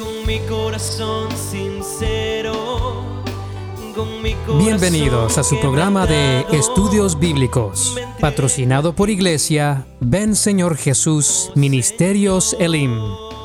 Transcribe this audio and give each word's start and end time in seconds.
con 0.00 0.26
mi 0.26 0.40
corazón 0.40 1.28
sincero. 1.36 2.90
Bienvenidos 4.58 5.36
a 5.36 5.44
su 5.44 5.60
programa 5.60 6.06
de 6.06 6.46
Estudios 6.52 7.18
Bíblicos, 7.18 7.98
patrocinado 8.18 8.94
por 8.94 9.10
Iglesia 9.10 9.86
Ven 10.00 10.34
Señor 10.34 10.76
Jesús 10.76 11.52
Ministerios 11.54 12.56
Elim. 12.58 12.98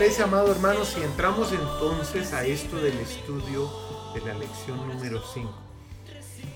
¿Qué 0.00 0.06
te 0.06 0.14
parece, 0.14 0.22
amado 0.22 0.84
si 0.86 1.02
entramos 1.02 1.52
entonces 1.52 2.32
a 2.32 2.46
esto 2.46 2.80
del 2.80 2.96
estudio 3.00 3.70
de 4.14 4.22
la 4.22 4.32
lección 4.32 4.78
número 4.88 5.20
5? 5.20 5.52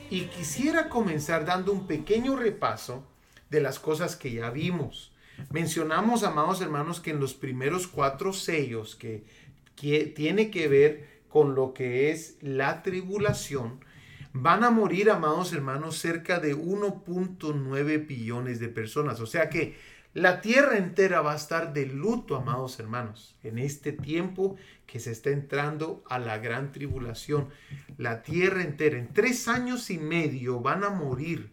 Y 0.08 0.22
quisiera 0.28 0.88
comenzar 0.88 1.44
dando 1.44 1.70
un 1.70 1.86
pequeño 1.86 2.36
repaso 2.36 3.06
de 3.50 3.60
las 3.60 3.78
cosas 3.78 4.16
que 4.16 4.32
ya 4.32 4.48
vimos. 4.48 5.12
Mencionamos, 5.50 6.22
amados 6.22 6.62
hermanos, 6.62 7.00
que 7.00 7.10
en 7.10 7.20
los 7.20 7.34
primeros 7.34 7.86
cuatro 7.86 8.32
sellos 8.32 8.96
que, 8.96 9.26
que 9.76 10.06
tiene 10.06 10.50
que 10.50 10.66
ver 10.68 11.20
con 11.28 11.54
lo 11.54 11.74
que 11.74 12.12
es 12.12 12.38
la 12.40 12.82
tribulación, 12.82 13.84
van 14.32 14.64
a 14.64 14.70
morir, 14.70 15.10
amados 15.10 15.52
hermanos, 15.52 15.98
cerca 15.98 16.40
de 16.40 16.56
1.9 16.56 18.06
billones 18.06 18.58
de 18.58 18.68
personas. 18.68 19.20
O 19.20 19.26
sea 19.26 19.50
que 19.50 19.76
la 20.14 20.40
tierra 20.40 20.78
entera 20.78 21.22
va 21.22 21.32
a 21.32 21.36
estar 21.36 21.72
de 21.72 21.86
luto, 21.86 22.36
amados 22.36 22.78
hermanos, 22.78 23.36
en 23.42 23.58
este 23.58 23.90
tiempo 23.90 24.54
que 24.86 25.00
se 25.00 25.10
está 25.10 25.30
entrando 25.30 26.04
a 26.08 26.20
la 26.20 26.38
gran 26.38 26.70
tribulación. 26.70 27.48
La 27.98 28.22
tierra 28.22 28.62
entera, 28.62 28.96
en 28.96 29.12
tres 29.12 29.48
años 29.48 29.90
y 29.90 29.98
medio, 29.98 30.60
van 30.60 30.84
a 30.84 30.90
morir 30.90 31.50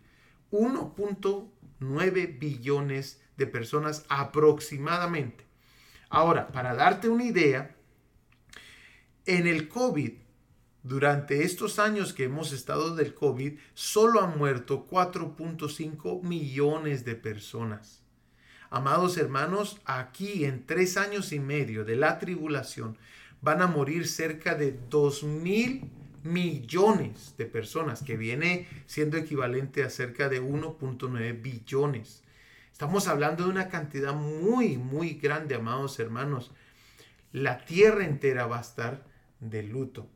1.9 0.51 2.37
billones 2.37 3.19
de 3.35 3.47
personas 3.47 4.05
aproximadamente. 4.09 5.43
Ahora, 6.09 6.51
para 6.51 6.75
darte 6.75 7.09
una 7.09 7.23
idea, 7.23 7.75
en 9.25 9.47
el 9.47 9.69
COVID, 9.69 10.13
durante 10.83 11.43
estos 11.45 11.79
años 11.79 12.13
que 12.13 12.25
hemos 12.25 12.51
estado 12.51 12.95
del 12.95 13.15
COVID, 13.15 13.57
solo 13.73 14.21
han 14.21 14.37
muerto 14.37 14.87
4.5 14.87 16.21
millones 16.21 17.05
de 17.05 17.15
personas. 17.15 18.00
Amados 18.73 19.17
hermanos, 19.17 19.81
aquí 19.83 20.45
en 20.45 20.65
tres 20.65 20.95
años 20.95 21.33
y 21.33 21.39
medio 21.39 21.83
de 21.83 21.97
la 21.97 22.19
tribulación 22.19 22.97
van 23.41 23.61
a 23.61 23.67
morir 23.67 24.07
cerca 24.07 24.55
de 24.55 24.79
2 24.89 25.23
mil 25.23 25.91
millones 26.23 27.35
de 27.37 27.47
personas, 27.47 28.01
que 28.01 28.15
viene 28.15 28.69
siendo 28.85 29.17
equivalente 29.17 29.83
a 29.83 29.89
cerca 29.89 30.29
de 30.29 30.41
1.9 30.41 31.41
billones. 31.41 32.23
Estamos 32.71 33.09
hablando 33.09 33.43
de 33.43 33.49
una 33.49 33.67
cantidad 33.67 34.13
muy, 34.13 34.77
muy 34.77 35.15
grande, 35.15 35.55
amados 35.55 35.99
hermanos. 35.99 36.51
La 37.33 37.65
tierra 37.65 38.05
entera 38.05 38.45
va 38.45 38.59
a 38.59 38.61
estar 38.61 39.03
de 39.41 39.63
luto. 39.63 40.07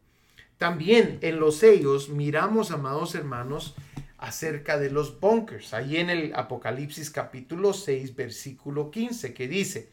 También 0.58 1.20
en 1.24 1.42
los 1.42 1.58
sellos 1.58 2.08
miramos, 2.08 2.72
amados 2.72 3.16
hermanos, 3.16 3.76
acerca 4.26 4.80
de 4.80 4.90
los 4.90 5.20
bunkers. 5.20 5.76
Ahí 5.76 5.98
en 5.98 6.10
el 6.10 6.34
Apocalipsis 6.34 7.12
capítulo 7.12 7.74
6, 7.74 8.16
versículo 8.16 8.90
15, 8.90 9.36
que 9.36 9.48
dice, 9.48 9.90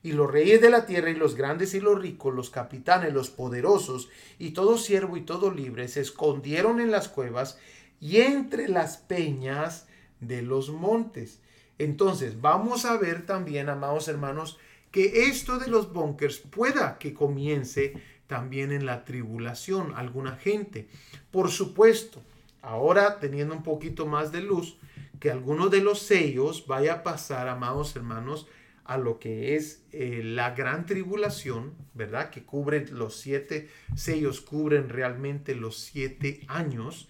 y 0.00 0.12
los 0.12 0.30
reyes 0.30 0.60
de 0.60 0.70
la 0.70 0.86
tierra 0.86 1.10
y 1.10 1.16
los 1.16 1.34
grandes 1.34 1.74
y 1.74 1.80
los 1.80 2.00
ricos, 2.00 2.32
los 2.32 2.50
capitanes, 2.50 3.12
los 3.12 3.30
poderosos 3.30 4.08
y 4.38 4.50
todo 4.50 4.78
siervo 4.78 5.16
y 5.16 5.22
todo 5.22 5.50
libre 5.50 5.88
se 5.88 6.02
escondieron 6.02 6.78
en 6.78 6.92
las 6.92 7.08
cuevas 7.08 7.58
y 8.00 8.18
entre 8.18 8.68
las 8.68 8.98
peñas 8.98 9.88
de 10.20 10.42
los 10.42 10.70
montes. 10.70 11.40
Entonces, 11.78 12.40
vamos 12.40 12.84
a 12.84 12.96
ver 12.96 13.26
también, 13.26 13.68
amados 13.68 14.06
hermanos, 14.06 14.56
que 14.92 15.24
esto 15.24 15.58
de 15.58 15.66
los 15.66 15.92
bunkers 15.92 16.38
pueda 16.38 16.98
que 16.98 17.12
comience 17.12 17.94
también 18.28 18.70
en 18.70 18.86
la 18.86 19.04
tribulación, 19.04 19.94
alguna 19.96 20.36
gente. 20.36 20.86
Por 21.32 21.50
supuesto, 21.50 22.22
ahora 22.64 23.20
teniendo 23.20 23.54
un 23.54 23.62
poquito 23.62 24.06
más 24.06 24.32
de 24.32 24.40
luz, 24.40 24.78
que 25.20 25.30
alguno 25.30 25.68
de 25.68 25.80
los 25.80 26.00
sellos 26.00 26.66
vaya 26.66 26.94
a 26.94 27.02
pasar, 27.02 27.48
amados 27.48 27.94
hermanos, 27.94 28.48
a 28.84 28.98
lo 28.98 29.18
que 29.18 29.56
es 29.56 29.82
eh, 29.92 30.20
la 30.22 30.50
gran 30.50 30.84
tribulación, 30.84 31.74
¿verdad? 31.94 32.30
Que 32.30 32.44
cubre 32.44 32.86
los 32.88 33.16
siete 33.16 33.68
sellos, 33.94 34.40
cubren 34.40 34.88
realmente 34.88 35.54
los 35.54 35.78
siete 35.78 36.42
años. 36.48 37.08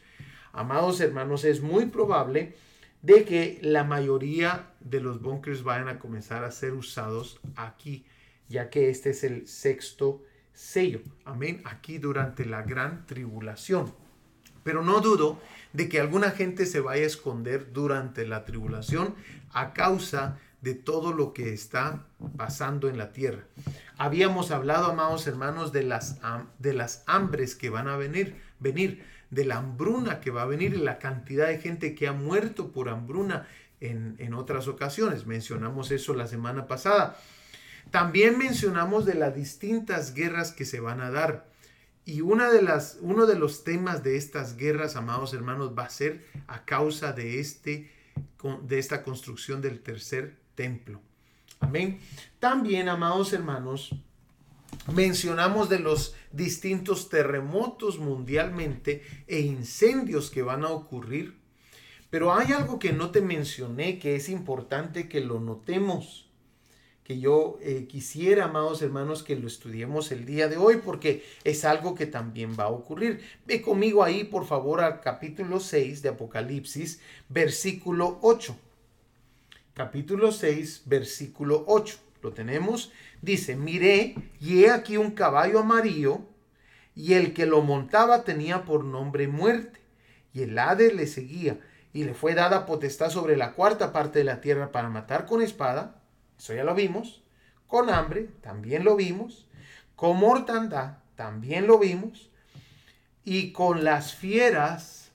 Amados 0.53 1.01
hermanos, 1.01 1.45
es 1.45 1.63
muy 1.63 1.87
probable 1.87 2.55
de 3.03 3.25
que 3.25 3.59
la 3.63 3.85
mayoría 3.85 4.71
de 4.81 5.01
los 5.01 5.21
bunkers 5.21 5.65
vayan 5.65 5.89
a 5.89 5.99
comenzar 5.99 6.45
a 6.45 6.53
ser 6.53 6.75
usados 6.75 7.41
aquí, 7.57 8.07
ya 8.49 8.71
que 8.71 8.89
este 8.89 9.11
es 9.11 9.25
el 9.25 9.49
sexto 9.49 10.23
sello. 10.53 11.01
Amén. 11.25 11.61
Aquí 11.65 11.99
durante 11.99 12.45
la 12.45 12.63
gran 12.63 13.05
tribulación. 13.07 14.04
Pero 14.65 14.83
no 14.83 15.01
dudo 15.01 15.41
de 15.73 15.89
que 15.89 16.01
alguna 16.01 16.31
gente 16.31 16.67
se 16.67 16.81
vaya 16.81 17.05
a 17.05 17.07
esconder 17.07 17.73
durante 17.73 18.27
la 18.27 18.45
tribulación 18.45 19.15
a 19.53 19.73
causa 19.73 20.39
de 20.65 20.75
todo 20.75 21.13
lo 21.13 21.35
que 21.35 21.53
está 21.53 22.07
pasando 22.37 22.89
en 22.89 22.97
la 22.97 23.13
tierra. 23.13 23.45
Habíamos 23.99 24.51
hablado, 24.51 24.87
amados 24.87 25.27
hermanos, 25.27 25.73
de 25.73 25.83
las, 25.83 26.19
de 26.59 26.73
las 26.73 27.05
hambres 27.07 27.55
que 27.55 27.69
van 27.69 27.87
a 27.87 27.97
venir, 27.97 28.41
venir, 28.61 29.05
de 29.31 29.45
la 29.45 29.57
hambruna 29.59 30.21
que 30.21 30.31
va 30.31 30.43
a 30.43 30.47
venir 30.47 30.79
la 30.79 30.99
cantidad 30.99 31.49
de 31.49 31.59
gente 31.59 31.95
que 31.95 32.09
ha 32.09 32.13
muerto 32.13 32.73
por 32.73 32.89
hambruna 32.89 33.47
en, 33.81 34.17
en 34.19 34.33
otras 34.33 34.67
ocasiones. 34.67 35.27
Mencionamos 35.27 35.91
eso 35.91 36.15
la 36.15 36.27
semana 36.27 36.67
pasada. 36.67 37.19
También 37.91 38.39
mencionamos 38.39 39.05
de 39.05 39.15
las 39.15 39.35
distintas 39.35 40.15
guerras 40.15 40.53
que 40.53 40.65
se 40.65 40.81
van 40.81 41.01
a 41.01 41.11
dar. 41.11 41.47
Y 42.07 42.21
una 42.21 42.51
de 42.51 42.63
las, 42.63 42.99
uno 43.01 43.27
de 43.27 43.37
los 43.37 43.65
temas 43.65 44.03
de 44.03 44.17
estas 44.17 44.57
guerras, 44.57 44.97
amados 44.97 45.33
hermanos, 45.33 45.73
va 45.77 45.85
a 45.85 45.91
ser 45.91 46.27
a 46.47 46.65
causa 46.65 47.13
de, 47.13 47.41
este, 47.41 47.91
de 48.63 48.79
esta 48.79 49.03
construcción 49.03 49.63
del 49.63 49.81
tercer 49.81 50.37
templo. 50.55 51.01
Amén. 51.61 52.01
También, 52.39 52.91
amados 52.91 53.33
hermanos, 53.33 53.95
mencionamos 54.93 55.71
de 55.71 55.79
los 55.79 56.15
distintos 56.31 57.09
terremotos 57.09 57.99
mundialmente 57.99 59.03
e 59.27 59.41
incendios 59.41 60.31
que 60.31 60.43
van 60.43 60.65
a 60.65 60.71
ocurrir. 60.71 61.39
Pero 62.11 62.35
hay 62.35 62.53
algo 62.53 62.79
que 62.79 62.93
no 62.93 63.11
te 63.11 63.23
mencioné 63.23 63.99
que 63.99 64.15
es 64.15 64.29
importante 64.29 65.09
que 65.09 65.21
lo 65.21 65.41
notemos 65.41 66.24
que 67.05 67.21
yo 67.21 67.59
eh, 67.61 67.87
quisiera, 67.87 68.45
amados 68.45 68.81
hermanos, 68.81 69.23
que 69.23 69.37
lo 69.37 69.47
estudiemos 69.47 70.11
el 70.11 70.25
día 70.25 70.49
de 70.49 70.57
hoy, 70.57 70.79
porque 70.83 71.23
es 71.45 71.67
algo 71.67 71.95
que 71.95 72.07
también 72.07 72.57
va 72.59 72.65
a 72.65 72.69
ocurrir. 72.69 73.21
Ve 73.47 73.61
conmigo 73.61 74.03
ahí, 74.03 74.25
por 74.25 74.47
favor, 74.47 74.81
al 74.81 75.01
capítulo 75.01 75.61
6 75.61 76.01
de 76.01 76.09
Apocalipsis, 76.09 77.01
versículo 77.29 78.19
8. 78.23 78.57
Capítulo 79.75 80.33
6, 80.33 80.85
versículo 80.87 81.65
8. 81.67 81.99
Lo 82.23 82.33
tenemos. 82.33 82.91
Dice, 83.21 83.55
miré 83.55 84.15
y 84.41 84.65
he 84.65 84.71
aquí 84.71 84.97
un 84.97 85.11
caballo 85.11 85.59
amarillo, 85.59 86.23
y 86.97 87.13
el 87.13 87.35
que 87.35 87.45
lo 87.45 87.61
montaba 87.61 88.25
tenía 88.25 88.65
por 88.65 88.83
nombre 88.83 89.29
muerte, 89.29 89.79
y 90.33 90.43
el 90.43 90.59
Hades 90.59 90.95
le 90.95 91.07
seguía, 91.07 91.61
y 91.93 92.05
le 92.05 92.15
fue 92.15 92.35
dada 92.35 92.65
potestad 92.65 93.11
sobre 93.11 93.37
la 93.37 93.53
cuarta 93.53 93.93
parte 93.93 94.21
de 94.21 94.25
la 94.25 94.41
tierra 94.41 94.73
para 94.73 94.89
matar 94.89 95.27
con 95.27 95.43
espada 95.43 96.01
eso 96.39 96.55
ya 96.55 96.65
lo 96.65 96.75
vimos. 96.75 97.23
Con 97.67 97.91
hambre, 97.91 98.29
también 98.41 98.85
lo 98.85 98.97
vimos. 98.97 99.47
Con 99.97 100.19
mortandad, 100.19 100.99
también 101.17 101.67
lo 101.67 101.79
vimos. 101.79 102.31
Y 103.25 103.53
con 103.53 103.85
las 103.85 104.15
fieras 104.15 105.13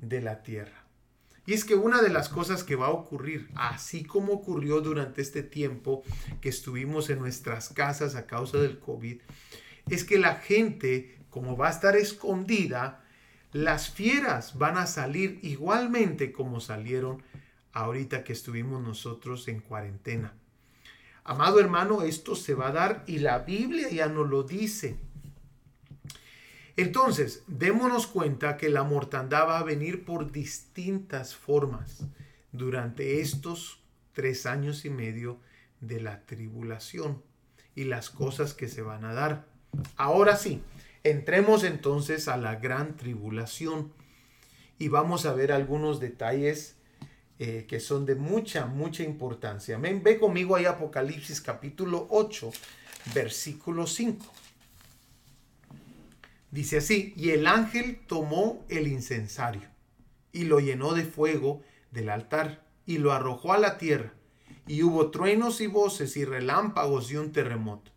de 0.00 0.20
la 0.20 0.42
tierra. 0.42 0.84
Y 1.46 1.52
es 1.52 1.64
que 1.64 1.74
una 1.74 2.00
de 2.00 2.08
las 2.08 2.28
cosas 2.28 2.64
que 2.64 2.74
va 2.74 2.86
a 2.86 2.90
ocurrir, 2.90 3.50
así 3.54 4.02
como 4.02 4.32
ocurrió 4.32 4.80
durante 4.80 5.20
este 5.20 5.42
tiempo 5.42 6.02
que 6.40 6.48
estuvimos 6.48 7.10
en 7.10 7.18
nuestras 7.18 7.68
casas 7.68 8.14
a 8.14 8.26
causa 8.26 8.58
del 8.58 8.78
COVID, 8.78 9.20
es 9.90 10.04
que 10.04 10.18
la 10.18 10.36
gente, 10.36 11.18
como 11.28 11.56
va 11.56 11.68
a 11.68 11.72
estar 11.72 11.96
escondida, 11.96 13.04
las 13.52 13.90
fieras 13.90 14.56
van 14.58 14.78
a 14.78 14.86
salir 14.86 15.38
igualmente 15.42 16.32
como 16.32 16.60
salieron 16.60 17.22
ahorita 17.72 18.24
que 18.24 18.32
estuvimos 18.32 18.82
nosotros 18.82 19.46
en 19.48 19.60
cuarentena. 19.60 20.32
Amado 21.24 21.58
hermano, 21.58 22.02
esto 22.02 22.36
se 22.36 22.54
va 22.54 22.68
a 22.68 22.72
dar 22.72 23.04
y 23.06 23.18
la 23.18 23.38
Biblia 23.38 23.88
ya 23.90 24.08
nos 24.08 24.28
lo 24.28 24.42
dice. 24.42 24.98
Entonces, 26.76 27.44
démonos 27.46 28.06
cuenta 28.06 28.56
que 28.58 28.68
la 28.68 28.82
mortandad 28.82 29.46
va 29.48 29.58
a 29.58 29.64
venir 29.64 30.04
por 30.04 30.32
distintas 30.32 31.34
formas 31.34 32.04
durante 32.52 33.20
estos 33.20 33.80
tres 34.12 34.44
años 34.44 34.84
y 34.84 34.90
medio 34.90 35.38
de 35.80 36.00
la 36.00 36.26
tribulación 36.26 37.22
y 37.74 37.84
las 37.84 38.10
cosas 38.10 38.52
que 38.52 38.68
se 38.68 38.82
van 38.82 39.04
a 39.04 39.14
dar. 39.14 39.46
Ahora 39.96 40.36
sí, 40.36 40.62
entremos 41.04 41.64
entonces 41.64 42.28
a 42.28 42.36
la 42.36 42.56
gran 42.56 42.96
tribulación 42.96 43.92
y 44.78 44.88
vamos 44.88 45.26
a 45.26 45.32
ver 45.32 45.52
algunos 45.52 46.00
detalles 46.00 46.76
eh, 47.38 47.66
que 47.68 47.80
son 47.80 48.06
de 48.06 48.14
mucha, 48.14 48.66
mucha 48.66 49.02
importancia. 49.02 49.76
Amén. 49.76 50.02
Ve 50.04 50.18
conmigo 50.18 50.54
ahí 50.56 50.66
Apocalipsis 50.66 51.40
capítulo 51.40 52.06
8, 52.10 52.50
versículo 53.14 53.86
5. 53.86 54.24
Dice 56.50 56.76
así, 56.76 57.12
y 57.16 57.30
el 57.30 57.48
ángel 57.48 57.98
tomó 58.06 58.64
el 58.68 58.86
incensario 58.86 59.68
y 60.32 60.44
lo 60.44 60.60
llenó 60.60 60.94
de 60.94 61.04
fuego 61.04 61.62
del 61.90 62.10
altar 62.10 62.64
y 62.86 62.98
lo 62.98 63.12
arrojó 63.12 63.52
a 63.52 63.58
la 63.58 63.78
tierra. 63.78 64.12
Y 64.66 64.82
hubo 64.82 65.10
truenos 65.10 65.60
y 65.60 65.66
voces 65.66 66.16
y 66.16 66.24
relámpagos 66.24 67.10
y 67.10 67.16
un 67.16 67.32
terremoto. 67.32 67.90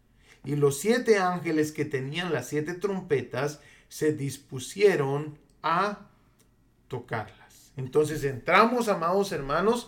Y 0.43 0.55
los 0.55 0.79
siete 0.79 1.19
ángeles 1.19 1.71
que 1.71 1.85
tenían 1.85 2.33
las 2.33 2.47
siete 2.47 2.73
trompetas 2.73 3.59
se 3.89 4.13
dispusieron 4.13 5.37
a 5.61 6.07
tocarlas. 6.87 7.46
Entonces 7.77 8.23
entramos, 8.23 8.89
amados 8.89 9.31
hermanos, 9.31 9.87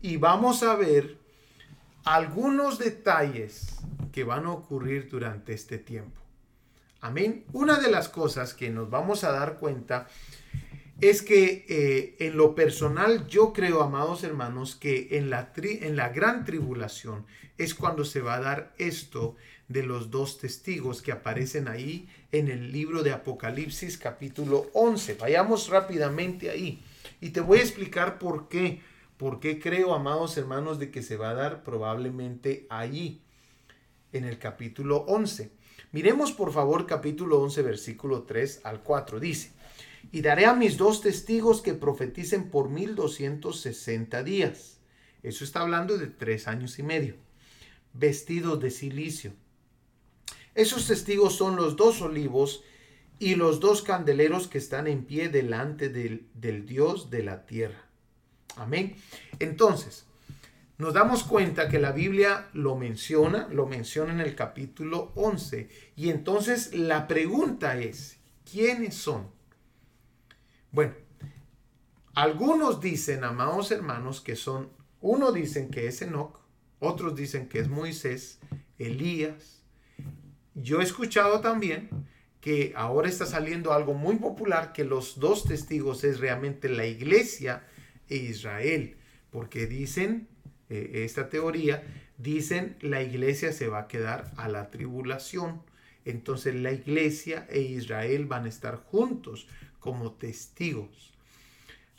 y 0.00 0.16
vamos 0.16 0.62
a 0.62 0.74
ver 0.74 1.18
algunos 2.04 2.78
detalles 2.78 3.76
que 4.10 4.24
van 4.24 4.46
a 4.46 4.52
ocurrir 4.52 5.08
durante 5.08 5.52
este 5.52 5.78
tiempo. 5.78 6.20
Amén. 7.00 7.44
Una 7.52 7.78
de 7.78 7.90
las 7.90 8.08
cosas 8.08 8.54
que 8.54 8.70
nos 8.70 8.88
vamos 8.88 9.22
a 9.22 9.32
dar 9.32 9.58
cuenta 9.58 10.08
es 11.00 11.20
que 11.20 11.66
eh, 11.68 12.16
en 12.20 12.38
lo 12.38 12.54
personal 12.54 13.26
yo 13.26 13.52
creo, 13.52 13.82
amados 13.82 14.24
hermanos, 14.24 14.74
que 14.74 15.08
en 15.18 15.28
la, 15.28 15.52
en 15.56 15.94
la 15.94 16.08
gran 16.08 16.46
tribulación 16.46 17.26
es 17.58 17.74
cuando 17.74 18.04
se 18.04 18.22
va 18.22 18.36
a 18.36 18.40
dar 18.40 18.74
esto 18.78 19.36
de 19.68 19.82
los 19.82 20.10
dos 20.10 20.38
testigos 20.38 21.02
que 21.02 21.12
aparecen 21.12 21.68
ahí 21.68 22.08
en 22.32 22.48
el 22.48 22.72
libro 22.72 23.02
de 23.02 23.12
Apocalipsis 23.12 23.98
capítulo 23.98 24.70
11. 24.72 25.14
Vayamos 25.14 25.68
rápidamente 25.68 26.48
ahí 26.50 26.82
y 27.20 27.30
te 27.30 27.40
voy 27.40 27.58
a 27.58 27.62
explicar 27.62 28.18
por 28.18 28.48
qué. 28.48 28.82
¿Por 29.16 29.40
qué 29.40 29.58
creo, 29.58 29.94
amados 29.94 30.36
hermanos, 30.36 30.78
de 30.78 30.90
que 30.90 31.02
se 31.02 31.16
va 31.16 31.30
a 31.30 31.34
dar 31.34 31.62
probablemente 31.62 32.66
ahí, 32.68 33.22
en 34.12 34.24
el 34.24 34.38
capítulo 34.38 34.98
11? 35.08 35.50
Miremos 35.92 36.32
por 36.32 36.52
favor 36.52 36.86
capítulo 36.86 37.40
11, 37.40 37.62
versículo 37.62 38.24
3 38.24 38.60
al 38.64 38.82
4. 38.82 39.18
Dice, 39.18 39.52
y 40.12 40.20
daré 40.20 40.46
a 40.46 40.54
mis 40.54 40.76
dos 40.76 41.00
testigos 41.00 41.62
que 41.62 41.74
profeticen 41.74 42.50
por 42.50 42.68
1260 42.68 44.22
días. 44.22 44.78
Eso 45.22 45.44
está 45.44 45.60
hablando 45.60 45.98
de 45.98 46.06
tres 46.06 46.46
años 46.46 46.78
y 46.78 46.82
medio. 46.82 47.16
Vestidos 47.92 48.60
de 48.60 48.70
silicio. 48.70 49.32
Esos 50.54 50.86
testigos 50.86 51.36
son 51.36 51.56
los 51.56 51.76
dos 51.76 52.02
olivos 52.02 52.62
y 53.18 53.34
los 53.34 53.60
dos 53.60 53.82
candeleros 53.82 54.48
que 54.48 54.58
están 54.58 54.86
en 54.86 55.04
pie 55.04 55.28
delante 55.28 55.88
del, 55.88 56.66
Dios 56.66 57.10
de 57.10 57.22
la 57.22 57.46
tierra. 57.46 57.86
Amén. 58.56 58.96
Entonces, 59.38 60.06
nos 60.78 60.92
damos 60.92 61.24
cuenta 61.24 61.68
que 61.68 61.78
la 61.78 61.92
Biblia 61.92 62.48
lo 62.52 62.76
menciona, 62.76 63.48
lo 63.50 63.66
menciona 63.66 64.12
en 64.12 64.20
el 64.20 64.34
capítulo 64.34 65.12
11. 65.14 65.68
Y 65.96 66.10
entonces 66.10 66.74
la 66.74 67.06
pregunta 67.08 67.78
es, 67.78 68.18
¿quiénes 68.50 68.94
son? 68.94 69.30
Bueno, 70.70 70.94
algunos 72.14 72.80
dicen, 72.80 73.24
amados 73.24 73.70
hermanos, 73.70 74.20
que 74.20 74.36
son, 74.36 74.70
uno 75.00 75.32
dicen 75.32 75.70
que 75.70 75.86
es 75.86 76.02
Enoch, 76.02 76.38
otros 76.78 77.14
dicen 77.16 77.48
que 77.48 77.60
es 77.60 77.68
Moisés, 77.68 78.38
Elías. 78.78 79.62
Yo 80.54 80.80
he 80.80 80.84
escuchado 80.84 81.40
también 81.40 81.88
que 82.46 82.72
ahora 82.76 83.08
está 83.08 83.26
saliendo 83.26 83.72
algo 83.72 83.92
muy 83.92 84.18
popular, 84.18 84.72
que 84.72 84.84
los 84.84 85.18
dos 85.18 85.46
testigos 85.46 86.04
es 86.04 86.20
realmente 86.20 86.68
la 86.68 86.86
iglesia 86.86 87.64
e 88.08 88.18
Israel, 88.18 88.98
porque 89.32 89.66
dicen, 89.66 90.28
eh, 90.70 91.02
esta 91.04 91.28
teoría, 91.28 91.82
dicen 92.18 92.76
la 92.82 93.02
iglesia 93.02 93.50
se 93.52 93.66
va 93.66 93.80
a 93.80 93.88
quedar 93.88 94.30
a 94.36 94.46
la 94.46 94.70
tribulación. 94.70 95.60
Entonces 96.04 96.54
la 96.54 96.70
iglesia 96.70 97.48
e 97.50 97.62
Israel 97.62 98.26
van 98.26 98.44
a 98.44 98.48
estar 98.48 98.76
juntos 98.76 99.48
como 99.80 100.12
testigos. 100.12 101.12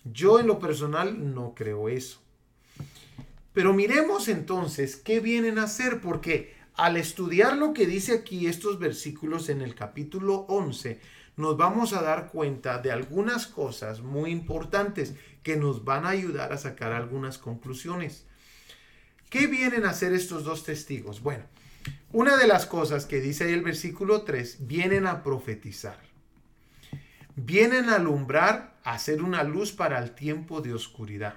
Yo 0.06 0.40
en 0.40 0.48
lo 0.48 0.60
personal 0.60 1.34
no 1.34 1.56
creo 1.56 1.90
eso. 1.90 2.22
Pero 3.52 3.74
miremos 3.74 4.30
entonces 4.30 4.96
qué 4.96 5.20
vienen 5.20 5.60
a 5.60 5.64
hacer, 5.64 6.00
porque 6.00 6.56
al 6.78 6.96
estudiar 6.98 7.58
lo 7.58 7.74
que 7.74 7.86
dice 7.86 8.14
aquí 8.14 8.48
estos 8.48 8.80
versículos 8.80 9.50
en 9.50 9.62
el 9.62 9.76
capítulo 9.76 10.46
11, 10.48 11.00
nos 11.36 11.58
vamos 11.58 11.94
a 11.94 12.02
dar 12.02 12.30
cuenta 12.32 12.78
de 12.78 12.92
algunas 12.92 13.48
cosas 13.48 14.02
muy 14.02 14.32
importantes 14.32 15.16
que 15.44 15.58
nos 15.58 15.84
van 15.84 16.06
a 16.06 16.10
ayudar 16.10 16.54
a 16.54 16.58
sacar 16.58 16.94
algunas 16.94 17.38
conclusiones. 17.38 18.26
¿Qué 19.30 19.48
vienen 19.48 19.86
a 19.86 19.90
hacer 19.90 20.14
estos 20.14 20.44
dos 20.44 20.64
testigos? 20.64 21.22
Bueno, 21.22 21.44
una 22.14 22.38
de 22.38 22.48
las 22.48 22.66
cosas 22.66 23.06
que 23.06 23.20
dice 23.20 23.54
el 23.54 23.62
versículo 23.62 24.22
3, 24.22 24.68
vienen 24.68 25.06
a 25.06 25.22
profetizar 25.24 26.08
vienen 27.38 27.90
a 27.90 27.96
alumbrar, 27.96 28.74
a 28.84 28.94
hacer 28.94 29.22
una 29.22 29.44
luz 29.44 29.72
para 29.72 30.00
el 30.00 30.12
tiempo 30.12 30.60
de 30.60 30.74
oscuridad. 30.74 31.36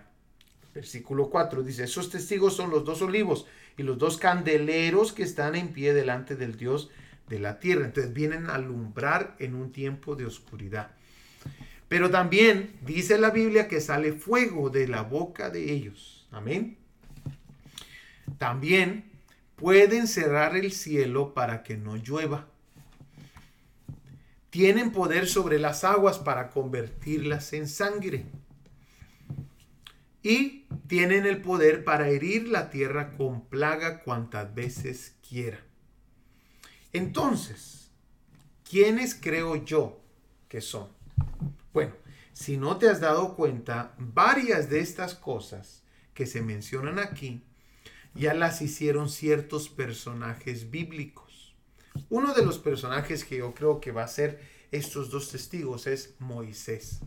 Versículo 0.74 1.30
4 1.30 1.62
dice, 1.62 1.84
esos 1.84 2.10
testigos 2.10 2.54
son 2.54 2.70
los 2.70 2.84
dos 2.84 3.02
olivos 3.02 3.46
y 3.76 3.82
los 3.82 3.98
dos 3.98 4.18
candeleros 4.18 5.12
que 5.12 5.22
están 5.22 5.54
en 5.54 5.68
pie 5.68 5.94
delante 5.94 6.36
del 6.36 6.56
Dios 6.56 6.90
de 7.28 7.38
la 7.38 7.58
tierra. 7.58 7.86
Entonces 7.86 8.12
vienen 8.12 8.48
a 8.48 8.54
alumbrar 8.54 9.36
en 9.38 9.54
un 9.54 9.72
tiempo 9.72 10.16
de 10.16 10.26
oscuridad. 10.26 10.92
Pero 11.88 12.10
también 12.10 12.76
dice 12.86 13.18
la 13.18 13.30
Biblia 13.30 13.66
que 13.66 13.80
sale 13.80 14.12
fuego 14.12 14.70
de 14.70 14.86
la 14.86 15.02
boca 15.02 15.50
de 15.50 15.72
ellos. 15.72 16.28
Amén. 16.30 16.76
También 18.38 19.04
pueden 19.56 20.06
cerrar 20.06 20.56
el 20.56 20.72
cielo 20.72 21.34
para 21.34 21.62
que 21.62 21.76
no 21.76 21.96
llueva 21.96 22.46
tienen 24.50 24.90
poder 24.90 25.28
sobre 25.28 25.58
las 25.58 25.84
aguas 25.84 26.18
para 26.18 26.50
convertirlas 26.50 27.52
en 27.52 27.68
sangre. 27.68 28.26
Y 30.22 30.66
tienen 30.86 31.26
el 31.26 31.40
poder 31.40 31.84
para 31.84 32.08
herir 32.08 32.48
la 32.48 32.70
tierra 32.70 33.16
con 33.16 33.46
plaga 33.46 34.00
cuantas 34.00 34.54
veces 34.54 35.16
quieran. 35.26 35.60
Entonces, 36.92 37.90
¿quiénes 38.68 39.14
creo 39.14 39.64
yo 39.64 40.00
que 40.48 40.60
son? 40.60 40.88
Bueno, 41.72 41.94
si 42.32 42.56
no 42.56 42.76
te 42.76 42.88
has 42.88 43.00
dado 43.00 43.36
cuenta, 43.36 43.94
varias 43.98 44.68
de 44.68 44.80
estas 44.80 45.14
cosas 45.14 45.82
que 46.14 46.26
se 46.26 46.42
mencionan 46.42 46.98
aquí 46.98 47.42
ya 48.14 48.34
las 48.34 48.60
hicieron 48.60 49.08
ciertos 49.08 49.68
personajes 49.68 50.70
bíblicos. 50.70 51.54
Uno 52.08 52.34
de 52.34 52.44
los 52.44 52.58
personajes 52.58 53.24
que 53.24 53.38
yo 53.38 53.54
creo 53.54 53.80
que 53.80 53.92
va 53.92 54.04
a 54.04 54.08
ser 54.08 54.40
estos 54.70 55.10
dos 55.10 55.30
testigos 55.30 55.86
es 55.86 56.14
Moisés. 56.18 57.00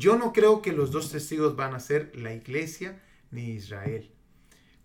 Yo 0.00 0.16
no 0.16 0.32
creo 0.32 0.62
que 0.62 0.72
los 0.72 0.92
dos 0.92 1.12
testigos 1.12 1.56
van 1.56 1.74
a 1.74 1.78
ser 1.78 2.10
la 2.16 2.32
iglesia 2.32 3.02
ni 3.30 3.50
Israel. 3.50 4.10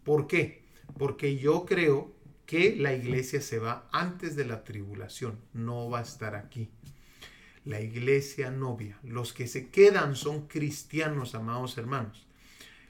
¿Por 0.04 0.28
qué? 0.28 0.66
Porque 0.98 1.38
yo 1.38 1.66
creo 1.66 2.14
que 2.46 2.76
la 2.76 2.94
iglesia 2.94 3.40
se 3.40 3.58
va 3.58 3.88
antes 3.94 4.36
de 4.36 4.44
la 4.44 4.66
tribulación, 4.66 5.40
no 5.54 5.90
va 5.90 6.00
a 6.00 6.02
estar 6.02 6.36
aquí. 6.36 6.70
La 7.64 7.80
iglesia 7.80 8.52
novia, 8.52 9.00
los 9.04 9.32
que 9.32 9.48
se 9.48 9.70
quedan 9.70 10.18
son 10.18 10.48
cristianos, 10.48 11.34
amados 11.34 11.78
hermanos, 11.78 12.28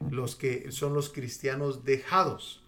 los 0.09 0.35
que 0.35 0.71
son 0.71 0.95
los 0.95 1.09
cristianos 1.09 1.85
dejados. 1.85 2.63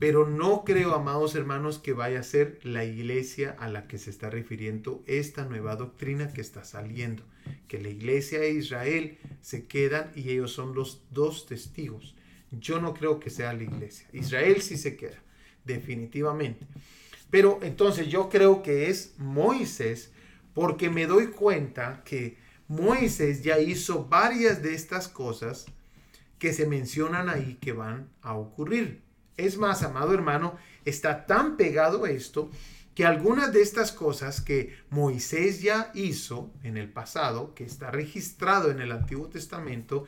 Pero 0.00 0.26
no 0.26 0.64
creo, 0.64 0.96
amados 0.96 1.36
hermanos, 1.36 1.78
que 1.78 1.92
vaya 1.92 2.18
a 2.18 2.24
ser 2.24 2.58
la 2.64 2.84
iglesia 2.84 3.54
a 3.56 3.68
la 3.68 3.86
que 3.86 3.98
se 3.98 4.10
está 4.10 4.30
refiriendo 4.30 5.04
esta 5.06 5.44
nueva 5.44 5.76
doctrina 5.76 6.32
que 6.32 6.40
está 6.40 6.64
saliendo. 6.64 7.22
Que 7.68 7.80
la 7.80 7.88
iglesia 7.88 8.42
e 8.42 8.52
Israel 8.52 9.18
se 9.40 9.66
quedan 9.66 10.10
y 10.14 10.30
ellos 10.30 10.52
son 10.52 10.74
los 10.74 11.02
dos 11.10 11.46
testigos. 11.46 12.14
Yo 12.50 12.80
no 12.80 12.94
creo 12.94 13.20
que 13.20 13.30
sea 13.30 13.52
la 13.52 13.64
iglesia. 13.64 14.06
Israel 14.12 14.62
sí 14.62 14.76
se 14.76 14.96
queda, 14.96 15.22
definitivamente. 15.64 16.66
Pero 17.30 17.58
entonces 17.62 18.08
yo 18.08 18.28
creo 18.28 18.62
que 18.62 18.90
es 18.90 19.14
Moisés 19.18 20.12
porque 20.52 20.88
me 20.88 21.06
doy 21.06 21.28
cuenta 21.28 22.02
que 22.04 22.36
Moisés 22.68 23.42
ya 23.42 23.58
hizo 23.58 24.04
varias 24.04 24.62
de 24.62 24.74
estas 24.74 25.08
cosas 25.08 25.66
que 26.38 26.52
se 26.52 26.66
mencionan 26.66 27.28
ahí 27.28 27.58
que 27.60 27.72
van 27.72 28.08
a 28.22 28.34
ocurrir. 28.34 29.02
Es 29.36 29.56
más, 29.58 29.82
amado 29.82 30.14
hermano, 30.14 30.56
está 30.84 31.26
tan 31.26 31.56
pegado 31.56 32.06
esto 32.06 32.50
que 32.94 33.04
algunas 33.04 33.52
de 33.52 33.60
estas 33.60 33.90
cosas 33.90 34.40
que 34.40 34.76
Moisés 34.90 35.62
ya 35.62 35.90
hizo 35.94 36.52
en 36.62 36.76
el 36.76 36.88
pasado, 36.88 37.54
que 37.54 37.64
está 37.64 37.90
registrado 37.90 38.70
en 38.70 38.80
el 38.80 38.92
Antiguo 38.92 39.28
Testamento, 39.28 40.04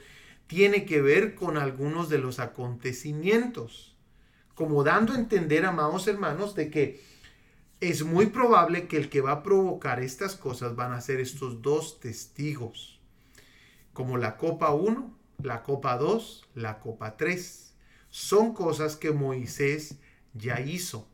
tiene 0.47 0.85
que 0.85 1.03
ver 1.03 1.35
con 1.35 1.57
algunos 1.57 2.09
de 2.09 2.19
los 2.19 2.39
acontecimientos, 2.39 3.97
como 4.55 4.85
dando 4.85 5.13
a 5.13 5.19
entender, 5.19 5.67
amados 5.67 6.07
hermanos, 6.07 6.55
de 6.55 6.71
que 6.71 7.03
es 7.81 8.05
muy 8.05 8.27
probable 8.27 8.87
que 8.87 8.97
el 8.97 9.11
que 9.11 9.21
va 9.21 9.33
a 9.33 9.43
provocar 9.43 10.01
estas 10.01 10.37
cosas 10.37 10.77
van 10.77 10.93
a 10.93 11.01
ser 11.01 11.21
estos 11.21 11.63
dos 11.63 12.01
testigos, 12.01 13.01
como 13.93 14.17
la 14.17 14.37
copa 14.37 14.73
1, 14.73 15.15
la 15.43 15.63
copa 15.63 15.97
2, 15.99 16.49
la 16.55 16.79
copa 16.79 17.17
3. 17.17 17.75
Son 18.09 18.55
cosas 18.55 18.97
que 18.97 19.11
Moisés 19.11 19.99
ya 20.33 20.61
hizo 20.61 21.09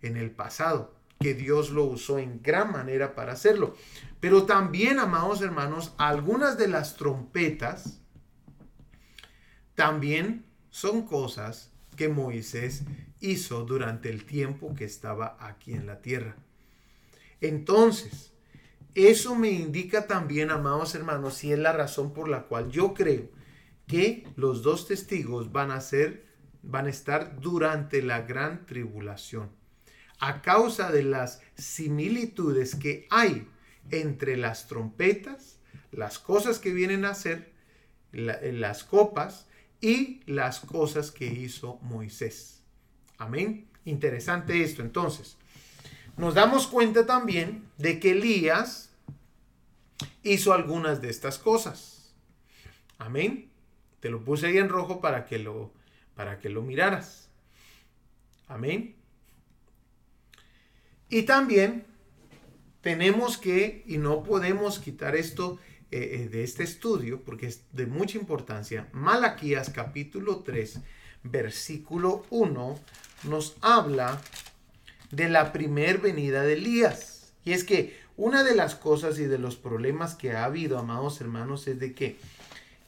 en 0.00 0.16
el 0.16 0.30
pasado, 0.30 0.94
que 1.22 1.34
Dios 1.34 1.70
lo 1.70 1.84
usó 1.84 2.18
en 2.18 2.42
gran 2.42 2.72
manera 2.72 3.14
para 3.14 3.32
hacerlo. 3.32 3.76
Pero 4.18 4.44
también, 4.44 4.98
amados 4.98 5.40
hermanos, 5.40 5.94
algunas 5.96 6.58
de 6.58 6.66
las 6.66 6.96
trompetas 6.96 8.00
también 9.76 10.44
son 10.70 11.06
cosas 11.06 11.70
que 11.96 12.08
Moisés 12.08 12.82
hizo 13.20 13.64
durante 13.64 14.10
el 14.10 14.24
tiempo 14.24 14.74
que 14.74 14.84
estaba 14.84 15.36
aquí 15.38 15.72
en 15.74 15.86
la 15.86 16.02
tierra. 16.02 16.36
Entonces, 17.40 18.32
eso 18.94 19.36
me 19.36 19.50
indica 19.50 20.06
también, 20.06 20.50
amados 20.50 20.94
hermanos, 20.94 21.42
y 21.44 21.52
es 21.52 21.58
la 21.58 21.72
razón 21.72 22.12
por 22.12 22.28
la 22.28 22.42
cual 22.44 22.70
yo 22.70 22.94
creo 22.94 23.28
que 23.86 24.26
los 24.36 24.62
dos 24.62 24.88
testigos 24.88 25.52
van 25.52 25.70
a 25.70 25.80
ser, 25.80 26.26
van 26.62 26.86
a 26.86 26.90
estar 26.90 27.40
durante 27.40 28.02
la 28.02 28.22
gran 28.22 28.66
tribulación. 28.66 29.61
A 30.24 30.40
causa 30.40 30.92
de 30.92 31.02
las 31.02 31.42
similitudes 31.56 32.76
que 32.76 33.08
hay 33.10 33.48
entre 33.90 34.36
las 34.36 34.68
trompetas, 34.68 35.58
las 35.90 36.20
cosas 36.20 36.60
que 36.60 36.72
vienen 36.72 37.04
a 37.04 37.14
ser, 37.14 37.50
las 38.12 38.84
copas 38.84 39.48
y 39.80 40.20
las 40.26 40.60
cosas 40.60 41.10
que 41.10 41.26
hizo 41.26 41.80
Moisés. 41.82 42.62
Amén. 43.18 43.66
Interesante 43.84 44.62
esto. 44.62 44.82
Entonces, 44.82 45.36
nos 46.16 46.34
damos 46.34 46.68
cuenta 46.68 47.04
también 47.04 47.66
de 47.78 47.98
que 47.98 48.12
Elías 48.12 48.90
hizo 50.22 50.52
algunas 50.52 51.02
de 51.02 51.10
estas 51.10 51.36
cosas. 51.36 52.14
Amén. 52.96 53.50
Te 53.98 54.08
lo 54.08 54.24
puse 54.24 54.46
ahí 54.46 54.58
en 54.58 54.68
rojo 54.68 55.00
para 55.00 55.26
que 55.26 55.40
lo, 55.40 55.72
para 56.14 56.38
que 56.38 56.48
lo 56.48 56.62
miraras. 56.62 57.28
Amén. 58.46 59.01
Y 61.12 61.24
también 61.24 61.84
tenemos 62.80 63.36
que, 63.36 63.84
y 63.86 63.98
no 63.98 64.22
podemos 64.22 64.78
quitar 64.78 65.14
esto 65.14 65.58
eh, 65.90 66.22
eh, 66.22 66.28
de 66.30 66.42
este 66.42 66.62
estudio, 66.62 67.20
porque 67.20 67.48
es 67.48 67.64
de 67.72 67.84
mucha 67.84 68.16
importancia, 68.16 68.88
Malaquías 68.92 69.68
capítulo 69.68 70.38
3, 70.38 70.78
versículo 71.24 72.24
1, 72.30 72.80
nos 73.24 73.58
habla 73.60 74.22
de 75.10 75.28
la 75.28 75.52
primer 75.52 75.98
venida 75.98 76.44
de 76.44 76.54
Elías. 76.54 77.34
Y 77.44 77.52
es 77.52 77.64
que 77.64 77.94
una 78.16 78.42
de 78.42 78.54
las 78.54 78.74
cosas 78.74 79.18
y 79.18 79.26
de 79.26 79.36
los 79.36 79.56
problemas 79.56 80.14
que 80.14 80.32
ha 80.32 80.46
habido, 80.46 80.78
amados 80.78 81.20
hermanos, 81.20 81.68
es 81.68 81.78
de 81.78 81.92
que, 81.92 82.16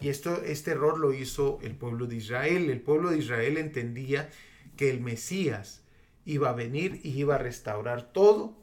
y 0.01 0.09
esto, 0.09 0.43
este 0.45 0.71
error 0.71 0.99
lo 0.99 1.13
hizo 1.13 1.59
el 1.63 1.75
pueblo 1.75 2.07
de 2.07 2.17
Israel, 2.17 2.71
el 2.71 2.81
pueblo 2.81 3.11
de 3.11 3.19
Israel 3.19 3.59
entendía 3.59 4.31
que 4.79 4.89
el 4.89 5.03
Mesías 5.03 5.84
iba 6.25 6.51
a 6.51 6.55
venir 6.55 7.01
y 7.03 7.11
iba 7.11 7.37
a 7.37 7.39
restaurar 7.39 8.13
todo, 8.13 8.57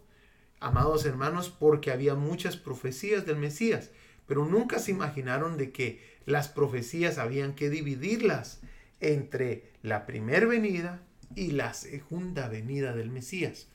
amados 0.60 1.06
hermanos, 1.06 1.50
porque 1.50 1.92
había 1.92 2.16
muchas 2.16 2.58
profecías 2.58 3.26
del 3.26 3.38
Mesías 3.38 3.92
pero 4.32 4.46
nunca 4.46 4.80
se 4.80 4.92
imaginaron 4.92 5.58
de 5.58 5.74
que 5.74 6.00
las 6.26 6.48
profecías 6.48 7.18
habían 7.18 7.54
que 7.54 7.70
dividirlas 7.70 8.62
entre 9.02 9.74
la 9.82 10.06
primera 10.06 10.48
venida 10.48 11.04
y 11.36 11.52
la 11.52 11.74
segunda 11.74 12.48
venida 12.48 12.96
del 12.96 13.10
Mesías. 13.10 13.68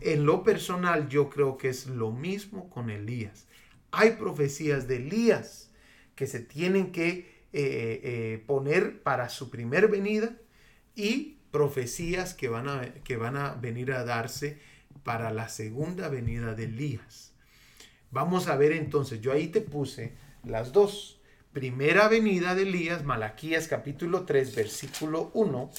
En 0.00 0.26
lo 0.26 0.42
personal 0.42 1.08
yo 1.08 1.30
creo 1.30 1.56
que 1.56 1.68
es 1.68 1.86
lo 1.86 2.10
mismo 2.10 2.68
con 2.68 2.90
Elías. 2.90 3.46
Hay 3.92 4.16
profecías 4.16 4.88
de 4.88 4.96
Elías 4.96 5.70
que 6.16 6.26
se 6.26 6.40
tienen 6.40 6.90
que 6.90 7.44
eh, 7.52 8.00
eh, 8.02 8.44
poner 8.48 9.04
para 9.04 9.28
su 9.28 9.50
primer 9.50 9.86
venida 9.86 10.36
y 10.96 11.38
profecías 11.50 12.34
que 12.34 12.48
van, 12.48 12.68
a, 12.68 12.82
que 13.04 13.16
van 13.16 13.36
a 13.36 13.54
venir 13.54 13.92
a 13.92 14.04
darse 14.04 14.58
para 15.02 15.32
la 15.32 15.48
segunda 15.48 16.08
venida 16.08 16.54
de 16.54 16.64
Elías. 16.64 17.32
Vamos 18.10 18.48
a 18.48 18.56
ver 18.56 18.72
entonces, 18.72 19.20
yo 19.20 19.32
ahí 19.32 19.48
te 19.48 19.60
puse 19.60 20.14
las 20.44 20.72
dos. 20.72 21.20
Primera 21.52 22.08
venida 22.08 22.54
de 22.54 22.62
Elías, 22.62 23.04
Malaquías 23.04 23.66
capítulo 23.66 24.24
3, 24.24 24.54
versículo 24.54 25.30
1. 25.34 25.70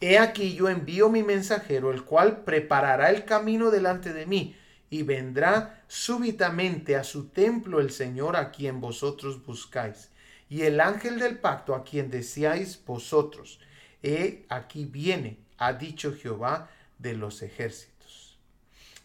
He 0.00 0.18
aquí 0.18 0.54
yo 0.54 0.68
envío 0.70 1.10
mi 1.10 1.22
mensajero, 1.22 1.92
el 1.92 2.04
cual 2.04 2.44
preparará 2.44 3.10
el 3.10 3.26
camino 3.26 3.70
delante 3.70 4.14
de 4.14 4.24
mí, 4.24 4.56
y 4.88 5.02
vendrá 5.02 5.84
súbitamente 5.88 6.96
a 6.96 7.04
su 7.04 7.28
templo 7.28 7.80
el 7.80 7.90
Señor 7.90 8.36
a 8.36 8.50
quien 8.50 8.80
vosotros 8.80 9.44
buscáis, 9.44 10.10
y 10.48 10.62
el 10.62 10.80
ángel 10.80 11.18
del 11.18 11.38
pacto 11.38 11.74
a 11.74 11.84
quien 11.84 12.10
deseáis 12.10 12.82
vosotros. 12.84 13.60
He 14.02 14.44
aquí 14.48 14.84
viene, 14.84 15.38
ha 15.58 15.72
dicho 15.72 16.14
Jehová 16.14 16.70
de 16.98 17.14
los 17.14 17.42
ejércitos. 17.42 18.38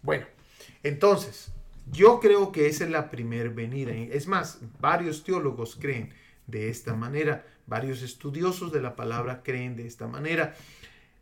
Bueno, 0.01 0.25
entonces, 0.83 1.51
yo 1.91 2.19
creo 2.19 2.51
que 2.51 2.67
esa 2.67 2.83
es 2.83 2.89
la 2.89 3.09
primera 3.09 3.49
venida. 3.49 3.91
Es 3.91 4.27
más, 4.27 4.59
varios 4.79 5.23
teólogos 5.23 5.75
creen 5.75 6.13
de 6.47 6.69
esta 6.69 6.93
manera, 6.95 7.45
varios 7.67 8.01
estudiosos 8.01 8.71
de 8.71 8.81
la 8.81 8.95
palabra 8.95 9.41
creen 9.43 9.75
de 9.75 9.87
esta 9.87 10.07
manera. 10.07 10.55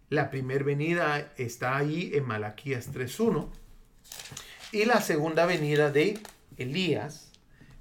La 0.09 0.29
primera 0.29 0.63
venida 0.63 1.33
está 1.37 1.77
ahí 1.77 2.11
en 2.13 2.25
Malaquías 2.25 2.93
3.1 2.93 3.49
y 4.71 4.85
la 4.85 5.01
segunda 5.01 5.45
venida 5.45 5.91
de 5.91 6.19
Elías 6.57 7.31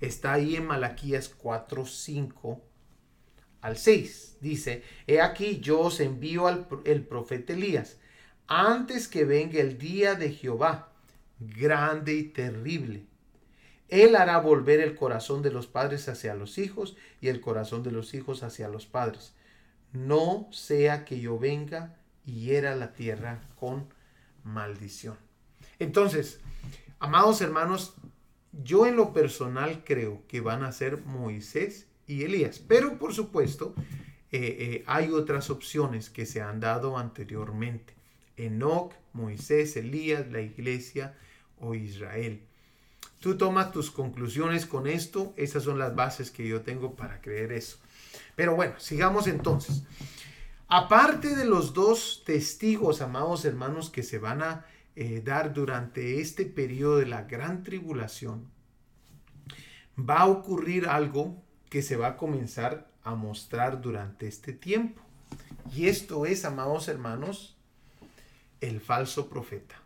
está 0.00 0.34
ahí 0.34 0.56
en 0.56 0.66
Malaquías 0.66 1.36
4.5 1.36 2.60
al 3.62 3.78
6. 3.78 4.36
Dice, 4.40 4.82
he 5.06 5.20
aquí 5.20 5.60
yo 5.60 5.80
os 5.80 6.00
envío 6.00 6.46
al 6.46 6.66
el 6.84 7.06
profeta 7.06 7.54
Elías 7.54 7.96
antes 8.46 9.08
que 9.08 9.24
venga 9.24 9.60
el 9.60 9.78
día 9.78 10.14
de 10.14 10.30
Jehová 10.32 10.92
grande 11.38 12.14
y 12.14 12.24
terrible. 12.24 13.06
Él 13.88 14.16
hará 14.16 14.38
volver 14.38 14.80
el 14.80 14.94
corazón 14.94 15.42
de 15.42 15.50
los 15.50 15.66
padres 15.66 16.08
hacia 16.08 16.34
los 16.34 16.58
hijos 16.58 16.96
y 17.20 17.28
el 17.28 17.40
corazón 17.40 17.82
de 17.82 17.92
los 17.92 18.14
hijos 18.14 18.42
hacia 18.42 18.68
los 18.68 18.86
padres. 18.86 19.34
No 19.92 20.48
sea 20.50 21.04
que 21.04 21.20
yo 21.20 21.38
venga 21.38 21.96
y 22.24 22.44
hiera 22.44 22.74
la 22.74 22.92
tierra 22.92 23.42
con 23.58 23.88
maldición. 24.44 25.16
Entonces, 25.78 26.40
amados 26.98 27.40
hermanos, 27.42 27.94
yo 28.52 28.86
en 28.86 28.96
lo 28.96 29.12
personal 29.12 29.82
creo 29.84 30.22
que 30.28 30.40
van 30.40 30.62
a 30.62 30.72
ser 30.72 31.02
Moisés 31.04 31.86
Elías, 32.20 32.58
pero 32.58 32.98
por 32.98 33.14
supuesto 33.14 33.74
eh, 34.30 34.56
eh, 34.58 34.84
hay 34.86 35.10
otras 35.10 35.50
opciones 35.50 36.10
que 36.10 36.26
se 36.26 36.40
han 36.42 36.60
dado 36.60 36.98
anteriormente. 36.98 37.94
Enoch, 38.36 38.92
Moisés, 39.12 39.76
Elías, 39.76 40.30
la 40.30 40.40
iglesia 40.40 41.14
o 41.60 41.74
Israel. 41.74 42.42
Tú 43.20 43.36
tomas 43.36 43.72
tus 43.72 43.90
conclusiones 43.90 44.66
con 44.66 44.86
esto, 44.86 45.32
esas 45.36 45.62
son 45.62 45.78
las 45.78 45.94
bases 45.94 46.30
que 46.30 46.48
yo 46.48 46.62
tengo 46.62 46.96
para 46.96 47.20
creer 47.20 47.52
eso. 47.52 47.78
Pero 48.34 48.56
bueno, 48.56 48.74
sigamos 48.78 49.26
entonces. 49.26 49.84
Aparte 50.66 51.36
de 51.36 51.44
los 51.44 51.74
dos 51.74 52.22
testigos, 52.24 53.02
amados 53.02 53.44
hermanos, 53.44 53.90
que 53.90 54.02
se 54.02 54.18
van 54.18 54.42
a 54.42 54.64
eh, 54.96 55.20
dar 55.24 55.52
durante 55.52 56.20
este 56.20 56.46
periodo 56.46 56.96
de 56.96 57.06
la 57.06 57.24
gran 57.24 57.62
tribulación, 57.62 58.50
va 59.98 60.20
a 60.20 60.26
ocurrir 60.26 60.88
algo 60.88 61.42
que 61.72 61.80
se 61.80 61.96
va 61.96 62.08
a 62.08 62.16
comenzar 62.18 62.86
a 63.02 63.14
mostrar 63.14 63.80
durante 63.80 64.28
este 64.28 64.52
tiempo. 64.52 65.00
Y 65.74 65.86
esto 65.86 66.26
es, 66.26 66.44
amados 66.44 66.86
hermanos, 66.86 67.56
el 68.60 68.78
falso 68.78 69.30
profeta. 69.30 69.76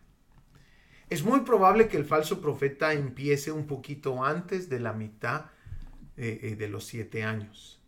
Es 1.11 1.23
muy 1.23 1.43
probable 1.43 1.87
que 1.87 1.97
el 1.97 2.05
falso 2.05 2.41
profeta 2.41 2.93
empiece 2.93 3.53
un 3.53 3.69
poquito 3.69 4.25
antes 4.25 4.69
de 4.69 4.81
la 4.81 4.95
mitad 4.95 5.45
eh, 6.17 6.41
eh, 6.43 6.57
de 6.57 6.67
los 6.67 6.87
siete 6.87 7.23
años. 7.23 7.81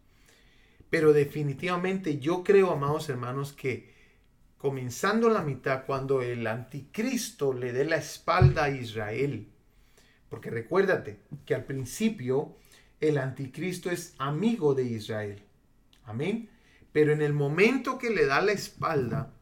Pero 0.90 1.12
definitivamente 1.12 2.20
yo 2.20 2.44
creo, 2.44 2.70
amados 2.70 3.08
hermanos, 3.08 3.52
que 3.52 3.92
comenzando 4.58 5.28
la 5.28 5.42
mitad, 5.42 5.86
cuando 5.86 6.22
el 6.22 6.46
anticristo 6.46 7.52
le 7.52 7.72
dé 7.72 7.84
la 7.84 7.96
espalda 7.96 8.62
a 8.62 8.70
Israel, 8.70 9.48
porque 10.28 10.50
recuérdate 10.50 11.18
que 11.44 11.56
al 11.56 11.64
principio 11.64 12.54
el 13.00 13.18
anticristo 13.18 13.90
es 13.90 14.14
amigo 14.18 14.74
de 14.74 14.84
Israel. 14.84 15.42
Amén. 16.04 16.48
Pero 16.92 17.12
en 17.12 17.22
el 17.22 17.32
momento 17.32 17.98
que 17.98 18.10
le 18.10 18.26
da 18.26 18.40
la 18.40 18.52
espalda, 18.52 19.32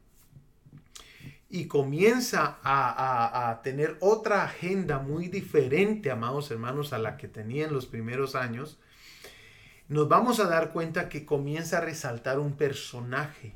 y 1.49 1.67
comienza 1.67 2.59
a, 2.63 3.61
tener 3.63 3.97
otra 4.01 4.45
agenda 4.45 4.99
muy 4.99 5.29
diferente, 5.29 6.11
amados 6.11 6.51
hermanos, 6.51 6.93
a 6.93 6.99
la 6.99 7.17
que 7.17 7.29
tenía 7.29 7.67
en 7.67 7.73
los 7.73 7.87
primeros 7.87 8.35
años, 8.35 8.79
nos 9.89 10.09
vamos 10.09 10.41
a 10.41 10.49
dar 10.49 10.73
cuenta 10.73 11.09
que 11.09 11.25
comienza 11.25 11.79
a 11.79 11.83
resaltar 11.83 12.41
un 12.41 12.57
personaje 12.57 13.55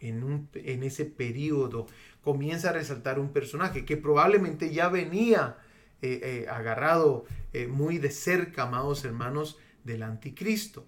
en, 0.00 0.48
en 0.54 0.82
ese 0.82 1.04
periodo, 1.04 1.86
comienza 2.22 2.70
a 2.70 2.72
resaltar 2.72 3.18
un 3.18 3.32
personaje 3.32 3.84
que 3.84 3.98
probablemente 3.98 4.72
ya 4.72 4.88
venía 4.88 5.58
eh, 6.02 6.20
eh, 6.22 6.46
agarrado 6.48 7.24
eh, 7.52 7.66
muy 7.66 7.98
de 7.98 8.10
cerca, 8.10 8.62
amados 8.62 9.04
hermanos, 9.04 9.58
del 9.84 10.02
anticristo. 10.02 10.84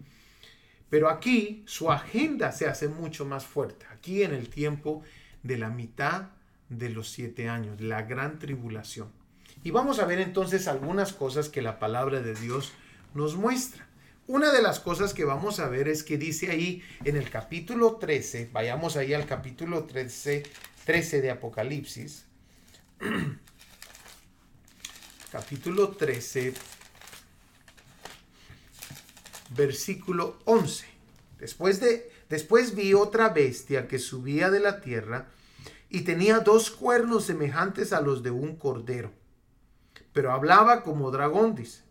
Pero 0.91 1.09
aquí 1.09 1.63
su 1.67 1.91
agenda 1.91 2.53
se 2.53 2.67
hace 2.67 2.89
mucho 2.89 3.25
más 3.25 3.47
fuerte. 3.47 3.87
Aquí 3.93 4.23
en 4.23 4.35
el 4.35 4.49
tiempo 4.49 5.03
de 5.43 5.59
la 5.59 5.71
mitad 5.71 6.29
de 6.69 6.91
los 6.91 7.09
siete 7.11 7.49
años, 7.49 7.81
la 7.81 8.03
gran 8.03 8.39
tribulación. 8.39 9.09
Y 9.65 9.71
vamos 9.71 9.99
a 9.99 10.07
ver 10.07 10.21
entonces 10.21 10.69
algunas 10.69 11.13
cosas 11.13 11.49
que 11.49 11.63
la 11.63 11.79
palabra 11.79 12.21
de 12.21 12.35
Dios 12.35 12.73
nos 13.15 13.37
muestra. 13.37 13.87
Una 14.27 14.53
de 14.53 14.63
las 14.63 14.81
cosas 14.81 15.15
que 15.15 15.25
vamos 15.25 15.61
a 15.61 15.69
ver 15.69 15.89
es 15.89 16.03
que 16.03 16.17
dice 16.17 16.51
ahí 16.51 16.83
en 17.05 17.17
el 17.17 17.29
capítulo 17.29 17.97
13, 17.97 18.51
vayamos 18.53 18.97
ahí 18.97 19.15
al 19.15 19.27
capítulo 19.27 19.85
13, 19.85 20.45
13 20.85 21.21
de 21.21 21.31
Apocalipsis, 21.31 22.25
capítulo 25.33 25.89
13, 25.89 26.53
versículo 29.57 30.37
11. 30.45 30.85
Después, 31.39 31.81
de, 31.81 32.13
después 32.29 32.75
vi 32.75 32.93
otra 32.93 33.31
bestia 33.31 33.89
que 33.89 33.99
subía 33.99 34.51
de 34.51 34.61
la 34.61 34.83
tierra 34.83 35.29
y 35.89 36.03
tenía 36.03 36.41
dos 36.41 36.71
cuernos 36.71 37.25
semejantes 37.25 37.95
a 37.95 38.03
los 38.03 38.23
de 38.23 38.31
un 38.31 38.57
cordero, 38.57 39.11
pero 40.13 40.33
hablaba 40.33 40.83
como 40.83 41.11
dragón, 41.11 41.55
dice. 41.55 41.83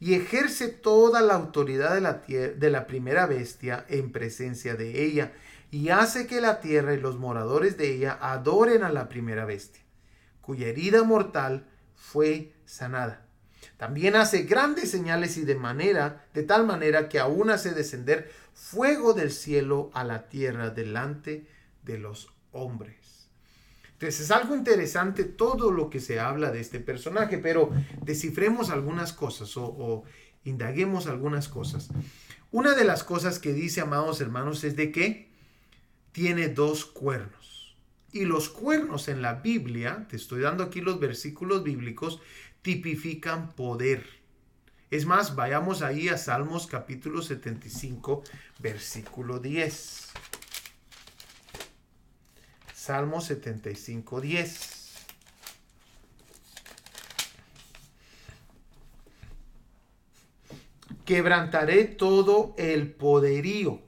Y 0.00 0.14
ejerce 0.14 0.68
toda 0.68 1.20
la 1.20 1.34
autoridad 1.34 1.94
de 1.94 2.00
la, 2.00 2.22
de 2.24 2.70
la 2.70 2.86
primera 2.86 3.26
bestia 3.26 3.84
en 3.90 4.12
presencia 4.12 4.76
de 4.76 5.04
ella, 5.04 5.34
y 5.70 5.90
hace 5.90 6.26
que 6.26 6.40
la 6.40 6.60
tierra 6.60 6.94
y 6.94 7.00
los 7.00 7.18
moradores 7.18 7.76
de 7.76 7.94
ella 7.94 8.18
adoren 8.18 8.82
a 8.82 8.90
la 8.90 9.10
primera 9.10 9.44
bestia, 9.44 9.82
cuya 10.40 10.68
herida 10.68 11.02
mortal 11.02 11.66
fue 12.00 12.52
sanada. 12.64 13.26
También 13.76 14.16
hace 14.16 14.42
grandes 14.42 14.90
señales 14.90 15.36
y 15.36 15.44
de 15.44 15.54
manera, 15.54 16.26
de 16.34 16.42
tal 16.42 16.66
manera 16.66 17.08
que 17.08 17.18
aún 17.18 17.50
hace 17.50 17.72
descender 17.72 18.30
fuego 18.54 19.12
del 19.12 19.30
cielo 19.30 19.90
a 19.92 20.02
la 20.02 20.28
tierra 20.28 20.70
delante 20.70 21.46
de 21.84 21.98
los 21.98 22.32
hombres. 22.52 23.28
Entonces 23.92 24.20
es 24.20 24.30
algo 24.30 24.56
interesante 24.56 25.24
todo 25.24 25.70
lo 25.70 25.90
que 25.90 26.00
se 26.00 26.20
habla 26.20 26.50
de 26.50 26.60
este 26.60 26.80
personaje, 26.80 27.38
pero 27.38 27.70
descifremos 28.02 28.70
algunas 28.70 29.12
cosas 29.12 29.56
o, 29.56 29.64
o 29.64 30.04
indaguemos 30.44 31.06
algunas 31.06 31.48
cosas. 31.48 31.88
Una 32.50 32.74
de 32.74 32.84
las 32.84 33.04
cosas 33.04 33.38
que 33.38 33.52
dice, 33.52 33.82
amados 33.82 34.20
hermanos, 34.20 34.64
es 34.64 34.74
de 34.74 34.90
que 34.90 35.30
tiene 36.12 36.48
dos 36.48 36.86
cuernos. 36.86 37.39
Y 38.12 38.24
los 38.24 38.48
cuernos 38.48 39.08
en 39.08 39.22
la 39.22 39.34
Biblia, 39.34 40.06
te 40.08 40.16
estoy 40.16 40.40
dando 40.40 40.64
aquí 40.64 40.80
los 40.80 40.98
versículos 40.98 41.62
bíblicos, 41.62 42.20
tipifican 42.62 43.52
poder. 43.52 44.04
Es 44.90 45.06
más, 45.06 45.36
vayamos 45.36 45.82
ahí 45.82 46.08
a 46.08 46.18
Salmos 46.18 46.66
capítulo 46.66 47.22
75, 47.22 48.24
versículo 48.58 49.38
10. 49.38 50.08
Salmos 52.74 53.26
75, 53.26 54.20
10. 54.20 54.80
Quebrantaré 61.04 61.84
todo 61.84 62.54
el 62.58 62.90
poderío 62.90 63.80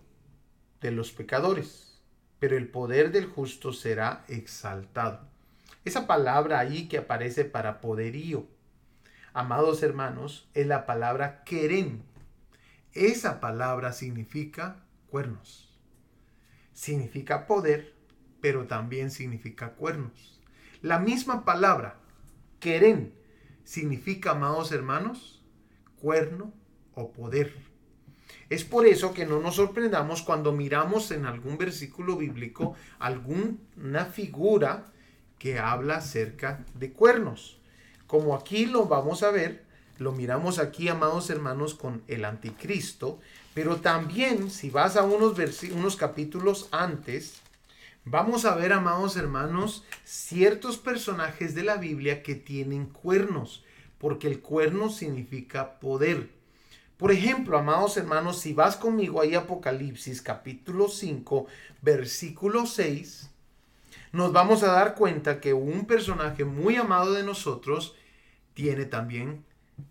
de 0.81 0.91
los 0.93 1.11
pecadores, 1.11 1.92
pero 2.43 2.57
el 2.57 2.67
poder 2.67 3.13
del 3.13 3.27
justo 3.27 3.73
será 3.73 4.25
exaltado. 4.27 5.21
Esa 5.85 6.09
palabra 6.09 6.59
ahí 6.59 6.89
que 6.89 6.99
aparece 6.99 7.45
para 7.45 7.81
poderío 7.81 8.49
amados 9.33 9.85
hermanos, 9.85 10.49
es 10.53 10.67
la 10.67 10.85
palabra 10.85 11.45
queren. 11.45 12.03
Esa 12.95 13.39
palabra 13.39 13.93
significa 13.93 14.83
cuernos. 15.09 15.73
Significa 16.73 17.47
poder, 17.47 17.95
pero 18.41 18.67
también 18.67 19.13
significa 19.13 19.75
cuernos. 19.75 20.41
La 20.81 20.99
misma 20.99 21.45
palabra, 21.45 21.95
queren, 22.59 23.15
significa, 23.63 24.33
amados 24.33 24.73
hermanos, 24.73 25.45
cuerno 26.01 26.53
o 26.95 27.13
poder. 27.13 27.55
Es 28.53 28.65
por 28.65 28.87
eso 28.87 29.15
que 29.15 29.25
no 29.25 29.41
nos 29.41 29.55
sorprendamos 29.57 30.21
cuando 30.21 30.53
miramos 30.53 31.11
en 31.11 31.25
algún 31.25 31.57
versículo 31.57 32.19
bíblico 32.19 32.75
alguna 32.99 34.05
figura 34.05 34.93
que 35.39 35.59
habla 35.59 35.97
acerca 35.97 36.63
de 36.75 36.93
cuernos. 36.93 37.59
Como 38.07 38.35
aquí 38.35 38.67
lo 38.67 38.85
vamos 38.85 39.23
a 39.23 39.31
ver, 39.31 39.65
lo 39.97 40.13
miramos 40.13 40.59
aquí, 40.59 40.89
amados 40.89 41.31
hermanos, 41.31 41.73
con 41.73 42.03
el 42.09 42.27
anticristo, 42.27 43.19
pero 43.55 43.77
también 43.77 44.51
si 44.51 44.69
vas 44.69 44.97
a 44.97 45.03
unos, 45.03 45.35
unos 45.73 45.97
capítulos 45.97 46.69
antes, 46.73 47.41
vamos 48.05 48.45
a 48.45 48.55
ver, 48.55 48.75
amados 48.75 49.17
hermanos, 49.17 49.83
ciertos 50.05 50.77
personajes 50.77 51.55
de 51.55 51.63
la 51.63 51.77
Biblia 51.77 52.23
que 52.23 52.35
tienen 52.35 52.85
cuernos, 52.85 53.65
porque 53.97 54.27
el 54.27 54.41
cuerno 54.41 54.91
significa 54.91 55.81
poder. 55.81 56.42
Por 56.97 57.11
ejemplo, 57.11 57.59
amados 57.59 57.97
hermanos, 57.97 58.41
si 58.41 58.53
vas 58.53 58.77
conmigo 58.77 59.21
ahí 59.21 59.35
Apocalipsis 59.35 60.23
capítulo 60.23 60.89
5, 60.89 61.47
versículo 61.81 62.67
6, 62.67 63.31
nos 64.13 64.33
vamos 64.33 64.63
a 64.63 64.73
dar 64.73 64.95
cuenta 64.95 65.41
que 65.41 65.53
un 65.55 65.87
personaje 65.87 66.45
muy 66.45 66.77
amado 66.77 67.13
de 67.13 67.25
nosotros 67.25 67.97
tiene 68.55 68.85
también, 68.85 69.45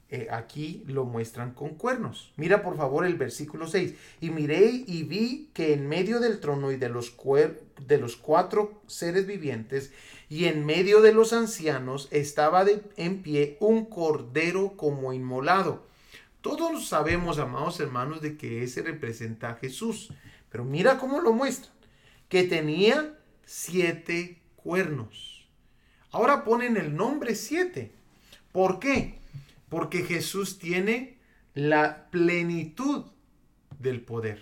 eh, 0.09 0.27
aquí 0.29 0.83
lo 0.87 1.05
muestran 1.05 1.53
con 1.53 1.69
cuernos. 1.75 2.31
Mira 2.35 2.61
por 2.61 2.77
favor 2.77 3.05
el 3.05 3.15
versículo 3.15 3.67
6. 3.67 3.95
Y 4.19 4.29
miré 4.29 4.83
y 4.85 5.03
vi 5.03 5.49
que 5.53 5.73
en 5.73 5.87
medio 5.87 6.19
del 6.19 6.39
trono 6.39 6.71
y 6.71 6.77
de 6.77 6.89
los, 6.89 7.15
de 7.87 7.97
los 7.97 8.15
cuatro 8.15 8.81
seres 8.87 9.25
vivientes 9.25 9.91
y 10.29 10.45
en 10.45 10.65
medio 10.65 11.01
de 11.01 11.13
los 11.13 11.33
ancianos 11.33 12.07
estaba 12.11 12.63
de, 12.63 12.81
en 12.97 13.21
pie 13.21 13.57
un 13.59 13.85
cordero 13.85 14.73
como 14.77 15.13
inmolado. 15.13 15.90
Todos 16.41 16.87
sabemos, 16.87 17.37
amados 17.37 17.79
hermanos, 17.79 18.21
de 18.21 18.35
que 18.35 18.63
ese 18.63 18.81
representa 18.81 19.51
a 19.51 19.55
Jesús. 19.55 20.11
Pero 20.49 20.65
mira 20.65 20.97
cómo 20.97 21.21
lo 21.21 21.33
muestran. 21.33 21.73
Que 22.29 22.43
tenía 22.43 23.17
siete 23.45 24.41
cuernos. 24.55 25.47
Ahora 26.11 26.43
ponen 26.43 26.77
el 26.77 26.95
nombre 26.95 27.35
siete. 27.35 27.91
¿Por 28.51 28.79
qué? 28.79 29.19
Porque 29.69 30.03
Jesús 30.03 30.59
tiene 30.59 31.17
la 31.53 32.09
plenitud 32.09 33.05
del 33.79 34.01
poder. 34.01 34.41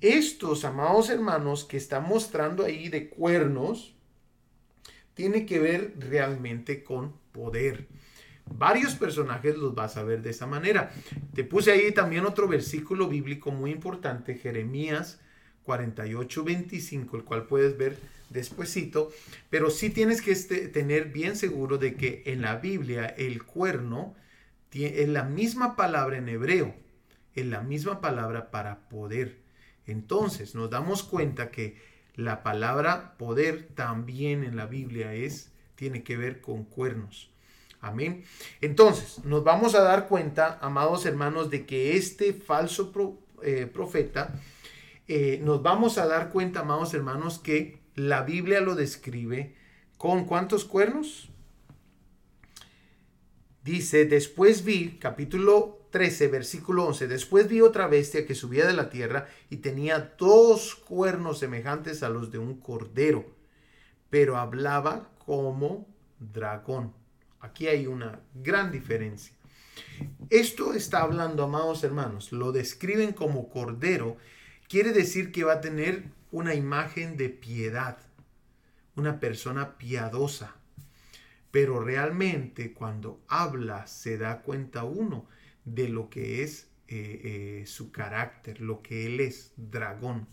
Estos, 0.00 0.64
amados 0.64 1.08
hermanos, 1.08 1.64
que 1.64 1.76
está 1.76 2.00
mostrando 2.00 2.64
ahí 2.64 2.88
de 2.88 3.08
cuernos, 3.08 3.94
tiene 5.14 5.46
que 5.46 5.58
ver 5.58 5.94
realmente 5.98 6.84
con 6.84 7.14
poder. 7.32 7.86
Varios 8.46 8.94
personajes 8.94 9.56
los 9.56 9.74
vas 9.74 9.96
a 9.96 10.04
ver 10.04 10.22
de 10.22 10.30
esa 10.30 10.46
manera. 10.46 10.92
Te 11.34 11.44
puse 11.44 11.72
ahí 11.72 11.92
también 11.92 12.26
otro 12.26 12.46
versículo 12.46 13.08
bíblico 13.08 13.50
muy 13.50 13.70
importante, 13.70 14.34
Jeremías 14.34 15.20
48, 15.64 16.44
25, 16.44 17.16
el 17.16 17.24
cual 17.24 17.46
puedes 17.46 17.76
ver 17.76 17.96
despuesito, 18.30 19.10
pero 19.50 19.70
sí 19.70 19.90
tienes 19.90 20.22
que 20.22 20.32
este, 20.32 20.68
tener 20.68 21.06
bien 21.06 21.36
seguro 21.36 21.78
de 21.78 21.94
que 21.94 22.22
en 22.26 22.42
la 22.42 22.56
Biblia 22.56 23.06
el 23.06 23.44
cuerno 23.44 24.14
es 24.72 25.08
la 25.08 25.22
misma 25.22 25.76
palabra 25.76 26.18
en 26.18 26.28
hebreo, 26.28 26.74
es 27.34 27.46
la 27.46 27.62
misma 27.62 28.00
palabra 28.00 28.50
para 28.50 28.88
poder. 28.88 29.38
Entonces 29.86 30.54
nos 30.54 30.70
damos 30.70 31.04
cuenta 31.04 31.50
que 31.50 31.80
la 32.16 32.42
palabra 32.42 33.16
poder 33.16 33.68
también 33.74 34.42
en 34.44 34.56
la 34.56 34.66
Biblia 34.66 35.14
es, 35.14 35.52
tiene 35.76 36.02
que 36.02 36.16
ver 36.16 36.40
con 36.40 36.64
cuernos. 36.64 37.33
Amén. 37.84 38.24
Entonces, 38.62 39.22
nos 39.26 39.44
vamos 39.44 39.74
a 39.74 39.82
dar 39.82 40.08
cuenta, 40.08 40.58
amados 40.62 41.04
hermanos, 41.04 41.50
de 41.50 41.66
que 41.66 41.98
este 41.98 42.32
falso 42.32 42.90
eh, 43.42 43.66
profeta 43.70 44.40
eh, 45.06 45.38
nos 45.42 45.62
vamos 45.62 45.98
a 45.98 46.06
dar 46.06 46.30
cuenta, 46.30 46.60
amados 46.60 46.94
hermanos, 46.94 47.38
que 47.38 47.82
la 47.94 48.22
Biblia 48.22 48.62
lo 48.62 48.74
describe 48.74 49.54
con 49.98 50.24
cuántos 50.24 50.64
cuernos. 50.64 51.28
Dice, 53.62 54.06
después 54.06 54.64
vi, 54.64 54.96
capítulo 54.98 55.86
13, 55.90 56.28
versículo 56.28 56.86
11, 56.86 57.06
después 57.06 57.48
vi 57.48 57.60
otra 57.60 57.86
bestia 57.86 58.26
que 58.26 58.34
subía 58.34 58.66
de 58.66 58.72
la 58.72 58.88
tierra 58.88 59.26
y 59.50 59.58
tenía 59.58 60.14
dos 60.18 60.74
cuernos 60.74 61.38
semejantes 61.38 62.02
a 62.02 62.08
los 62.08 62.32
de 62.32 62.38
un 62.38 62.58
cordero, 62.60 63.26
pero 64.08 64.38
hablaba 64.38 65.10
como 65.18 65.86
dragón. 66.18 67.03
Aquí 67.44 67.66
hay 67.66 67.86
una 67.86 68.20
gran 68.34 68.72
diferencia. 68.72 69.34
Esto 70.30 70.72
está 70.72 71.02
hablando, 71.02 71.44
amados 71.44 71.84
hermanos, 71.84 72.32
lo 72.32 72.52
describen 72.52 73.12
como 73.12 73.50
cordero 73.50 74.16
quiere 74.66 74.92
decir 74.92 75.30
que 75.30 75.44
va 75.44 75.54
a 75.54 75.60
tener 75.60 76.04
una 76.32 76.54
imagen 76.54 77.16
de 77.16 77.28
piedad. 77.28 77.98
una 78.96 79.18
persona 79.18 79.76
piadosa. 79.76 80.54
Pero 81.50 81.80
realmente 81.80 82.72
cuando 82.72 83.20
habla 83.28 83.88
se 83.88 84.18
da 84.18 84.40
cuenta 84.42 84.84
uno 84.84 85.26
de 85.64 85.88
lo 85.88 86.08
que 86.08 86.44
es 86.44 86.68
eh, 86.86 87.60
eh, 87.62 87.66
su 87.66 87.90
carácter, 87.90 88.60
lo 88.60 88.82
que 88.82 89.06
él 89.06 89.20
es, 89.20 89.52
dragón. 89.56 90.28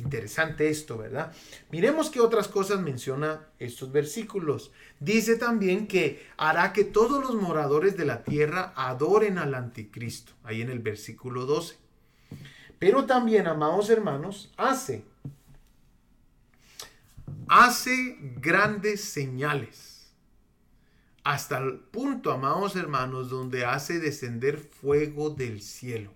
Interesante 0.00 0.70
esto, 0.70 0.96
¿verdad? 0.96 1.30
Miremos 1.70 2.08
qué 2.08 2.20
otras 2.20 2.48
cosas 2.48 2.80
menciona 2.80 3.48
estos 3.58 3.92
versículos. 3.92 4.72
Dice 4.98 5.36
también 5.36 5.86
que 5.86 6.26
hará 6.38 6.72
que 6.72 6.84
todos 6.84 7.22
los 7.22 7.34
moradores 7.34 7.98
de 7.98 8.06
la 8.06 8.24
tierra 8.24 8.72
adoren 8.76 9.36
al 9.36 9.54
anticristo, 9.54 10.32
ahí 10.42 10.62
en 10.62 10.70
el 10.70 10.78
versículo 10.78 11.44
12. 11.44 11.76
Pero 12.78 13.04
también, 13.04 13.46
amados 13.46 13.90
hermanos, 13.90 14.50
hace, 14.56 15.04
hace 17.46 18.16
grandes 18.36 19.04
señales. 19.04 20.14
Hasta 21.24 21.58
el 21.58 21.74
punto, 21.78 22.32
amados 22.32 22.74
hermanos, 22.74 23.28
donde 23.28 23.66
hace 23.66 23.98
descender 23.98 24.56
fuego 24.56 25.28
del 25.28 25.60
cielo. 25.60 26.10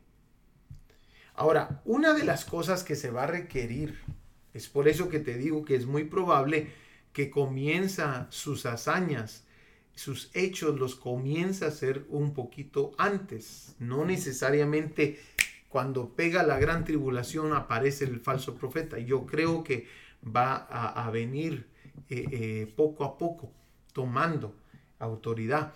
Ahora, 1.34 1.82
una 1.84 2.14
de 2.14 2.24
las 2.24 2.44
cosas 2.44 2.84
que 2.84 2.96
se 2.96 3.10
va 3.10 3.24
a 3.24 3.28
requerir, 3.28 3.98
es 4.52 4.68
por 4.68 4.86
eso 4.86 5.08
que 5.08 5.18
te 5.18 5.36
digo 5.36 5.64
que 5.64 5.74
es 5.74 5.86
muy 5.86 6.04
probable 6.04 6.68
que 7.12 7.28
comienza 7.30 8.28
sus 8.30 8.66
hazañas, 8.66 9.44
sus 9.94 10.30
hechos 10.34 10.78
los 10.78 10.94
comienza 10.94 11.66
a 11.66 11.68
hacer 11.68 12.04
un 12.08 12.34
poquito 12.34 12.92
antes, 12.98 13.74
no 13.78 14.04
necesariamente 14.04 15.20
cuando 15.68 16.10
pega 16.10 16.44
la 16.44 16.60
gran 16.60 16.84
tribulación 16.84 17.52
aparece 17.52 18.04
el 18.04 18.20
falso 18.20 18.54
profeta. 18.54 18.98
Yo 19.00 19.26
creo 19.26 19.64
que 19.64 19.88
va 20.24 20.54
a, 20.54 21.10
venir 21.10 21.66
eh, 22.08 22.26
eh, 22.30 22.72
poco 22.76 23.02
a 23.02 23.18
poco, 23.18 23.50
tomando 23.92 24.54
autoridad. 25.00 25.72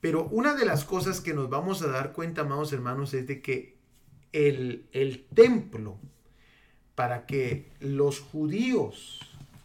Pero 0.00 0.24
una 0.24 0.54
de 0.54 0.64
las 0.66 0.84
cosas 0.84 1.20
que 1.20 1.32
nos 1.32 1.48
vamos 1.48 1.82
a 1.82 1.86
dar 1.86 2.12
cuenta, 2.12 2.40
amados 2.40 2.72
hermanos, 2.72 3.14
es 3.14 3.28
de 3.28 3.40
que 3.40 3.75
el, 4.36 5.26
templo 5.34 5.98
para 6.94 7.26
que 7.26 7.70
los 7.80 8.20
judíos 8.20 9.20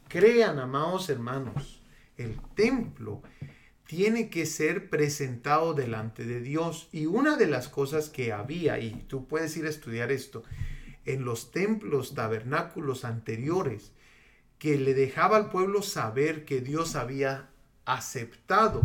crean, 0.08 0.60
amados 0.60 1.10
hermanos, 1.10 1.82
el 2.18 2.38
templo 2.56 3.22
tiene 3.86 4.30
que 4.30 4.46
ser 4.46 4.90
presentado 4.90 5.74
delante 5.74 6.26
de 6.26 6.40
Dios. 6.40 6.88
Y 6.94 7.06
una 7.06 7.36
de 7.36 7.48
las 7.48 7.68
cosas 7.68 8.10
que 8.10 8.32
había, 8.32 8.80
y 8.80 8.92
tú 9.08 9.28
puedes 9.28 9.56
ir 9.58 9.66
a 9.66 9.70
estudiar 9.70 10.12
esto, 10.12 10.44
en 11.06 11.26
los 11.26 11.52
templos 11.52 12.14
tabernáculos 12.14 13.04
anteriores, 13.04 13.92
que 14.58 14.78
le 14.78 14.94
dejaba 14.94 15.38
al 15.38 15.50
pueblo 15.50 15.82
saber 15.82 16.46
que 16.46 16.62
Dios 16.62 16.96
había 16.96 17.50
aceptado 17.86 18.84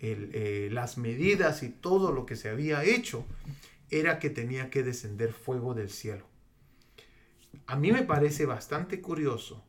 eh, 0.00 0.68
las 0.72 0.98
medidas 0.98 1.62
y 1.62 1.68
todo 1.68 2.10
lo 2.10 2.26
que 2.26 2.36
se 2.36 2.48
había 2.48 2.82
hecho, 2.84 3.24
era 4.00 4.18
que 4.18 4.28
tenía 4.28 4.70
que 4.70 4.82
descender 4.82 5.32
fuego 5.32 5.72
del 5.72 5.88
cielo. 5.88 6.26
A 7.66 7.76
mí 7.76 7.92
me 7.92 8.02
parece 8.02 8.44
bastante 8.44 9.00
curioso 9.00 9.64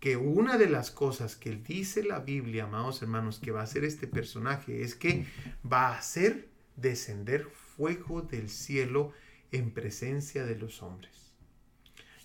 que 0.00 0.16
una 0.16 0.56
de 0.56 0.70
las 0.70 0.90
cosas 0.90 1.36
que 1.36 1.56
dice 1.56 2.02
la 2.02 2.20
Biblia, 2.20 2.64
amados 2.64 3.02
hermanos, 3.02 3.40
que 3.40 3.50
va 3.50 3.60
a 3.60 3.64
hacer 3.64 3.84
este 3.84 4.06
personaje 4.06 4.82
es 4.82 4.94
que 4.94 5.26
va 5.70 5.88
a 5.88 5.98
hacer 5.98 6.48
descender 6.76 7.44
fuego 7.44 8.22
del 8.22 8.48
cielo 8.48 9.12
en 9.52 9.70
presencia 9.72 10.46
de 10.46 10.56
los 10.56 10.82
hombres. 10.82 11.34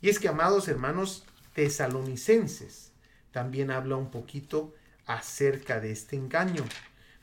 Y 0.02 0.10
es 0.10 0.20
que, 0.20 0.30
amados 0.30 0.68
hermanos 0.68 1.26
tesalonicenses, 1.54 2.94
también 3.32 3.70
habla 3.70 3.98
un 3.98 4.12
poquito 4.12 4.74
acerca 5.06 5.82
de 5.82 5.92
este 5.92 6.16
engaño. 6.16 6.64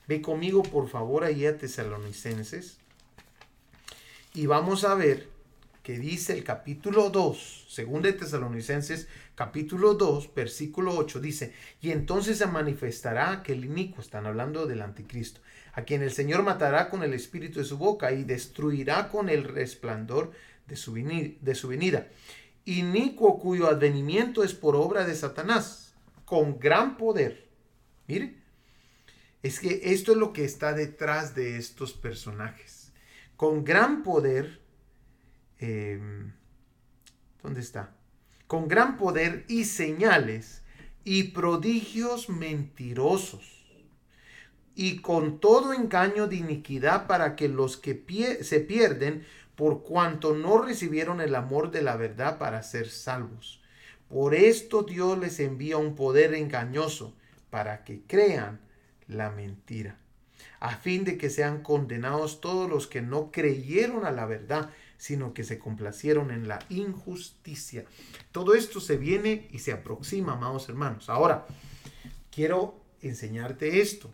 Ve 0.07 0.21
conmigo, 0.21 0.61
por 0.61 0.89
favor, 0.89 1.23
ahí 1.23 1.45
a 1.45 1.57
tesalonicenses 1.57 2.80
y 4.33 4.45
vamos 4.45 4.83
a 4.83 4.95
ver 4.95 5.29
que 5.83 5.97
dice 5.97 6.33
el 6.33 6.43
capítulo 6.43 7.09
2, 7.09 7.65
según 7.67 8.01
de 8.01 8.13
Tesalonicenses, 8.13 9.07
capítulo 9.35 9.95
2, 9.95 10.33
versículo 10.33 10.95
8, 10.95 11.19
dice, 11.19 11.53
y 11.81 11.91
entonces 11.91 12.37
se 12.37 12.45
manifestará 12.45 13.31
aquel 13.31 13.65
inicuo, 13.65 13.99
están 13.99 14.27
hablando 14.27 14.67
del 14.67 14.83
anticristo, 14.83 15.41
a 15.73 15.81
quien 15.81 16.03
el 16.03 16.11
Señor 16.11 16.43
matará 16.43 16.89
con 16.89 17.03
el 17.03 17.13
espíritu 17.13 17.59
de 17.59 17.65
su 17.65 17.77
boca 17.77 18.11
y 18.11 18.23
destruirá 18.23 19.09
con 19.09 19.27
el 19.27 19.43
resplandor 19.43 20.31
de 20.67 20.75
su, 20.75 20.93
de 20.93 21.55
su 21.55 21.67
venida. 21.67 22.07
Inicuo 22.65 23.39
cuyo 23.39 23.67
advenimiento 23.67 24.43
es 24.43 24.53
por 24.53 24.75
obra 24.75 25.03
de 25.05 25.15
Satanás, 25.15 25.95
con 26.25 26.59
gran 26.59 26.95
poder. 26.95 27.49
Mire, 28.07 28.35
es 29.41 29.59
que 29.59 29.81
esto 29.85 30.11
es 30.11 30.17
lo 30.19 30.31
que 30.31 30.45
está 30.45 30.73
detrás 30.73 31.33
de 31.33 31.57
estos 31.57 31.93
personajes 31.93 32.80
con 33.41 33.63
gran 33.63 34.03
poder, 34.03 34.61
em, 35.57 36.31
¿dónde 37.41 37.61
está? 37.61 37.95
Con 38.45 38.67
gran 38.67 38.99
poder 38.99 39.45
y 39.47 39.63
señales 39.63 40.61
y 41.03 41.31
prodigios 41.31 42.29
mentirosos 42.29 43.65
y 44.75 44.97
con 44.97 45.39
todo 45.39 45.73
engaño 45.73 46.27
de 46.27 46.35
iniquidad 46.35 47.07
para 47.07 47.35
que 47.35 47.49
los 47.49 47.77
que 47.77 48.43
se 48.43 48.59
pierden 48.59 49.25
por 49.55 49.81
cuanto 49.81 50.35
no 50.35 50.61
recibieron 50.61 51.19
el 51.19 51.33
amor 51.33 51.71
de 51.71 51.81
la 51.81 51.95
verdad 51.95 52.37
para 52.37 52.61
ser 52.61 52.89
salvos. 52.89 53.59
Por 54.07 54.35
esto 54.35 54.83
Dios 54.83 55.17
les 55.17 55.39
envía 55.39 55.77
un 55.77 55.95
poder 55.95 56.35
engañoso 56.35 57.15
para 57.49 57.83
que 57.85 58.03
crean 58.05 58.59
la 59.07 59.31
mentira 59.31 60.00
a 60.61 60.75
fin 60.77 61.03
de 61.03 61.17
que 61.17 61.31
sean 61.31 61.63
condenados 61.63 62.39
todos 62.39 62.69
los 62.69 62.85
que 62.85 63.01
no 63.01 63.31
creyeron 63.31 64.05
a 64.05 64.11
la 64.11 64.27
verdad, 64.27 64.69
sino 64.97 65.33
que 65.33 65.43
se 65.43 65.57
complacieron 65.57 66.29
en 66.29 66.47
la 66.47 66.59
injusticia. 66.69 67.83
Todo 68.31 68.53
esto 68.53 68.79
se 68.79 68.95
viene 68.95 69.47
y 69.51 69.57
se 69.57 69.71
aproxima, 69.71 70.33
amados 70.33 70.69
hermanos. 70.69 71.09
Ahora, 71.09 71.47
quiero 72.29 72.79
enseñarte 73.01 73.81
esto. 73.81 74.13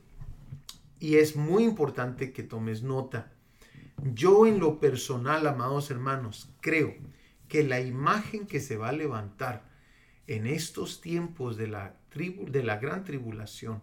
Y 1.02 1.16
es 1.16 1.36
muy 1.36 1.66
importante 1.66 2.32
que 2.32 2.44
tomes 2.44 2.82
nota. 2.82 3.30
Yo 4.14 4.48
en 4.48 4.60
lo 4.60 4.80
personal, 4.80 5.46
amados 5.48 5.92
hermanos, 5.92 6.50
creo 6.62 6.96
que 7.50 7.64
la 7.64 7.82
imagen 7.82 8.48
que 8.48 8.62
se 8.62 8.78
va 8.78 8.90
a 8.90 8.94
levantar 8.94 9.68
en 10.28 10.48
estos 10.48 11.02
tiempos 11.02 11.58
de 11.58 11.68
la, 11.68 11.98
tribu, 12.08 12.50
de 12.50 12.64
la 12.64 12.78
gran 12.78 13.04
tribulación 13.04 13.82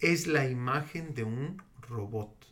es 0.00 0.26
la 0.26 0.46
imagen 0.46 1.14
de 1.14 1.24
un 1.24 1.62
robot. 1.88 2.46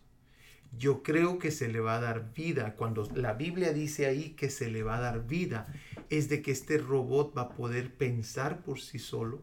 Yo 0.77 1.03
creo 1.03 1.39
que 1.39 1.51
se 1.51 1.69
le 1.69 1.81
va 1.81 1.97
a 1.97 2.01
dar 2.01 2.33
vida. 2.35 2.75
Cuando 2.77 3.09
la 3.15 3.35
Biblia 3.35 3.73
dice 3.73 4.07
ahí 4.07 4.31
que 4.31 4.51
se 4.51 4.71
le 4.71 4.83
va 4.83 4.97
a 4.97 5.01
dar 5.01 5.27
vida, 5.27 5.73
es 6.11 6.29
de 6.29 6.43
que 6.43 6.51
este 6.51 6.79
robot 6.79 7.37
va 7.37 7.43
a 7.43 7.49
poder 7.51 7.95
pensar 7.95 8.63
por 8.63 8.81
sí 8.81 8.99
solo. 8.99 9.43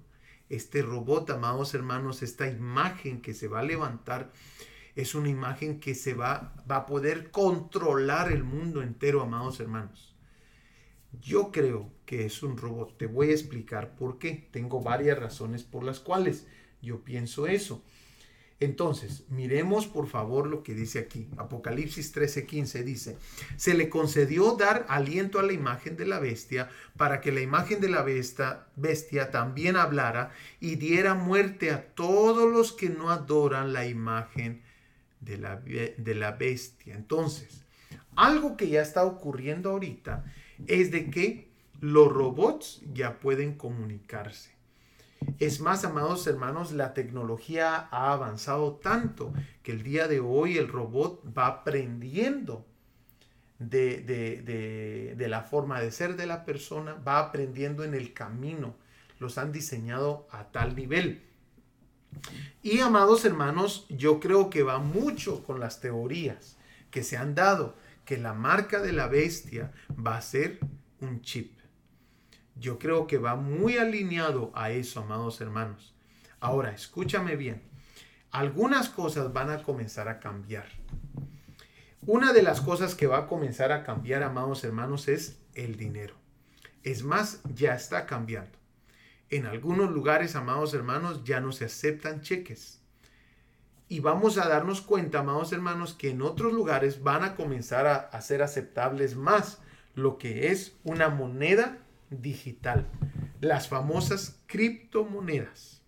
Este 0.50 0.82
robot, 0.82 1.30
amados 1.32 1.74
hermanos, 1.74 2.22
esta 2.22 2.48
imagen 2.48 3.22
que 3.22 3.34
se 3.34 3.48
va 3.48 3.62
a 3.62 3.64
levantar, 3.64 4.32
es 4.96 5.16
una 5.16 5.30
imagen 5.30 5.80
que 5.80 5.96
se 5.96 6.14
va, 6.14 6.54
va 6.70 6.78
a 6.78 6.86
poder 6.86 7.32
controlar 7.32 8.32
el 8.32 8.44
mundo 8.44 8.84
entero, 8.84 9.22
amados 9.22 9.60
hermanos. 9.60 10.16
Yo 11.22 11.52
creo 11.52 11.92
que 12.06 12.26
es 12.26 12.44
un 12.44 12.58
robot. 12.58 12.98
Te 12.98 13.08
voy 13.08 13.30
a 13.30 13.34
explicar 13.34 13.96
por 13.96 14.20
qué. 14.20 14.48
Tengo 14.52 14.82
varias 14.82 15.18
razones 15.18 15.64
por 15.64 15.84
las 15.84 16.00
cuales 16.00 16.48
yo 16.82 17.04
pienso 17.04 17.48
eso. 17.48 17.84
Entonces, 18.60 19.24
miremos 19.30 19.88
por 19.88 20.08
favor 20.08 20.48
lo 20.48 20.64
que 20.64 20.74
dice 20.74 21.00
aquí. 21.00 21.28
Apocalipsis 21.38 22.14
13:15 22.16 22.84
dice, 22.84 23.18
se 23.58 23.74
le 23.74 23.90
concedió 23.90 24.56
dar 24.56 24.86
aliento 24.88 25.40
a 25.40 25.44
la 25.44 25.54
imagen 25.54 25.98
de 25.98 26.06
la 26.06 26.20
bestia 26.20 26.70
para 26.96 27.20
que 27.20 27.32
la 27.32 27.42
imagen 27.42 27.82
de 27.82 27.90
la 27.90 28.04
bestia, 28.04 28.68
bestia 28.76 29.32
también 29.32 29.76
hablara 29.76 30.32
y 30.60 30.76
diera 30.76 31.14
muerte 31.14 31.72
a 31.72 31.88
todos 31.94 32.52
los 32.52 32.72
que 32.72 32.90
no 32.90 33.10
adoran 33.10 33.74
la 33.74 33.86
imagen 33.86 34.62
de 35.20 35.38
la, 35.38 35.58
de 35.58 36.16
la 36.16 36.32
bestia. 36.32 36.96
Entonces, 36.96 37.64
algo 38.16 38.56
que 38.56 38.70
ya 38.70 38.82
está 38.82 39.04
ocurriendo 39.04 39.72
ahorita 39.72 40.24
es 40.68 40.92
de 40.92 41.10
que 41.10 41.48
los 41.82 42.08
robots 42.12 42.82
ya 42.94 43.20
pueden 43.20 43.56
comunicarse. 43.56 44.53
Es 45.40 45.60
más, 45.60 45.84
amados 45.84 46.26
hermanos, 46.28 46.72
la 46.72 46.94
tecnología 46.94 47.88
ha 47.92 48.14
avanzado 48.14 48.76
tanto 48.76 49.34
que 49.62 49.72
el 49.72 49.84
día 49.84 50.08
de 50.08 50.20
hoy 50.20 50.58
el 50.58 50.68
robot 50.68 51.22
va 51.38 51.48
aprendiendo 51.48 52.66
de, 53.60 55.26
la 55.28 55.42
forma 55.42 55.80
de 55.82 55.92
ser 55.92 56.16
de 56.16 56.26
la 56.26 56.46
persona, 56.46 56.96
va 56.96 57.20
aprendiendo 57.20 57.84
en 57.84 57.94
el 57.94 58.14
camino. 58.14 58.76
Los 59.20 59.38
han 59.38 59.52
diseñado 59.52 60.28
a 60.32 60.52
tal 60.52 60.76
nivel. 60.76 61.24
Y 62.62 62.80
amados 62.80 63.26
hermanos, 63.26 63.86
yo 63.90 64.20
creo 64.20 64.50
que 64.50 64.64
va 64.64 64.80
mucho 64.80 65.44
con 65.44 65.60
las 65.60 65.80
teorías 65.80 66.58
que 66.92 67.04
se 67.04 67.18
han 67.18 67.34
dado, 67.34 67.76
que 68.06 68.18
la 68.18 68.34
marca 68.34 68.82
de 68.82 68.94
la 68.94 69.08
bestia 69.08 69.72
va 69.96 70.18
a 70.18 70.22
ser 70.22 70.60
un 71.00 71.22
chip 71.22 71.63
Yo 72.56 72.78
creo 72.78 73.08
que 73.08 73.18
va 73.18 73.36
muy 73.36 73.78
alineado 73.78 74.52
a 74.54 74.72
eso, 74.72 75.02
amados 75.02 75.42
hermanos. 75.42 75.96
Ahora, 76.40 76.72
escúchame 76.72 77.36
bien. 77.36 77.64
Algunas 78.32 78.90
cosas 78.90 79.32
van 79.34 79.50
a 79.50 79.64
comenzar 79.64 80.08
a 80.08 80.20
cambiar. 80.20 80.66
Una 82.06 82.34
de 82.34 82.44
las 82.44 82.62
cosas 82.62 82.96
que 82.96 83.08
va 83.08 83.20
a 83.20 83.28
comenzar 83.28 83.72
a 83.72 83.84
cambiar, 83.84 84.24
amados 84.24 84.64
hermanos, 84.64 85.08
es 85.08 85.40
el 85.54 85.78
dinero. 85.78 86.16
Es 86.84 87.04
más, 87.04 87.42
ya 87.56 87.76
está 87.76 88.06
cambiando. 88.06 88.58
En 89.30 89.46
algunos 89.46 89.90
lugares, 89.92 90.36
amados 90.36 90.74
hermanos, 90.74 91.24
ya 91.24 91.40
no 91.40 91.52
se 91.52 91.66
aceptan 91.66 92.22
cheques. 92.22 92.82
Y 93.88 94.00
vamos 94.00 94.38
a 94.38 94.48
darnos 94.48 94.82
cuenta, 94.82 95.20
amados 95.20 95.54
hermanos, 95.54 95.94
que 95.94 96.10
en 96.10 96.22
otros 96.22 96.54
lugares 96.54 97.04
van 97.04 97.24
a 97.24 97.36
comenzar 97.36 97.88
a, 97.88 97.96
a 97.96 98.22
ser 98.22 98.44
aceptables 98.44 99.16
más 99.16 99.62
lo 99.96 100.18
que 100.18 100.52
es 100.52 100.76
una 100.84 101.10
moneda 101.10 101.83
digital. 102.22 102.88
Las 103.42 103.68
famosas 103.68 104.42
criptomonedas. 104.48 105.82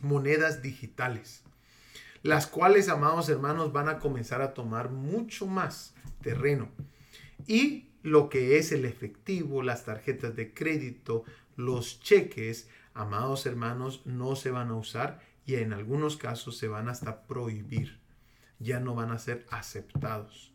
Monedas 0.00 0.62
digitales. 0.62 1.42
Las 2.22 2.46
cuales, 2.46 2.88
amados 2.88 3.28
hermanos, 3.28 3.72
van 3.72 3.88
a 3.88 3.98
comenzar 3.98 4.42
a 4.42 4.54
tomar 4.54 4.90
mucho 4.90 5.46
más 5.46 5.94
terreno. 6.22 6.68
Y 7.46 7.90
lo 8.02 8.28
que 8.28 8.58
es 8.58 8.72
el 8.72 8.84
efectivo, 8.84 9.62
las 9.62 9.84
tarjetas 9.84 10.36
de 10.36 10.52
crédito, 10.52 11.24
los 11.56 12.00
cheques, 12.00 12.68
amados 12.94 13.46
hermanos, 13.46 14.02
no 14.04 14.36
se 14.36 14.50
van 14.50 14.68
a 14.68 14.74
usar 14.74 15.20
y 15.46 15.56
en 15.56 15.72
algunos 15.72 16.16
casos 16.16 16.56
se 16.56 16.68
van 16.68 16.88
hasta 16.88 17.26
prohibir. 17.26 17.98
Ya 18.58 18.80
no 18.80 18.94
van 18.94 19.10
a 19.10 19.18
ser 19.18 19.46
aceptados. 19.50 20.52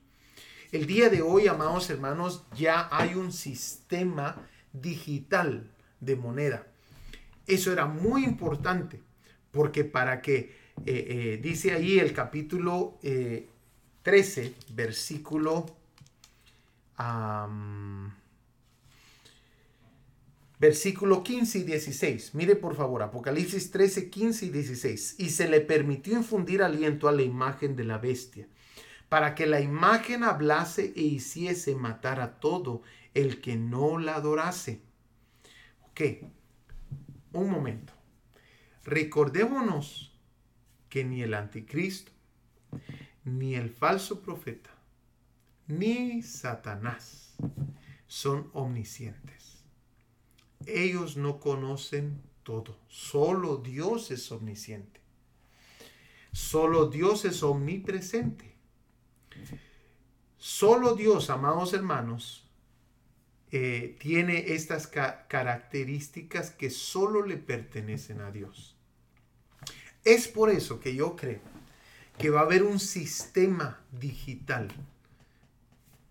El 0.72 0.88
día 0.88 1.10
de 1.10 1.22
hoy, 1.22 1.48
amados 1.48 1.90
hermanos, 1.90 2.46
ya 2.56 2.88
hay 2.92 3.16
un 3.16 3.32
sistema 3.32 4.48
digital 4.82 5.70
de 6.00 6.16
moneda. 6.16 6.68
Eso 7.48 7.72
era 7.72 7.86
muy 7.86 8.24
importante 8.24 9.02
porque 9.52 9.86
para 9.86 10.22
que, 10.22 10.38
eh, 10.38 10.52
eh, 10.86 11.40
dice 11.42 11.72
ahí 11.72 11.98
el 12.00 12.12
capítulo 12.14 13.00
13, 14.04 14.46
eh, 14.46 14.54
versículo 14.74 15.66
versículo 20.60 21.24
15 21.24 21.60
y 21.60 21.64
16. 21.64 22.36
Mire 22.36 22.56
por 22.56 22.76
favor, 22.76 23.04
Apocalipsis 23.04 23.72
13, 23.72 24.10
15 24.10 24.46
y 24.46 24.50
16. 24.50 25.16
Y 25.20 25.30
se 25.30 25.48
le 25.48 25.62
permitió 25.62 26.18
infundir 26.18 26.62
aliento 26.64 27.08
a 27.08 27.12
la 27.12 27.22
imagen 27.22 27.76
de 27.76 27.84
la 27.84 27.98
bestia, 27.98 28.48
para 29.08 29.36
que 29.36 29.46
la 29.46 29.62
imagen 29.62 30.24
hablase 30.24 30.94
e 30.96 31.02
hiciese 31.02 31.76
matar 31.76 32.20
a 32.20 32.40
todo 32.40 32.82
el 33.16 33.42
que 33.42 33.56
no 33.56 33.98
la 33.98 34.16
adorase. 34.16 34.82
Ok, 35.90 36.02
un 37.34 37.50
momento. 37.50 37.94
Recordémonos 38.84 40.14
que 40.90 41.04
ni 41.04 41.24
el 41.24 41.34
anticristo, 41.34 42.12
ni 43.24 43.56
el 43.56 43.72
falso 43.72 44.22
profeta, 44.22 44.70
ni 45.68 46.22
Satanás 46.22 47.36
son 48.08 48.50
omniscientes. 48.54 49.64
Ellos 50.68 51.18
no 51.18 51.40
conocen 51.40 52.22
todo. 52.44 52.78
Solo 52.88 53.58
Dios 53.58 54.12
es 54.12 54.32
omnisciente. 54.32 55.02
Solo 56.32 56.88
Dios 56.90 57.26
es 57.26 57.44
omnipresente. 57.44 58.56
Solo 60.38 60.96
Dios, 60.96 61.30
amados 61.30 61.74
hermanos, 61.74 62.45
eh, 63.52 63.96
tiene 64.00 64.54
estas 64.54 64.88
características 64.88 66.52
que 66.52 66.70
solo 66.70 67.26
le 67.26 67.38
pertenecen 67.38 68.22
a 68.22 68.32
Dios. 68.32 68.76
Es 70.04 70.28
por 70.28 70.50
eso 70.50 70.80
que 70.80 70.96
yo 70.96 71.16
creo 71.16 71.42
que 72.18 72.30
va 72.30 72.42
a 72.42 72.44
haber 72.44 72.64
un 72.64 72.80
sistema 72.80 73.82
digital 73.92 74.70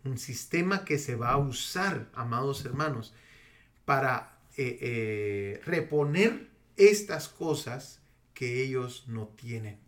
un 0.04 0.18
sistema 0.18 0.84
que 0.84 0.98
se 0.98 1.16
va 1.16 1.32
a 1.32 1.38
usar, 1.38 2.08
amados 2.14 2.64
hermanos, 2.64 3.14
para 3.84 4.38
eh, 4.56 4.78
eh, 4.80 5.60
reponer 5.64 6.48
estas 6.76 7.28
cosas 7.28 8.00
que 8.34 8.62
ellos 8.62 9.04
no 9.08 9.28
tienen. 9.28 9.78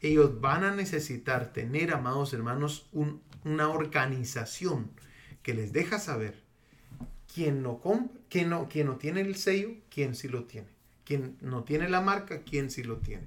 Ellos 0.00 0.40
van 0.40 0.64
a 0.64 0.74
necesitar 0.74 1.52
tener, 1.52 1.92
amados 1.92 2.32
hermanos, 2.32 2.88
una 3.44 3.68
organización 3.68 4.90
que 5.42 5.54
les 5.54 5.72
deja 5.72 5.98
saber 5.98 6.42
quién 7.32 7.62
no, 7.62 7.78
compra, 7.80 8.20
quién, 8.28 8.50
no, 8.50 8.68
no 8.84 8.96
tiene 8.96 9.20
el 9.20 9.36
sello, 9.36 9.70
quién 9.90 10.14
sí 10.14 10.28
lo 10.28 10.44
tiene. 10.44 10.68
Quién 11.04 11.36
no 11.40 11.64
tiene 11.64 11.88
la 11.88 12.00
marca, 12.00 12.42
quién 12.42 12.70
sí 12.70 12.82
lo 12.82 12.98
tiene. 12.98 13.24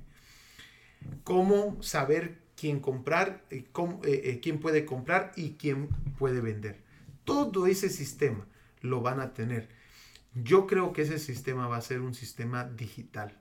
Cómo 1.24 1.82
saber 1.84 2.40
quién 2.56 2.80
comprar, 2.80 3.44
eh, 3.50 3.66
eh, 4.06 4.22
eh, 4.24 4.40
quién 4.42 4.60
puede 4.60 4.86
comprar 4.86 5.34
y 5.36 5.52
quién 5.54 5.90
puede 6.18 6.40
vender. 6.40 6.80
Todo 7.26 7.68
ese 7.68 7.90
sistema 7.90 8.48
lo 8.82 9.02
van 9.02 9.20
a 9.20 9.34
tener. 9.34 9.70
Yo 10.34 10.66
creo 10.66 10.94
que 10.94 11.04
ese 11.04 11.20
sistema 11.20 11.68
va 11.68 11.78
a 11.78 11.82
ser 11.82 12.02
un 12.02 12.14
sistema 12.14 12.64
digital. 12.64 13.38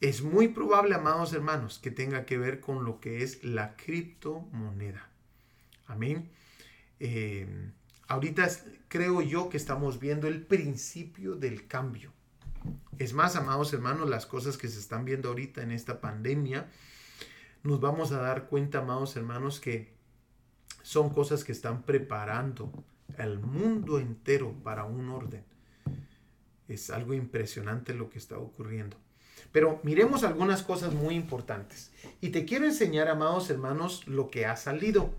Es 0.00 0.22
muy 0.22 0.48
probable, 0.48 0.94
amados 0.94 1.32
hermanos, 1.34 1.78
que 1.78 1.90
tenga 1.90 2.24
que 2.24 2.38
ver 2.38 2.60
con 2.60 2.84
lo 2.84 3.00
que 3.00 3.22
es 3.22 3.44
la 3.44 3.76
criptomoneda. 3.76 5.10
Amén. 5.86 6.30
Ahorita 8.08 8.48
creo 8.88 9.22
yo 9.22 9.48
que 9.48 9.56
estamos 9.56 10.00
viendo 10.00 10.26
el 10.28 10.42
principio 10.42 11.34
del 11.36 11.66
cambio. 11.66 12.12
Es 12.98 13.14
más, 13.14 13.36
amados 13.36 13.72
hermanos, 13.72 14.08
las 14.08 14.26
cosas 14.26 14.58
que 14.58 14.68
se 14.68 14.78
están 14.78 15.04
viendo 15.04 15.30
ahorita 15.30 15.62
en 15.62 15.70
esta 15.70 16.00
pandemia, 16.00 16.68
nos 17.62 17.80
vamos 17.80 18.12
a 18.12 18.20
dar 18.20 18.46
cuenta, 18.46 18.78
amados 18.78 19.16
hermanos, 19.16 19.60
que 19.60 19.94
son 20.82 21.10
cosas 21.10 21.44
que 21.44 21.52
están 21.52 21.82
preparando 21.82 22.72
el 23.16 23.38
mundo 23.38 23.98
entero 23.98 24.54
para 24.62 24.84
un 24.84 25.08
orden. 25.08 25.44
Es 26.68 26.90
algo 26.90 27.14
impresionante 27.14 27.94
lo 27.94 28.10
que 28.10 28.18
está 28.18 28.38
ocurriendo. 28.38 28.96
Pero 29.52 29.80
miremos 29.82 30.22
algunas 30.22 30.62
cosas 30.62 30.92
muy 30.94 31.14
importantes. 31.14 31.92
Y 32.20 32.28
te 32.28 32.44
quiero 32.44 32.66
enseñar, 32.66 33.08
amados 33.08 33.50
hermanos, 33.50 34.06
lo 34.06 34.30
que 34.30 34.46
ha 34.46 34.56
salido. 34.56 35.14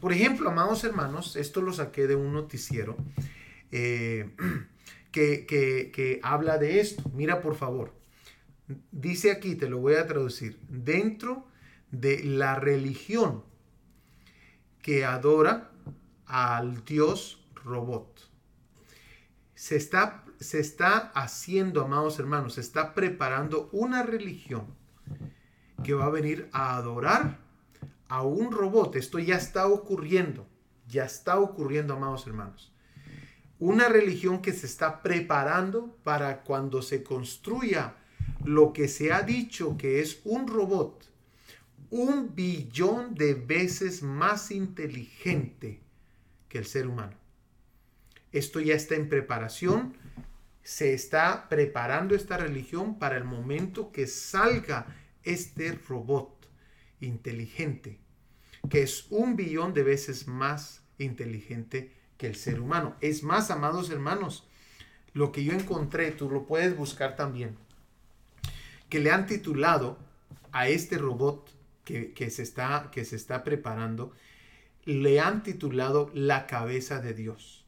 Por 0.00 0.12
ejemplo, 0.12 0.50
amados 0.50 0.84
hermanos, 0.84 1.36
esto 1.36 1.62
lo 1.62 1.72
saqué 1.72 2.06
de 2.06 2.16
un 2.16 2.32
noticiero 2.32 2.96
eh, 3.70 4.30
que, 5.10 5.46
que 5.46 6.20
habla 6.22 6.58
de 6.58 6.80
esto. 6.80 7.02
Mira, 7.14 7.40
por 7.40 7.54
favor. 7.56 7.94
Dice 8.90 9.30
aquí, 9.30 9.54
te 9.54 9.68
lo 9.68 9.78
voy 9.78 9.94
a 9.94 10.06
traducir. 10.06 10.58
Dentro 10.68 11.46
de 11.90 12.22
la 12.24 12.56
religión 12.56 13.44
que 14.82 15.04
adora 15.04 15.70
al 16.26 16.84
dios 16.84 17.44
robot. 17.64 18.30
Se 19.54 19.76
está, 19.76 20.24
se 20.38 20.60
está 20.60 21.10
haciendo, 21.14 21.82
amados 21.82 22.18
hermanos, 22.18 22.54
se 22.54 22.60
está 22.60 22.94
preparando 22.94 23.68
una 23.72 24.02
religión 24.02 24.66
que 25.82 25.94
va 25.94 26.06
a 26.06 26.10
venir 26.10 26.48
a 26.52 26.76
adorar 26.76 27.38
a 28.08 28.22
un 28.22 28.52
robot. 28.52 28.96
Esto 28.96 29.18
ya 29.18 29.36
está 29.36 29.66
ocurriendo, 29.66 30.46
ya 30.88 31.04
está 31.04 31.38
ocurriendo, 31.38 31.94
amados 31.94 32.26
hermanos. 32.26 32.72
Una 33.58 33.88
religión 33.88 34.42
que 34.42 34.52
se 34.52 34.66
está 34.66 35.02
preparando 35.02 35.96
para 36.04 36.42
cuando 36.42 36.82
se 36.82 37.02
construya 37.02 37.94
lo 38.44 38.72
que 38.72 38.88
se 38.88 39.12
ha 39.12 39.22
dicho 39.22 39.76
que 39.78 40.00
es 40.00 40.20
un 40.24 40.46
robot 40.46 41.06
un 41.90 42.34
billón 42.34 43.14
de 43.14 43.34
veces 43.34 44.02
más 44.02 44.50
inteligente 44.50 45.80
que 46.48 46.58
el 46.58 46.66
ser 46.66 46.86
humano. 46.86 47.16
Esto 48.32 48.60
ya 48.60 48.74
está 48.74 48.96
en 48.96 49.08
preparación. 49.08 49.96
Se 50.62 50.94
está 50.94 51.48
preparando 51.48 52.14
esta 52.14 52.36
religión 52.36 52.98
para 52.98 53.16
el 53.16 53.24
momento 53.24 53.92
que 53.92 54.06
salga 54.06 54.86
este 55.22 55.72
robot 55.72 56.35
inteligente, 57.00 57.98
que 58.70 58.82
es 58.82 59.06
un 59.10 59.36
billón 59.36 59.74
de 59.74 59.82
veces 59.82 60.26
más 60.26 60.82
inteligente 60.98 61.92
que 62.16 62.26
el 62.26 62.36
ser 62.36 62.60
humano. 62.60 62.96
Es 63.00 63.22
más, 63.22 63.50
amados 63.50 63.90
hermanos, 63.90 64.46
lo 65.12 65.32
que 65.32 65.44
yo 65.44 65.52
encontré, 65.52 66.10
tú 66.10 66.30
lo 66.30 66.46
puedes 66.46 66.76
buscar 66.76 67.16
también, 67.16 67.56
que 68.88 69.00
le 69.00 69.10
han 69.10 69.26
titulado 69.26 69.98
a 70.52 70.68
este 70.68 70.98
robot 70.98 71.50
que, 71.84 72.30
se 72.30 72.42
está, 72.42 72.90
que 72.90 73.04
se 73.04 73.16
está 73.16 73.44
preparando, 73.44 74.12
le 74.84 75.20
han 75.20 75.42
titulado 75.42 76.10
La 76.14 76.46
cabeza 76.46 77.00
de 77.00 77.14
Dios. 77.14 77.64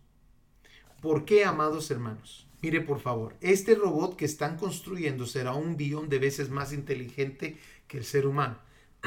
¿Por 1.01 1.25
qué, 1.25 1.45
amados 1.45 1.91
hermanos? 1.91 2.47
Mire, 2.61 2.81
por 2.81 2.99
favor, 2.99 3.37
este 3.41 3.77
robot 3.77 4.17
que 4.17 4.25
están 4.25 4.57
construyendo 4.57 5.27
será 5.27 5.53
un 5.55 5.77
billón 5.77 6.09
de 6.09 6.19
veces 6.19 6.51
más 6.51 6.73
inteligente 6.73 7.57
que 7.87 7.99
el 7.99 8.05
ser 8.05 8.27
humano. 8.27 8.59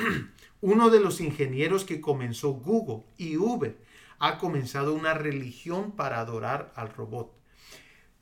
Uno 0.61 0.89
de 0.89 0.99
los 0.99 1.21
ingenieros 1.21 1.85
que 1.85 2.01
comenzó 2.01 2.51
Google 2.53 3.03
y 3.17 3.37
Uber 3.37 3.77
ha 4.19 4.37
comenzado 4.37 4.93
una 4.93 5.13
religión 5.13 5.93
para 5.93 6.19
adorar 6.19 6.71
al 6.75 6.93
robot. 6.93 7.37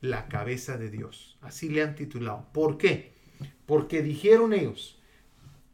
la 0.02 0.30
cabeza 0.30 0.78
de 0.78 0.90
Dios. 0.90 1.38
Así 1.42 1.68
le 1.68 1.84
han 1.84 1.96
titulado. 1.96 2.48
¿Por 2.54 2.78
qué? 2.78 3.12
Porque 3.66 4.02
dijeron 4.02 4.54
ellos, 4.54 4.98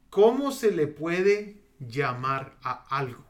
¿cómo 0.09 0.51
se 0.51 0.71
le 0.71 0.87
puede 0.87 1.61
llamar 1.79 2.57
a 2.63 2.87
algo 2.89 3.23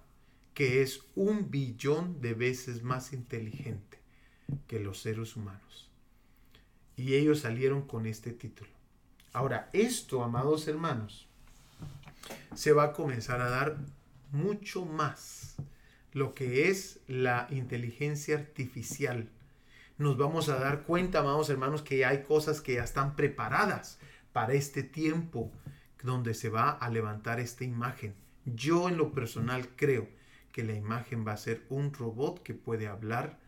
que 0.54 0.82
es 0.82 1.02
un 1.16 1.52
billón 1.52 2.22
de 2.22 2.34
veces 2.34 2.82
más 2.82 3.12
inteligente 3.12 4.00
que 4.68 4.80
los 4.80 5.02
seres 5.02 5.36
humanos? 5.36 5.92
Y 6.96 7.16
ellos 7.16 7.42
salieron 7.42 7.82
con 7.82 8.06
este 8.06 8.32
título. 8.32 8.70
Ahora, 9.34 9.70
esto, 9.74 10.24
amados 10.24 10.66
hermanos, 10.70 11.28
se 12.54 12.72
va 12.72 12.86
a 12.86 12.94
comenzar 12.94 13.42
a 13.42 13.50
dar 13.50 13.78
mucho 14.32 14.86
más 14.86 15.56
lo 16.12 16.34
que 16.34 16.70
es 16.70 17.00
la 17.08 17.48
inteligencia 17.52 18.38
artificial. 18.38 19.30
Nos 19.98 20.18
vamos 20.18 20.50
a 20.50 20.60
dar 20.60 20.84
cuenta, 20.84 21.20
amados 21.20 21.50
hermanos, 21.50 21.82
que 21.82 22.06
hay 22.06 22.24
cosas 22.24 22.62
que 22.62 22.76
ya 22.76 22.84
están 22.84 23.16
preparadas 23.16 24.00
para 24.32 24.54
este 24.54 24.84
tiempo 24.84 25.52
donde 26.04 26.34
se 26.34 26.50
va 26.50 26.70
a 26.70 26.90
levantar 26.90 27.40
esta 27.40 27.64
imagen. 27.64 28.16
Yo 28.46 28.90
en 28.90 28.98
lo 28.98 29.12
personal 29.12 29.70
creo 29.76 30.08
que 30.52 30.64
la 30.64 30.74
imagen 30.74 31.28
va 31.28 31.34
a 31.34 31.38
ser 31.38 31.66
un 31.70 31.94
robot 31.94 32.42
que 32.44 32.54
puede 32.54 32.88
hablar, 32.88 33.40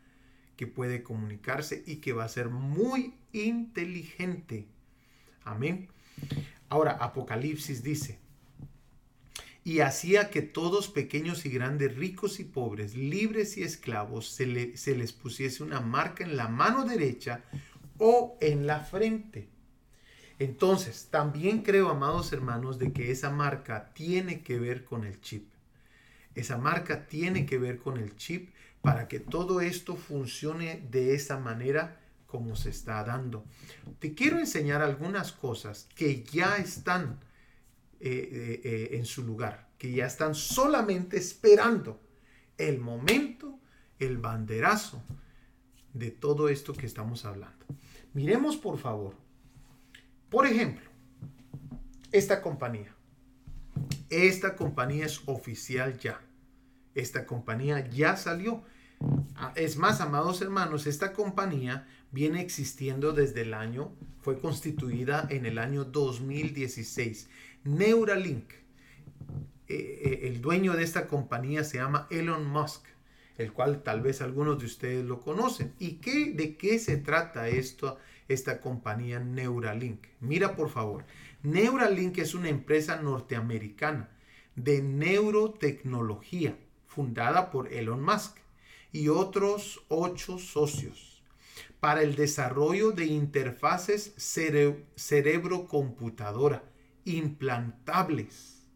que 0.58 0.68
puede 0.68 1.04
comunicarse 1.04 1.84
y 1.86 1.98
que 1.98 2.14
va 2.14 2.26
a 2.26 2.30
ser 2.30 2.50
muy 2.50 3.14
inteligente. 3.32 4.68
Amén. 5.44 5.88
Ahora, 6.68 6.92
Apocalipsis 6.92 7.84
dice, 7.84 8.20
y 9.68 9.82
hacía 9.82 10.30
que 10.30 10.42
todos, 10.42 10.88
pequeños 10.88 11.46
y 11.46 11.50
grandes, 11.50 11.94
ricos 11.98 12.40
y 12.40 12.46
pobres, 12.46 12.96
libres 12.96 13.58
y 13.58 13.64
esclavos, 13.64 14.30
se, 14.30 14.78
se, 14.78 14.96
les 14.96 15.12
pusiese 15.12 15.62
una 15.62 15.82
marca 15.82 16.24
en 16.24 16.38
la 16.38 16.48
mano 16.48 16.86
derecha 16.86 17.44
o 17.98 18.38
en 18.40 18.66
la 18.66 18.80
frente. 18.80 19.50
Entonces, 20.40 21.10
también 21.12 21.64
creo, 21.64 21.90
amados 21.90 22.32
hermanos, 22.32 22.80
de 22.80 22.94
que 22.94 23.12
esa 23.12 23.30
marca 23.30 23.92
tiene 23.94 24.40
que 24.42 24.58
ver 24.58 24.86
con 24.86 25.04
el 25.04 25.20
chip. 25.20 25.50
Esa 26.34 26.58
marca 26.58 27.06
tiene 27.06 27.46
que 27.46 27.58
ver 27.58 27.80
con 27.80 27.98
el 27.98 28.16
chip 28.16 28.52
para 28.82 29.10
que 29.10 29.20
todo 29.20 29.60
esto 29.60 29.98
funcione 29.98 30.82
de 30.90 31.14
esa 31.14 31.40
manera 31.40 32.00
como 32.26 32.56
se 32.56 32.70
está 32.70 33.04
dando. 33.04 33.44
Te 34.00 34.14
quiero 34.14 34.40
enseñar 34.40 34.82
algunas 34.82 35.34
cosas 35.34 35.90
que 35.94 36.24
ya 36.24 36.56
están 36.56 37.20
eh, 38.00 38.30
eh, 38.32 38.62
eh, 38.64 38.98
en 38.98 39.06
su 39.06 39.24
lugar, 39.24 39.70
que 39.78 39.92
ya 39.92 40.06
están 40.06 40.36
solamente 40.36 41.18
esperando 41.18 42.00
el 42.58 42.80
momento, 42.80 43.60
el 43.98 44.18
banderazo 44.18 45.04
de 45.94 46.12
todo 46.12 46.50
esto 46.50 46.74
que 46.74 46.86
estamos 46.86 47.26
hablando. 47.26 47.66
Miremos 48.14 48.56
por 48.56 48.78
favor, 48.78 49.16
por 50.30 50.46
ejemplo, 50.46 50.90
esta 52.12 52.42
compañía. 52.42 52.94
Esta 54.10 54.56
compañía 54.56 55.06
es 55.06 55.22
oficial 55.26 55.98
ya. 55.98 56.22
Esta 56.94 57.26
compañía 57.26 57.88
ya 57.90 58.16
salió. 58.16 58.64
Ah, 59.36 59.54
es 59.56 59.78
más, 59.78 60.02
amados 60.02 60.42
hermanos, 60.42 60.88
esta 60.88 61.14
compañía 61.14 61.88
viene 62.12 62.42
existiendo 62.42 63.12
desde 63.12 63.42
el 63.42 63.54
año, 63.54 63.92
fue 64.22 64.40
constituida 64.40 65.28
en 65.30 65.46
el 65.46 65.58
año 65.58 65.86
2016 65.86 67.30
Neuralink. 67.64 68.52
Eh, 69.70 69.76
eh, 69.78 70.20
el 70.24 70.42
dueño 70.42 70.74
de 70.74 70.84
esta 70.84 71.08
compañía 71.08 71.64
se 71.64 71.78
llama 71.78 72.08
Elon 72.10 72.48
Musk, 72.50 72.86
el 73.38 73.52
cual 73.52 73.84
tal 73.84 74.02
vez 74.02 74.22
algunos 74.22 74.60
de 74.60 74.66
ustedes 74.66 75.06
lo 75.06 75.22
conocen. 75.22 75.74
¿Y 75.80 75.96
qué, 75.96 76.32
de 76.32 76.56
qué 76.56 76.80
se 76.80 76.98
trata 76.98 77.50
esto, 77.50 77.98
esta 78.28 78.62
compañía 78.62 79.20
Neuralink? 79.20 80.08
Mira 80.22 80.56
por 80.56 80.70
favor, 80.70 81.06
Neuralink 81.44 82.18
es 82.18 82.34
una 82.34 82.50
empresa 82.50 83.02
norteamericana 83.02 84.10
de 84.56 84.82
neurotecnología 84.82 86.58
fundada 86.86 87.52
por 87.52 87.72
Elon 87.72 88.02
Musk 88.02 88.38
y 88.92 89.10
otros 89.10 89.86
ocho 89.88 90.40
socios 90.40 91.17
para 91.80 92.02
el 92.02 92.16
desarrollo 92.16 92.92
de 92.92 93.06
interfaces 93.06 94.14
cerebro-computadora 94.96 96.64
implantables. 97.06 98.68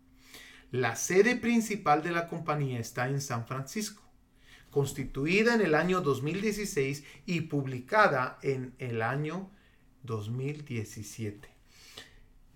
La 0.71 0.95
sede 0.95 1.35
principal 1.35 2.01
de 2.03 2.11
la 2.11 2.27
compañía 2.27 2.79
está 2.79 3.09
en 3.09 3.19
San 3.19 3.45
Francisco, 3.45 4.01
constituida 4.69 5.53
en 5.53 5.61
el 5.61 5.75
año 5.75 6.01
2016 6.01 7.03
y 7.25 7.41
publicada 7.41 8.39
en 8.41 8.73
el 8.79 9.01
año 9.01 9.51
2017. 10.03 11.49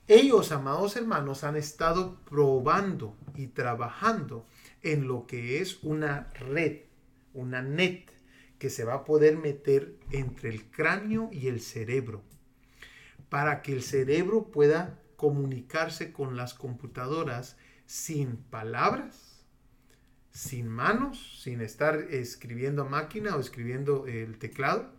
Ellos, 0.07 0.51
amados 0.51 0.95
hermanos, 0.95 1.43
han 1.43 1.57
estado 1.57 2.21
probando 2.25 3.17
y 3.35 3.47
trabajando 3.47 4.45
en 4.81 5.07
lo 5.07 5.25
que 5.25 5.61
es 5.61 5.83
una 5.83 6.29
red, 6.35 6.83
una 7.33 7.61
net, 7.63 8.14
que 8.59 8.69
se 8.69 8.83
va 8.83 8.95
a 8.95 9.03
poder 9.03 9.37
meter 9.37 9.95
entre 10.11 10.49
el 10.49 10.65
cráneo 10.69 11.29
y 11.31 11.47
el 11.47 11.61
cerebro, 11.61 12.23
para 13.29 13.61
que 13.61 13.73
el 13.73 13.83
cerebro 13.83 14.51
pueda 14.51 14.99
comunicarse 15.15 16.11
con 16.11 16.35
las 16.35 16.53
computadoras 16.53 17.57
sin 17.85 18.37
palabras, 18.37 19.45
sin 20.31 20.67
manos, 20.67 21.41
sin 21.41 21.61
estar 21.61 21.95
escribiendo 22.11 22.83
a 22.83 22.89
máquina 22.89 23.35
o 23.35 23.39
escribiendo 23.39 24.05
el 24.07 24.37
teclado, 24.37 24.91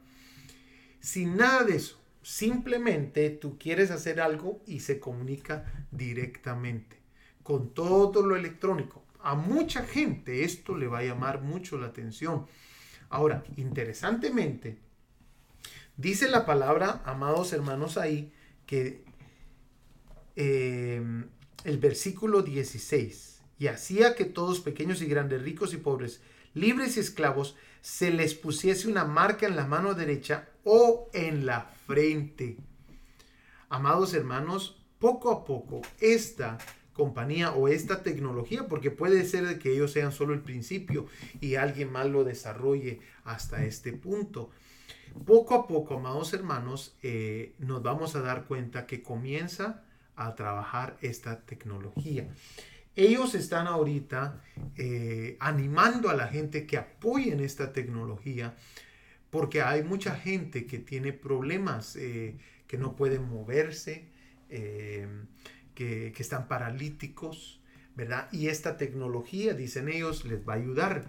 sin 1.01 1.37
nada 1.37 1.64
de 1.64 1.77
eso. 1.77 2.01
Simplemente 2.23 3.31
tú 3.31 3.59
quieres 3.59 3.90
hacer 3.90 4.21
algo 4.21 4.62
y 4.66 4.81
se 4.81 4.99
comunica 4.99 5.87
directamente 5.92 6.97
con 7.42 7.73
todo 7.73 8.27
lo 8.27 8.35
electrónico. 8.35 9.05
A 9.21 9.37
mucha 9.37 9.85
gente 9.85 10.42
esto 10.42 10.77
le 10.77 10.88
va 10.88 10.99
a 10.99 11.05
llamar 11.05 11.42
mucho 11.42 11.79
la 11.79 11.87
atención. 11.87 12.47
Ahora, 13.09 13.45
interesantemente, 13.57 14.79
dice 15.97 16.29
la 16.29 16.45
palabra, 16.45 17.03
amados 17.05 17.53
hermanos, 17.53 17.99
ahí, 17.99 18.33
que 18.66 19.07
Em, 20.37 21.31
el 21.64 21.79
versículo 21.79 22.42
16. 22.42 23.40
Y 23.59 23.69
hacía 23.69 24.14
que 24.14 24.27
todos, 24.27 24.61
pequeños 24.61 25.01
y 25.01 25.07
grandes, 25.07 25.42
ricos 25.42 25.73
y 25.73 25.79
pobres, 25.79 26.21
libres 26.53 26.97
y 26.97 27.01
esclavos, 27.01 27.57
se 27.81 28.11
les 28.11 28.35
pusiese 28.35 28.87
una 28.87 29.07
marca 29.07 29.47
en 29.47 29.57
la 29.57 29.66
mano 29.66 29.95
derecha 29.95 30.51
o 30.62 31.09
en 31.14 31.47
la 31.47 31.73
frente. 31.87 32.59
Amados 33.71 34.12
hermanos, 34.12 34.77
poco 34.99 35.33
a 35.33 35.45
poco 35.45 35.81
esta 36.01 36.59
compañía 36.97 37.53
o 37.53 37.69
esta 37.69 38.03
tecnología, 38.03 38.67
porque 38.69 38.91
puede 38.91 39.25
ser 39.27 39.59
que 39.59 39.73
ellos 39.73 39.93
sean 39.93 40.13
solo 40.13 40.33
el 40.33 40.41
principio 40.41 41.07
y 41.43 41.57
alguien 41.57 41.93
más 41.93 42.07
lo 42.07 42.25
desarrolle 42.25 43.01
hasta 43.25 43.65
este 43.65 43.93
punto. 43.93 44.51
Poco 45.27 45.55
a 45.55 45.67
poco, 45.67 45.99
amados 45.99 46.33
hermanos, 46.33 46.97
eh, 47.03 47.53
nos 47.59 47.83
vamos 47.83 48.17
a 48.17 48.23
dar 48.23 48.47
cuenta 48.47 48.87
que 48.87 49.03
comienza 49.03 49.85
a 50.17 50.35
trabajar 50.35 50.97
esta 51.03 51.43
tecnología. 51.43 52.29
Ellos 52.97 53.35
están 53.35 53.67
ahorita 53.67 54.43
eh, 54.77 55.37
animando 55.39 56.09
a 56.09 56.15
la 56.15 56.29
gente 56.29 56.67
que 56.67 56.79
apoyen 56.79 57.41
esta 57.41 57.75
tecnología 57.75 58.57
porque 59.29 59.61
hay 59.61 59.83
mucha 59.83 60.17
gente 60.17 60.65
que 60.65 60.79
tiene 60.79 61.13
problemas, 61.13 61.95
eh, 61.97 62.39
que 62.67 62.79
no 62.79 62.97
pueden 62.97 63.29
moverse, 63.29 64.07
que, 65.77 66.12
están 66.19 66.49
paralíticos, 66.49 67.61
¿verdad? 67.95 68.29
Y 68.33 68.49
esta 68.49 68.77
tecnología, 68.77 69.55
dicen 69.55 69.89
ellos, 69.89 70.25
les 70.25 70.47
va 70.47 70.55
a 70.55 70.57
ayudar. 70.57 71.07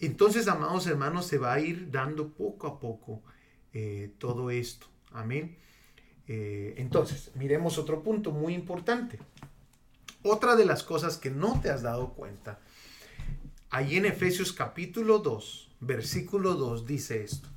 Entonces, 0.00 0.48
amados 0.48 0.86
hermanos, 0.86 1.26
se 1.26 1.38
va 1.38 1.54
a 1.54 1.60
ir 1.60 1.90
dando 1.90 2.28
poco 2.34 2.66
a 2.66 2.78
poco 2.78 3.22
todo 4.18 4.50
esto. 4.50 4.86
Amén. 5.12 5.56
Eh, 6.28 6.74
entonces, 6.76 7.30
miremos 7.34 7.78
otro 7.78 8.02
punto 8.02 8.30
muy 8.30 8.54
importante. 8.54 9.18
Otra 10.22 10.56
de 10.56 10.64
las 10.64 10.82
cosas 10.82 11.18
que 11.18 11.30
no 11.30 11.60
te 11.60 11.70
has 11.70 11.82
dado 11.82 12.14
cuenta, 12.14 12.60
ahí 13.70 13.96
en 13.96 14.06
Efesios 14.06 14.52
capítulo 14.52 15.18
2, 15.18 15.70
versículo 15.80 16.54
2 16.54 16.86
dice 16.86 17.24
esto, 17.24 17.48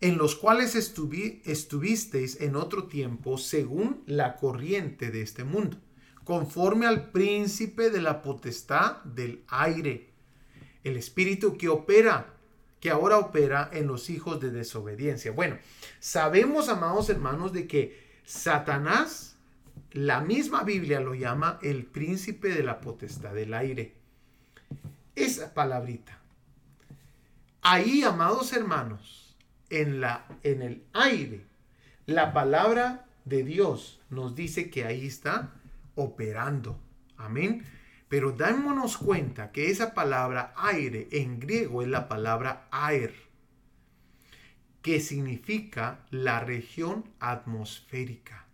en 0.00 0.16
los 0.16 0.36
cuales 0.36 0.74
estuvisteis 0.74 2.40
en 2.40 2.56
otro 2.56 2.84
tiempo 2.84 3.38
según 3.38 4.02
la 4.06 4.36
corriente 4.36 5.10
de 5.10 5.22
este 5.22 5.44
mundo, 5.44 5.76
conforme 6.24 6.86
al 6.86 7.10
príncipe 7.10 7.90
de 7.90 8.00
la 8.00 8.22
potestad 8.22 9.02
del 9.04 9.42
aire, 9.48 10.10
el 10.84 10.96
espíritu 10.96 11.56
que 11.56 11.68
opera 11.68 12.34
que 12.80 12.90
ahora 12.90 13.18
opera 13.18 13.70
en 13.72 13.86
los 13.86 14.08
hijos 14.10 14.40
de 14.40 14.50
desobediencia. 14.50 15.32
Bueno, 15.32 15.58
sabemos, 15.98 16.68
amados 16.68 17.10
hermanos, 17.10 17.52
de 17.52 17.66
que 17.66 18.20
Satanás, 18.24 19.36
la 19.92 20.20
misma 20.20 20.62
Biblia 20.62 21.00
lo 21.00 21.14
llama 21.14 21.58
el 21.62 21.86
príncipe 21.86 22.48
de 22.50 22.62
la 22.62 22.80
potestad 22.80 23.34
del 23.34 23.54
aire. 23.54 23.94
Esa 25.16 25.52
palabrita. 25.54 26.20
Ahí, 27.62 28.04
amados 28.04 28.52
hermanos, 28.52 29.17
en, 29.70 30.00
la, 30.00 30.26
en 30.42 30.62
el 30.62 30.84
aire. 30.92 31.46
La 32.06 32.32
palabra 32.32 33.06
de 33.24 33.44
Dios 33.44 34.00
nos 34.10 34.34
dice 34.34 34.70
que 34.70 34.84
ahí 34.84 35.06
está 35.06 35.52
operando. 35.94 36.80
Amén. 37.16 37.64
Pero 38.08 38.32
dámonos 38.32 38.96
cuenta 38.96 39.52
que 39.52 39.70
esa 39.70 39.92
palabra 39.92 40.54
aire 40.56 41.08
en 41.12 41.38
griego 41.38 41.82
es 41.82 41.88
la 41.88 42.08
palabra 42.08 42.66
aer, 42.70 43.14
que 44.80 45.00
significa 45.00 46.06
la 46.10 46.40
región 46.40 47.04
atmosférica. 47.20 48.46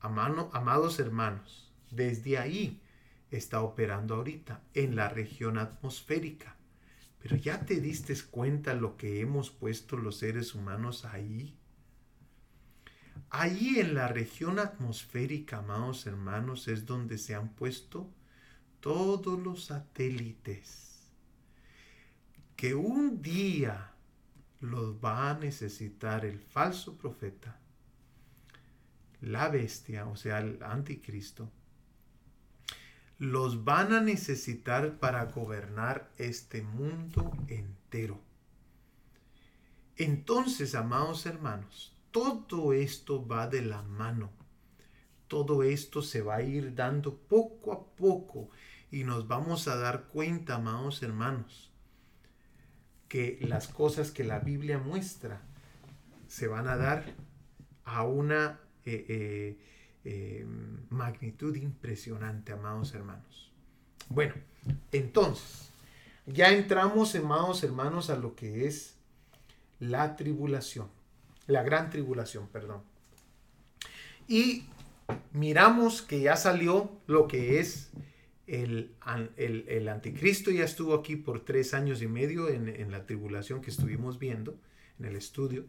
amados 0.00 0.98
hermanos, 0.98 1.72
desde 1.90 2.36
ahí 2.36 2.82
está 3.30 3.62
operando 3.62 4.16
ahorita, 4.16 4.60
en 4.74 4.94
la 4.94 5.08
región 5.08 5.56
atmosférica. 5.56 6.56
Pero 7.22 7.36
ya 7.36 7.64
te 7.64 7.80
diste 7.80 8.16
cuenta 8.30 8.74
lo 8.74 8.96
que 8.96 9.20
hemos 9.20 9.50
puesto 9.50 9.96
los 9.96 10.18
seres 10.18 10.54
humanos 10.54 11.04
ahí. 11.04 11.56
Ahí 13.30 13.78
en 13.78 13.94
la 13.94 14.08
región 14.08 14.58
atmosférica, 14.58 15.58
amados 15.58 16.06
hermanos, 16.06 16.66
es 16.68 16.84
donde 16.84 17.18
se 17.18 17.34
han 17.34 17.50
puesto 17.50 18.10
todos 18.80 19.40
los 19.40 19.66
satélites 19.66 20.92
que 22.56 22.74
un 22.74 23.22
día 23.22 23.92
los 24.60 24.94
va 25.04 25.30
a 25.30 25.38
necesitar 25.38 26.24
el 26.24 26.38
falso 26.38 26.96
profeta, 26.96 27.58
la 29.20 29.48
bestia, 29.48 30.06
o 30.06 30.14
sea, 30.14 30.38
el 30.38 30.62
anticristo, 30.62 31.50
los 33.22 33.62
van 33.62 33.92
a 33.92 34.00
necesitar 34.00 34.98
para 34.98 35.26
gobernar 35.26 36.10
este 36.18 36.60
mundo 36.60 37.30
entero. 37.46 38.20
Entonces, 39.96 40.74
amados 40.74 41.24
hermanos, 41.26 41.96
todo 42.10 42.72
esto 42.72 43.24
va 43.24 43.46
de 43.46 43.62
la 43.62 43.82
mano. 43.82 44.32
Todo 45.28 45.62
esto 45.62 46.02
se 46.02 46.20
va 46.20 46.34
a 46.34 46.42
ir 46.42 46.74
dando 46.74 47.16
poco 47.16 47.72
a 47.72 47.86
poco 47.94 48.50
y 48.90 49.04
nos 49.04 49.28
vamos 49.28 49.68
a 49.68 49.76
dar 49.76 50.08
cuenta, 50.08 50.56
amados 50.56 51.00
hermanos, 51.04 51.70
que 53.06 53.38
las 53.42 53.68
cosas 53.68 54.10
que 54.10 54.24
la 54.24 54.40
Biblia 54.40 54.78
muestra 54.78 55.42
se 56.26 56.48
van 56.48 56.66
a 56.66 56.76
dar 56.76 57.14
a 57.84 58.02
una 58.02 58.58
eh, 58.84 59.06
eh, 59.08 59.71
eh, 60.04 60.44
magnitud 60.90 61.54
impresionante, 61.56 62.52
amados 62.52 62.92
hermanos. 62.94 63.52
Bueno, 64.08 64.34
entonces, 64.90 65.70
ya 66.26 66.50
entramos, 66.50 67.14
amados 67.14 67.62
hermanos, 67.62 68.10
a 68.10 68.16
lo 68.16 68.34
que 68.34 68.66
es 68.66 68.96
la 69.78 70.16
tribulación, 70.16 70.88
la 71.46 71.62
gran 71.62 71.90
tribulación, 71.90 72.48
perdón. 72.48 72.82
Y 74.28 74.64
miramos 75.32 76.02
que 76.02 76.20
ya 76.20 76.36
salió 76.36 76.90
lo 77.06 77.28
que 77.28 77.60
es 77.60 77.90
el, 78.46 78.94
el, 79.36 79.88
anticristo, 79.88 80.50
ya 80.50 80.64
estuvo 80.64 80.94
aquí 80.94 81.16
por 81.16 81.44
tres 81.44 81.74
años 81.74 82.02
y 82.02 82.08
medio 82.08 82.48
en, 82.48 82.68
en 82.68 82.90
la 82.90 83.06
tribulación 83.06 83.62
que 83.62 83.70
estuvimos 83.70 84.18
viendo, 84.18 84.56
en 84.98 85.06
el 85.06 85.16
estudio. 85.16 85.64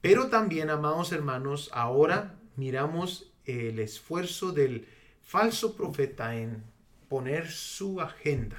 Pero 0.00 0.28
también, 0.28 0.70
amados 0.70 1.12
hermanos, 1.12 1.70
ahora 1.72 2.38
miramos 2.56 3.32
el 3.44 3.78
esfuerzo 3.78 4.52
del 4.52 4.86
falso 5.22 5.74
profeta 5.74 6.36
en 6.36 6.62
poner 7.08 7.50
su 7.50 8.00
agenda. 8.00 8.56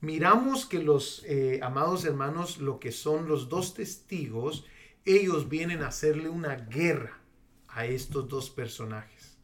Miramos 0.00 0.66
que 0.66 0.82
los 0.82 1.22
eh, 1.26 1.60
amados 1.62 2.04
hermanos, 2.04 2.58
lo 2.58 2.80
que 2.80 2.90
son 2.90 3.28
los 3.28 3.48
dos 3.48 3.74
testigos, 3.74 4.64
ellos 5.04 5.48
vienen 5.48 5.82
a 5.82 5.88
hacerle 5.88 6.28
una 6.28 6.56
guerra 6.56 7.20
a 7.68 7.86
estos 7.86 8.28
dos 8.28 8.50
personajes. 8.50 9.36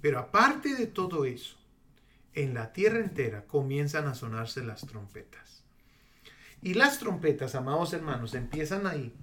Pero 0.00 0.18
aparte 0.18 0.74
de 0.74 0.86
todo 0.86 1.24
eso, 1.24 1.56
en 2.34 2.54
la 2.54 2.72
tierra 2.72 3.00
entera 3.00 3.46
comienzan 3.46 4.06
a 4.06 4.14
sonarse 4.14 4.62
las 4.62 4.86
trompetas. 4.86 5.64
Y 6.62 6.74
las 6.74 6.98
trompetas, 6.98 7.54
amados 7.54 7.92
hermanos, 7.92 8.34
empiezan 8.34 8.86
ahí, 8.86 9.14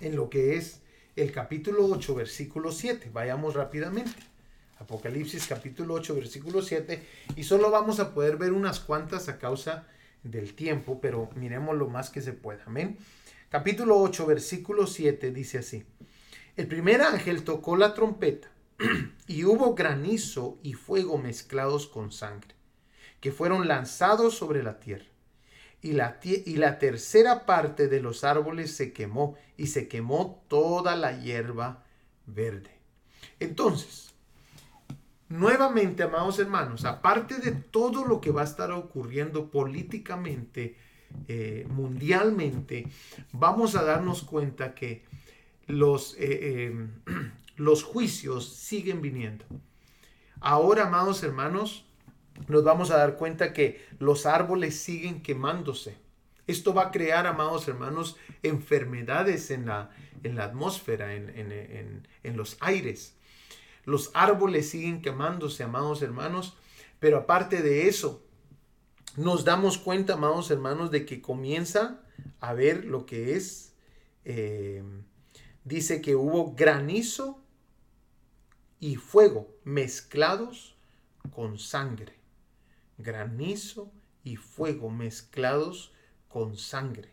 en 0.00 0.16
lo 0.16 0.30
que 0.30 0.56
es 0.56 0.82
el 1.16 1.30
capítulo 1.30 1.86
8, 1.86 2.14
versículo 2.14 2.72
7. 2.72 3.10
Vayamos 3.12 3.54
rápidamente. 3.54 4.12
Apocalipsis 4.78 5.46
capítulo 5.46 5.94
8, 5.94 6.14
versículo 6.16 6.60
7. 6.60 7.02
Y 7.36 7.44
solo 7.44 7.70
vamos 7.70 8.00
a 8.00 8.12
poder 8.12 8.36
ver 8.36 8.52
unas 8.52 8.80
cuantas 8.80 9.28
a 9.28 9.38
causa 9.38 9.86
del 10.22 10.54
tiempo, 10.54 11.00
pero 11.00 11.30
miremos 11.36 11.76
lo 11.76 11.88
más 11.88 12.10
que 12.10 12.20
se 12.20 12.32
pueda. 12.32 12.64
Amén. 12.66 12.98
Capítulo 13.48 13.98
8, 14.00 14.26
versículo 14.26 14.86
7 14.86 15.30
dice 15.30 15.58
así. 15.58 15.84
El 16.56 16.66
primer 16.66 17.02
ángel 17.02 17.44
tocó 17.44 17.76
la 17.76 17.94
trompeta 17.94 18.50
y 19.28 19.44
hubo 19.44 19.74
granizo 19.74 20.58
y 20.62 20.72
fuego 20.72 21.18
mezclados 21.18 21.86
con 21.86 22.10
sangre, 22.10 22.54
que 23.20 23.30
fueron 23.30 23.68
lanzados 23.68 24.36
sobre 24.36 24.62
la 24.62 24.80
tierra 24.80 25.13
y 25.84 25.92
la, 25.92 26.78
tercera 26.78 27.44
parte 27.44 27.88
de 27.88 28.00
los 28.00 28.24
árboles 28.24 28.74
se 28.74 28.94
quemó 28.94 29.36
y 29.58 29.66
se 29.66 29.86
quemó 29.86 30.42
toda 30.48 30.96
la 30.96 31.20
hierba 31.20 31.84
verde. 32.24 32.70
Entonces, 33.38 34.14
nuevamente, 35.28 36.02
amados 36.02 36.38
hermanos, 36.38 36.86
aparte 36.86 37.36
de 37.36 37.52
todo 37.52 38.06
lo 38.06 38.22
que 38.22 38.30
va 38.30 38.40
a 38.40 38.44
estar 38.44 38.72
ocurriendo 38.72 39.50
políticamente, 39.50 40.78
eh, 41.28 41.66
mundialmente, 41.68 42.88
vamos 43.32 43.76
a 43.76 43.84
darnos 43.84 44.22
cuenta 44.22 44.74
que 44.74 45.04
los, 45.66 46.16
eh, 46.18 46.72
em, 46.72 46.92
los 47.56 47.84
juicios 47.84 48.54
siguen 48.54 49.02
viniendo. 49.02 49.44
Ahora, 50.40 50.86
amados 50.86 51.22
hermanos, 51.22 51.84
nos 52.48 52.64
vamos 52.64 52.90
a 52.90 52.96
dar 52.96 53.16
cuenta 53.16 53.52
que 53.52 53.86
los 53.98 54.26
árboles 54.26 54.76
siguen 54.76 55.22
quemándose. 55.22 55.96
Esto 56.46 56.74
va 56.74 56.88
a 56.88 56.90
crear, 56.90 57.26
amados 57.26 57.66
hermanos, 57.68 58.16
enfermedades 58.42 59.50
en 59.50 59.66
la, 59.66 59.90
en 60.22 60.36
la 60.36 60.44
atmósfera, 60.44 61.14
en, 61.14 62.06
en 62.22 62.36
los 62.36 62.58
aires. 62.60 63.14
Los 63.84 64.10
árboles 64.14 64.68
siguen 64.68 65.00
quemándose, 65.00 65.62
amados 65.62 66.02
hermanos, 66.02 66.56
pero 67.00 67.18
aparte 67.18 67.62
de 67.62 67.88
eso, 67.88 68.22
nos 69.16 69.44
damos 69.44 69.78
cuenta, 69.78 70.14
amados 70.14 70.50
hermanos, 70.50 70.90
de 70.90 71.06
que 71.06 71.22
comienza 71.22 72.02
a 72.40 72.52
ver 72.52 72.84
lo 72.84 73.06
que 73.06 73.36
es, 73.36 73.74
eh, 74.24 74.82
dice 75.64 76.00
que 76.00 76.16
hubo 76.16 76.54
granizo 76.54 77.42
y 78.80 78.96
fuego 78.96 79.48
mezclados 79.64 80.76
con 81.30 81.58
sangre 81.58 82.23
granizo 82.98 83.92
y 84.22 84.36
fuego 84.36 84.90
mezclados 84.90 85.92
con 86.28 86.56
sangre. 86.56 87.10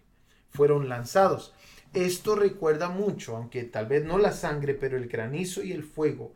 Fueron 0.50 0.90
lanzados. 0.90 1.54
Esto 1.94 2.36
recuerda 2.36 2.90
mucho, 2.90 3.36
aunque 3.36 3.64
tal 3.64 3.88
vez 3.88 4.04
no 4.06 4.18
la 4.18 4.32
sangre, 4.32 4.74
pero 4.74 4.98
el 4.98 5.08
granizo 5.08 5.62
y 5.64 5.74
el 5.74 5.84
fuego, 5.84 6.34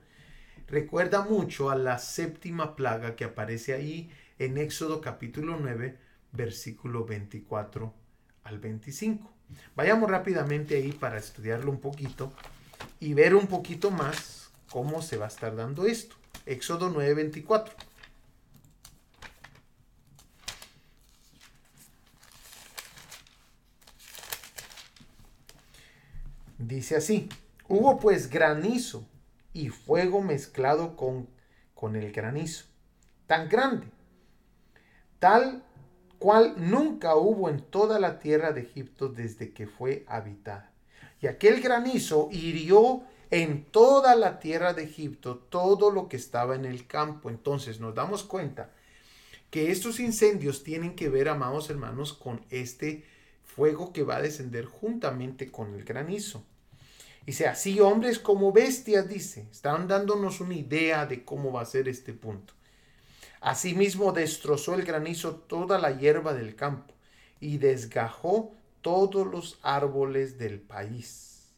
recuerda 0.67 1.23
mucho 1.23 1.69
a 1.69 1.75
la 1.75 1.97
séptima 1.97 2.75
plaga 2.75 3.15
que 3.15 3.23
aparece 3.23 3.73
ahí 3.73 4.11
en 4.37 4.57
Éxodo 4.57 4.99
capítulo 4.99 5.57
9, 5.59 5.97
versículo 6.33 7.05
24 7.05 7.93
al 8.43 8.59
25. 8.59 9.31
Vayamos 9.75 10.09
rápidamente 10.09 10.75
ahí 10.75 10.91
para 10.91 11.17
estudiarlo 11.17 11.71
un 11.71 11.79
poquito 11.79 12.33
y 12.99 13.13
ver 13.13 13.35
un 13.35 13.47
poquito 13.47 13.91
más 13.91 14.49
cómo 14.69 15.01
se 15.01 15.17
va 15.17 15.25
a 15.25 15.29
estar 15.29 15.55
dando 15.55 15.85
esto. 15.85 16.15
Éxodo 16.45 16.89
9, 16.89 17.13
24. 17.13 17.75
Dice 26.67 26.95
así, 26.95 27.29
hubo 27.67 27.99
pues 27.99 28.27
granizo 28.27 29.07
y 29.53 29.69
fuego 29.69 30.23
mezclado 30.23 30.95
con, 30.95 31.29
con 31.75 31.95
el 31.95 32.11
granizo, 32.11 32.65
tan 33.27 33.49
grande, 33.49 33.85
tal 35.19 35.63
cual 36.17 36.55
nunca 36.57 37.17
hubo 37.17 37.49
en 37.49 37.61
toda 37.61 37.99
la 37.99 38.17
tierra 38.17 38.51
de 38.51 38.61
Egipto 38.61 39.09
desde 39.09 39.53
que 39.53 39.67
fue 39.67 40.05
habitada. 40.07 40.71
Y 41.21 41.27
aquel 41.27 41.61
granizo 41.61 42.29
hirió 42.31 43.03
en 43.29 43.65
toda 43.65 44.15
la 44.15 44.39
tierra 44.39 44.73
de 44.73 44.85
Egipto 44.85 45.37
todo 45.37 45.91
lo 45.91 46.09
que 46.09 46.17
estaba 46.17 46.55
en 46.55 46.65
el 46.65 46.87
campo. 46.87 47.29
Entonces 47.29 47.79
nos 47.79 47.93
damos 47.93 48.23
cuenta 48.23 48.71
que 49.51 49.69
estos 49.71 49.99
incendios 49.99 50.63
tienen 50.63 50.95
que 50.95 51.09
ver, 51.09 51.29
amados 51.29 51.69
hermanos, 51.69 52.11
con 52.13 52.43
este 52.49 53.05
fuego 53.43 53.93
que 53.93 54.01
va 54.01 54.15
a 54.15 54.21
descender 54.23 54.65
juntamente 54.65 55.51
con 55.51 55.75
el 55.75 55.83
granizo. 55.83 56.43
Dice, 57.25 57.47
así 57.47 57.79
hombres 57.79 58.19
como 58.19 58.51
bestias, 58.51 59.09
dice, 59.09 59.47
están 59.51 59.87
dándonos 59.87 60.41
una 60.41 60.53
idea 60.53 61.05
de 61.05 61.23
cómo 61.23 61.51
va 61.51 61.61
a 61.61 61.65
ser 61.65 61.87
este 61.87 62.13
punto. 62.13 62.53
Asimismo 63.41 64.11
destrozó 64.11 64.75
el 64.75 64.83
granizo 64.83 65.35
toda 65.35 65.79
la 65.79 65.91
hierba 65.91 66.33
del 66.33 66.55
campo 66.55 66.93
y 67.39 67.57
desgajó 67.57 68.53
todos 68.81 69.25
los 69.25 69.59
árboles 69.63 70.37
del 70.37 70.59
país. 70.59 71.51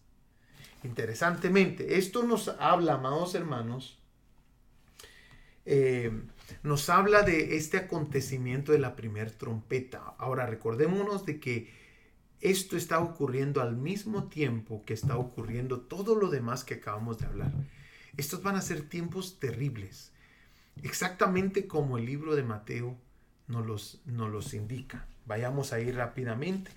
Interesantemente, 0.83 1.97
esto 1.97 2.23
nos 2.23 2.47
habla, 2.59 2.93
amados 2.93 3.35
hermanos, 3.35 3.99
eh, 5.65 6.11
nos 6.63 6.89
habla 6.89 7.23
de 7.23 7.57
este 7.57 7.75
acontecimiento 7.75 8.71
de 8.71 8.79
la 8.79 8.95
primer 8.95 9.31
trompeta. 9.31 10.15
Ahora 10.17 10.45
recordémonos 10.45 11.25
de 11.25 11.41
que 11.41 11.73
esto 12.41 12.77
está 12.77 12.99
ocurriendo 12.99 13.61
al 13.61 13.75
mismo 13.75 14.25
tiempo 14.25 14.83
que 14.85 14.93
está 14.93 15.17
ocurriendo 15.17 15.81
todo 15.81 16.15
lo 16.15 16.29
demás 16.29 16.63
que 16.63 16.75
acabamos 16.75 17.17
de 17.17 17.25
hablar. 17.25 17.51
Estos 18.15 18.43
van 18.43 18.55
a 18.55 18.61
ser 18.61 18.87
tiempos 18.87 19.39
terribles, 19.39 20.11
exactamente 20.83 21.67
como 21.67 21.97
el 21.97 22.05
libro 22.05 22.35
de 22.35 22.43
Mateo 22.43 22.97
nos 23.47 23.65
los, 23.65 24.01
nos 24.05 24.29
los 24.29 24.53
indica. 24.53 25.05
Vayamos 25.25 25.73
a 25.73 25.79
ir 25.79 25.95
rápidamente. 25.95 26.71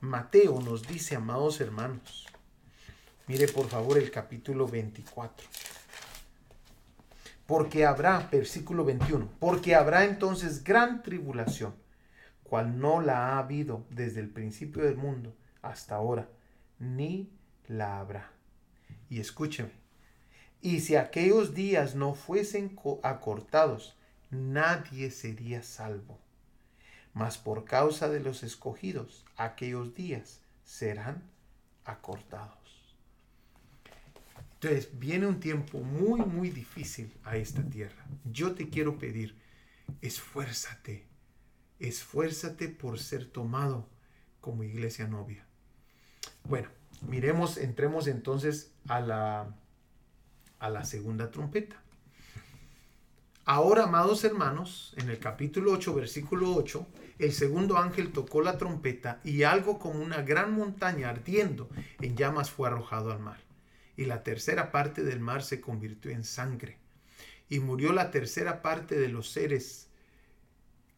Mateo 0.00 0.60
nos 0.60 0.86
dice, 0.86 1.16
amados 1.16 1.60
hermanos, 1.60 2.26
mire 3.26 3.48
por 3.48 3.68
favor 3.68 3.96
el 3.98 4.10
capítulo 4.10 4.68
24. 4.68 5.46
Porque 7.46 7.84
habrá, 7.84 8.28
versículo 8.30 8.84
21, 8.84 9.28
porque 9.38 9.74
habrá 9.74 10.04
entonces 10.04 10.64
gran 10.64 11.02
tribulación, 11.02 11.74
cual 12.54 12.78
no 12.78 13.00
la 13.00 13.30
ha 13.30 13.38
habido 13.38 13.84
desde 13.90 14.20
el 14.20 14.28
principio 14.28 14.84
del 14.84 14.96
mundo 14.96 15.34
hasta 15.60 15.96
ahora, 15.96 16.28
ni 16.78 17.28
la 17.66 17.98
habrá. 17.98 18.30
Y 19.10 19.18
escúcheme, 19.18 19.72
y 20.60 20.78
si 20.78 20.94
aquellos 20.94 21.52
días 21.52 21.96
no 21.96 22.14
fuesen 22.14 22.78
acortados, 23.02 23.96
nadie 24.30 25.10
sería 25.10 25.64
salvo. 25.64 26.20
Mas 27.12 27.38
por 27.38 27.64
causa 27.64 28.08
de 28.08 28.20
los 28.20 28.44
escogidos, 28.44 29.24
aquellos 29.36 29.96
días 29.96 30.40
serán 30.62 31.24
acortados. 31.84 32.94
Entonces, 34.60 34.96
viene 34.96 35.26
un 35.26 35.40
tiempo 35.40 35.80
muy, 35.80 36.20
muy 36.20 36.50
difícil 36.50 37.12
a 37.24 37.36
esta 37.36 37.64
tierra. 37.64 38.06
Yo 38.30 38.54
te 38.54 38.68
quiero 38.68 38.96
pedir, 38.96 39.36
esfuérzate, 40.02 41.13
esfuérzate 41.80 42.68
por 42.68 42.98
ser 42.98 43.26
tomado 43.26 43.88
como 44.40 44.62
iglesia 44.62 45.06
novia. 45.06 45.44
Bueno, 46.44 46.68
miremos, 47.02 47.56
entremos 47.56 48.06
entonces 48.06 48.72
a 48.88 49.00
la, 49.00 49.54
a 50.58 50.70
la 50.70 50.84
segunda 50.84 51.30
trompeta. 51.30 51.80
Ahora, 53.46 53.84
amados 53.84 54.24
hermanos, 54.24 54.94
en 54.96 55.10
el 55.10 55.18
capítulo 55.18 55.72
8, 55.72 55.94
versículo 55.94 56.54
8, 56.54 56.86
el 57.18 57.32
segundo 57.32 57.76
ángel 57.76 58.12
tocó 58.12 58.40
la 58.40 58.56
trompeta 58.56 59.20
y 59.22 59.42
algo 59.42 59.78
como 59.78 60.00
una 60.00 60.22
gran 60.22 60.52
montaña 60.54 61.10
ardiendo 61.10 61.68
en 62.00 62.16
llamas 62.16 62.50
fue 62.50 62.68
arrojado 62.68 63.12
al 63.12 63.20
mar 63.20 63.44
y 63.96 64.06
la 64.06 64.22
tercera 64.22 64.72
parte 64.72 65.02
del 65.02 65.20
mar 65.20 65.42
se 65.42 65.60
convirtió 65.60 66.10
en 66.10 66.24
sangre. 66.24 66.78
Y 67.48 67.60
murió 67.60 67.92
la 67.92 68.10
tercera 68.10 68.62
parte 68.62 68.98
de 68.98 69.08
los 69.08 69.30
seres 69.30 69.88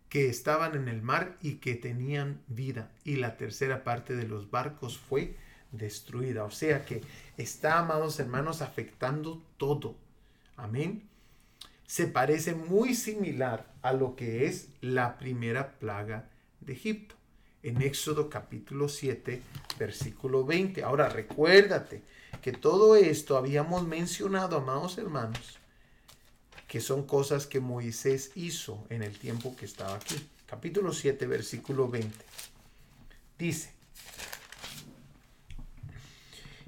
que 0.08 0.28
estaban 0.28 0.74
en 0.74 0.88
el 0.88 1.02
mar 1.02 1.36
y 1.42 1.54
que 1.56 1.74
tenían 1.74 2.40
vida. 2.46 2.90
Y 3.04 3.16
la 3.16 3.36
tercera 3.36 3.84
parte 3.84 4.14
de 4.14 4.26
los 4.26 4.50
barcos 4.50 4.98
fue 4.98 5.36
destruida. 5.72 6.44
O 6.44 6.50
sea 6.50 6.84
que 6.84 7.02
está, 7.36 7.78
amados 7.78 8.18
hermanos, 8.20 8.62
afectando 8.62 9.42
todo. 9.56 9.96
Amén. 10.56 11.08
Se 11.86 12.06
parece 12.06 12.54
muy 12.54 12.94
similar 12.94 13.72
a 13.82 13.92
lo 13.92 14.16
que 14.16 14.46
es 14.46 14.68
la 14.80 15.18
primera 15.18 15.78
plaga 15.78 16.28
de 16.60 16.72
Egipto. 16.72 17.14
En 17.62 17.82
Éxodo 17.82 18.30
capítulo 18.30 18.88
7, 18.88 19.42
versículo 19.78 20.44
20. 20.44 20.82
Ahora 20.84 21.08
recuérdate, 21.08 22.02
que 22.40 22.52
todo 22.52 22.96
esto 22.96 23.36
habíamos 23.36 23.86
mencionado, 23.86 24.58
amados 24.58 24.98
hermanos, 24.98 25.58
que 26.66 26.80
son 26.80 27.06
cosas 27.06 27.46
que 27.46 27.60
Moisés 27.60 28.32
hizo 28.34 28.84
en 28.90 29.02
el 29.02 29.18
tiempo 29.18 29.54
que 29.56 29.64
estaba 29.64 29.94
aquí. 29.94 30.16
Capítulo 30.46 30.92
7, 30.92 31.26
versículo 31.26 31.88
20. 31.88 32.12
Dice, 33.38 33.76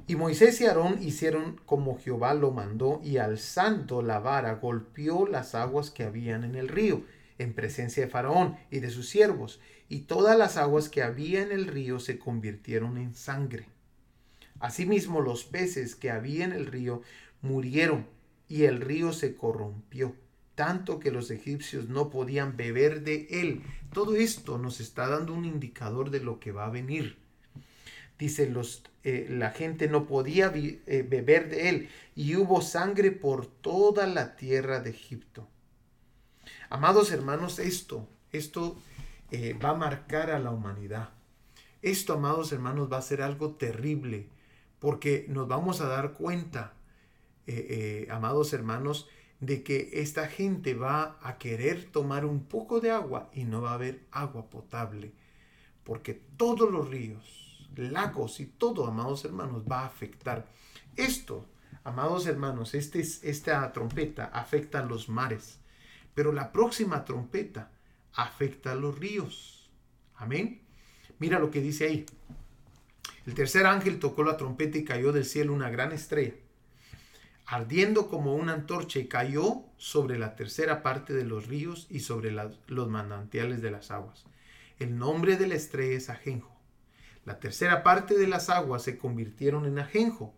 y 0.09 0.17
Moisés 0.17 0.59
y 0.63 0.65
Aarón 0.65 1.03
hicieron 1.03 1.61
como 1.67 1.99
Jehová 1.99 2.33
lo 2.33 2.51
mandó, 2.51 3.03
y 3.05 3.19
alzando 3.19 4.01
la 4.01 4.21
vara 4.21 4.55
golpeó 4.55 5.27
las 5.27 5.55
aguas 5.55 5.91
que 5.91 6.03
habían 6.03 6.45
en 6.45 6.55
el 6.55 6.69
río, 6.69 7.03
en 7.37 7.53
presencia 7.53 8.05
de 8.05 8.11
Faraón 8.11 8.57
y 8.71 8.81
de 8.81 8.91
sus 8.91 9.11
siervos, 9.11 9.61
y 9.87 10.01
todas 10.01 10.39
las 10.39 10.57
aguas 10.57 10.89
que 10.89 11.03
había 11.03 11.43
en 11.43 11.53
el 11.53 11.67
río 11.67 12.01
se 12.01 12.19
convirtieron 12.19 12.97
en 12.97 13.15
sangre. 13.15 13.67
Asimismo 14.61 15.21
los 15.21 15.45
peces 15.45 15.95
que 15.95 16.11
había 16.11 16.47
en 16.47 16.53
el 16.53 16.67
río 16.67 17.03
murieron 17.43 18.07
y 18.49 18.65
el 18.65 18.81
río 18.81 19.13
se 19.13 19.37
corrompió, 19.37 20.17
tanto 20.55 20.99
que 20.99 21.11
los 21.11 21.31
egipcios 21.31 21.89
no 21.89 22.11
podían 22.11 22.57
beber 22.57 23.03
de 23.03 23.29
él. 23.31 23.63
Todo 23.93 24.17
esto 24.17 24.59
nos 24.59 24.81
está 24.81 25.09
dando 25.09 25.35
un 25.35 25.45
indicador 25.45 26.11
de 26.11 26.21
lo 26.21 26.41
que 26.41 26.53
va 26.53 26.67
a 26.67 26.71
venir. 26.71 27.19
Dice, 28.19 28.49
los, 28.49 28.83
eh, 29.05 29.27
la 29.31 29.51
gente 29.51 29.89
no 29.89 30.07
podía 30.07 30.53
eh, 30.55 31.07
beber 31.09 31.49
de 31.51 31.69
él 31.69 31.89
y 32.17 32.35
hubo 32.35 32.61
sangre 32.63 33.13
por 33.13 33.47
toda 33.47 34.07
la 34.07 34.35
tierra 34.35 34.81
de 34.81 34.91
Egipto. 34.91 35.47
Amados 36.69 37.13
hermanos, 37.13 37.61
esto, 37.61 38.09
esto 38.33 38.77
eh, 39.31 39.55
va 39.63 39.71
a 39.71 39.75
marcar 39.75 40.31
a 40.31 40.39
la 40.39 40.51
humanidad. 40.51 41.11
Esto, 41.81 42.15
amados 42.15 42.51
hermanos, 42.53 42.93
va 42.93 42.99
a 42.99 43.03
ser 43.03 43.23
algo 43.23 43.53
terrible 43.53 44.29
porque 44.81 45.27
nos 45.29 45.49
vamos 45.49 45.81
a 45.81 45.89
dar 45.89 46.13
cuenta, 46.13 46.75
eh, 47.49 47.67
eh, 48.07 48.09
amados 48.11 48.53
hermanos, 48.53 49.09
de 49.41 49.63
que 49.63 49.89
esta 49.95 50.29
gente 50.29 50.75
va 50.75 51.19
a 51.23 51.39
querer 51.39 51.87
tomar 51.87 52.27
un 52.27 52.45
poco 52.45 52.81
de 52.81 52.91
agua 52.91 53.31
y 53.33 53.45
no 53.45 53.63
va 53.63 53.71
a 53.71 53.75
haber 53.75 54.05
agua 54.11 54.51
potable, 54.51 55.13
porque 55.83 56.13
todos 56.37 56.71
los 56.71 56.91
ríos, 56.91 57.67
lagos 57.75 58.41
y 58.41 58.47
todo, 58.47 58.87
amados 58.87 59.25
hermanos, 59.25 59.65
va 59.71 59.81
a 59.81 59.87
afectar. 59.87 60.47
Esto, 60.95 61.47
amados 61.85 62.27
hermanos, 62.27 62.75
este, 62.75 63.01
esta 63.01 63.73
trompeta 63.73 64.27
afecta 64.27 64.81
a 64.81 64.85
los 64.85 65.09
mares, 65.09 65.59
pero 66.15 66.33
la 66.33 66.53
próxima 66.53 67.07
trompeta 67.07 67.71
afecta 68.13 68.73
a 68.73 68.75
los 68.75 68.99
ríos. 68.99 69.71
Amén. 70.17 70.61
Mira 71.19 71.39
lo 71.39 71.51
que 71.51 71.63
dice 71.63 71.87
ahí. 71.87 72.07
El 73.25 73.35
tercer 73.35 73.65
ángel 73.65 73.99
tocó 73.99 74.23
la 74.23 74.37
trompeta 74.37 74.77
y 74.77 74.85
cayó 74.85 75.13
del 75.13 75.25
cielo 75.25 75.55
una 75.55 75.71
gran 75.71 75.93
estrella, 75.93 76.35
ardiendo 77.51 78.09
como 78.09 78.35
una 78.35 78.53
antorcha 78.53 78.99
y 78.99 79.09
cayó 79.09 79.63
sobre 79.79 80.19
la 80.19 80.37
tercera 80.37 80.83
parte 80.83 81.15
de 81.15 81.25
los 81.25 81.47
ríos 81.47 81.87
y 81.89 82.01
sobre 82.01 82.31
los 82.31 82.89
manantiales 82.89 83.63
de 83.63 83.71
las 83.71 83.91
aguas. 83.91 84.27
El 84.79 84.99
nombre 84.99 85.39
de 85.39 85.47
la 85.47 85.55
estrella 85.55 85.97
es 85.97 86.11
ajenjo. 86.11 86.55
La 87.25 87.41
tercera 87.41 87.83
parte 87.83 88.19
de 88.19 88.27
las 88.27 88.51
aguas 88.51 88.83
se 88.83 88.99
convirtieron 88.99 89.65
en 89.65 89.79
ajenjo 89.79 90.35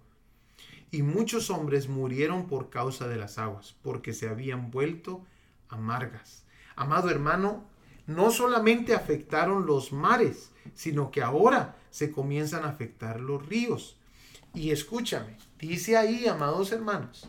y 0.93 1.03
muchos 1.03 1.51
hombres 1.51 1.89
murieron 1.89 2.47
por 2.47 2.71
causa 2.71 3.09
de 3.09 3.17
las 3.17 3.39
aguas, 3.39 3.75
porque 3.83 4.13
se 4.13 4.29
habían 4.29 4.71
vuelto 4.71 5.27
amargas. 5.69 6.45
Amado 6.77 7.11
hermano, 7.11 7.65
no 8.07 8.31
solamente 8.31 8.95
afectaron 8.95 9.67
los 9.67 9.93
mares, 9.93 10.53
sino 10.75 11.11
que 11.11 11.23
ahora 11.23 11.77
se 11.91 12.13
comienzan 12.13 12.65
a 12.65 12.69
afectar 12.69 13.21
los 13.21 13.45
ríos. 13.47 14.00
Y 14.55 14.71
escúchame, 14.71 15.37
dice 15.59 15.97
ahí, 15.97 16.27
amados 16.27 16.73
hermanos, 16.73 17.29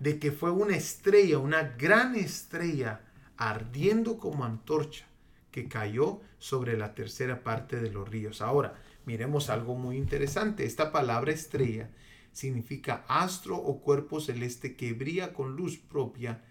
de 0.00 0.18
que 0.18 0.32
fue 0.32 0.50
una 0.50 0.76
estrella, 0.76 1.38
una 1.38 1.62
gran 1.62 2.16
estrella, 2.16 3.02
ardiendo 3.36 4.18
como 4.18 4.44
antorcha, 4.44 5.06
que 5.50 5.68
cayó 5.68 6.20
sobre 6.38 6.76
la 6.76 6.94
tercera 6.94 7.44
parte 7.44 7.80
de 7.80 7.90
los 7.90 8.08
ríos. 8.08 8.42
Ahora, 8.42 8.74
miremos 9.06 9.50
algo 9.50 9.76
muy 9.76 9.96
interesante. 9.96 10.64
Esta 10.64 10.90
palabra 10.90 11.30
estrella 11.32 11.90
significa 12.32 13.04
astro 13.06 13.56
o 13.56 13.80
cuerpo 13.80 14.20
celeste 14.20 14.74
que 14.74 14.92
brilla 14.92 15.32
con 15.32 15.54
luz 15.54 15.78
propia 15.78 16.42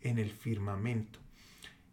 en 0.00 0.18
el 0.18 0.30
firmamento. 0.30 1.18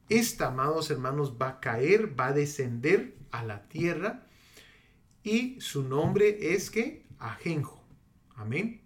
Esta, 0.09 0.47
amados 0.47 0.91
hermanos, 0.91 1.35
va 1.41 1.49
a 1.49 1.59
caer, 1.59 2.19
va 2.19 2.27
a 2.27 2.33
descender 2.33 3.15
a 3.31 3.43
la 3.43 3.63
tierra 3.63 4.27
y 5.23 5.59
su 5.61 5.83
nombre 5.83 6.53
es 6.53 6.69
que 6.69 7.08
Ajenjo. 7.19 7.83
Amén. 8.35 8.81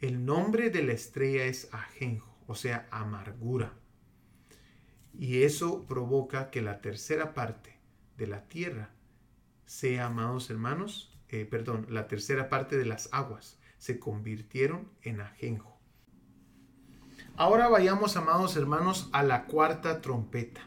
El 0.00 0.24
nombre 0.24 0.70
de 0.70 0.82
la 0.82 0.92
estrella 0.92 1.44
es 1.44 1.68
Ajenjo, 1.72 2.34
o 2.46 2.54
sea, 2.54 2.88
amargura. 2.90 3.74
Y 5.12 5.42
eso 5.42 5.86
provoca 5.86 6.50
que 6.50 6.62
la 6.62 6.80
tercera 6.80 7.34
parte 7.34 7.78
de 8.16 8.26
la 8.26 8.48
tierra 8.48 8.90
sea, 9.66 10.06
amados 10.06 10.50
hermanos, 10.50 11.16
eh, 11.28 11.44
perdón, 11.44 11.86
la 11.90 12.08
tercera 12.08 12.48
parte 12.48 12.76
de 12.76 12.86
las 12.86 13.08
aguas 13.12 13.60
se 13.78 14.00
convirtieron 14.00 14.90
en 15.02 15.20
ajenjo. 15.20 15.78
Ahora 17.36 17.68
vayamos, 17.68 18.16
amados 18.16 18.56
hermanos, 18.56 19.08
a 19.12 19.22
la 19.22 19.44
cuarta 19.44 20.00
trompeta. 20.00 20.60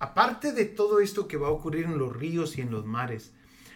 aparte 0.00 0.52
de 0.52 0.64
todo 0.64 0.98
esto 1.00 1.28
que 1.28 1.36
va 1.36 1.48
a 1.48 1.52
ocurrir 1.52 1.84
en 1.84 1.98
los 1.98 2.16
ríos 2.16 2.58
y 2.58 2.62
en 2.62 2.70
los 2.70 2.84
mares, 2.84 3.34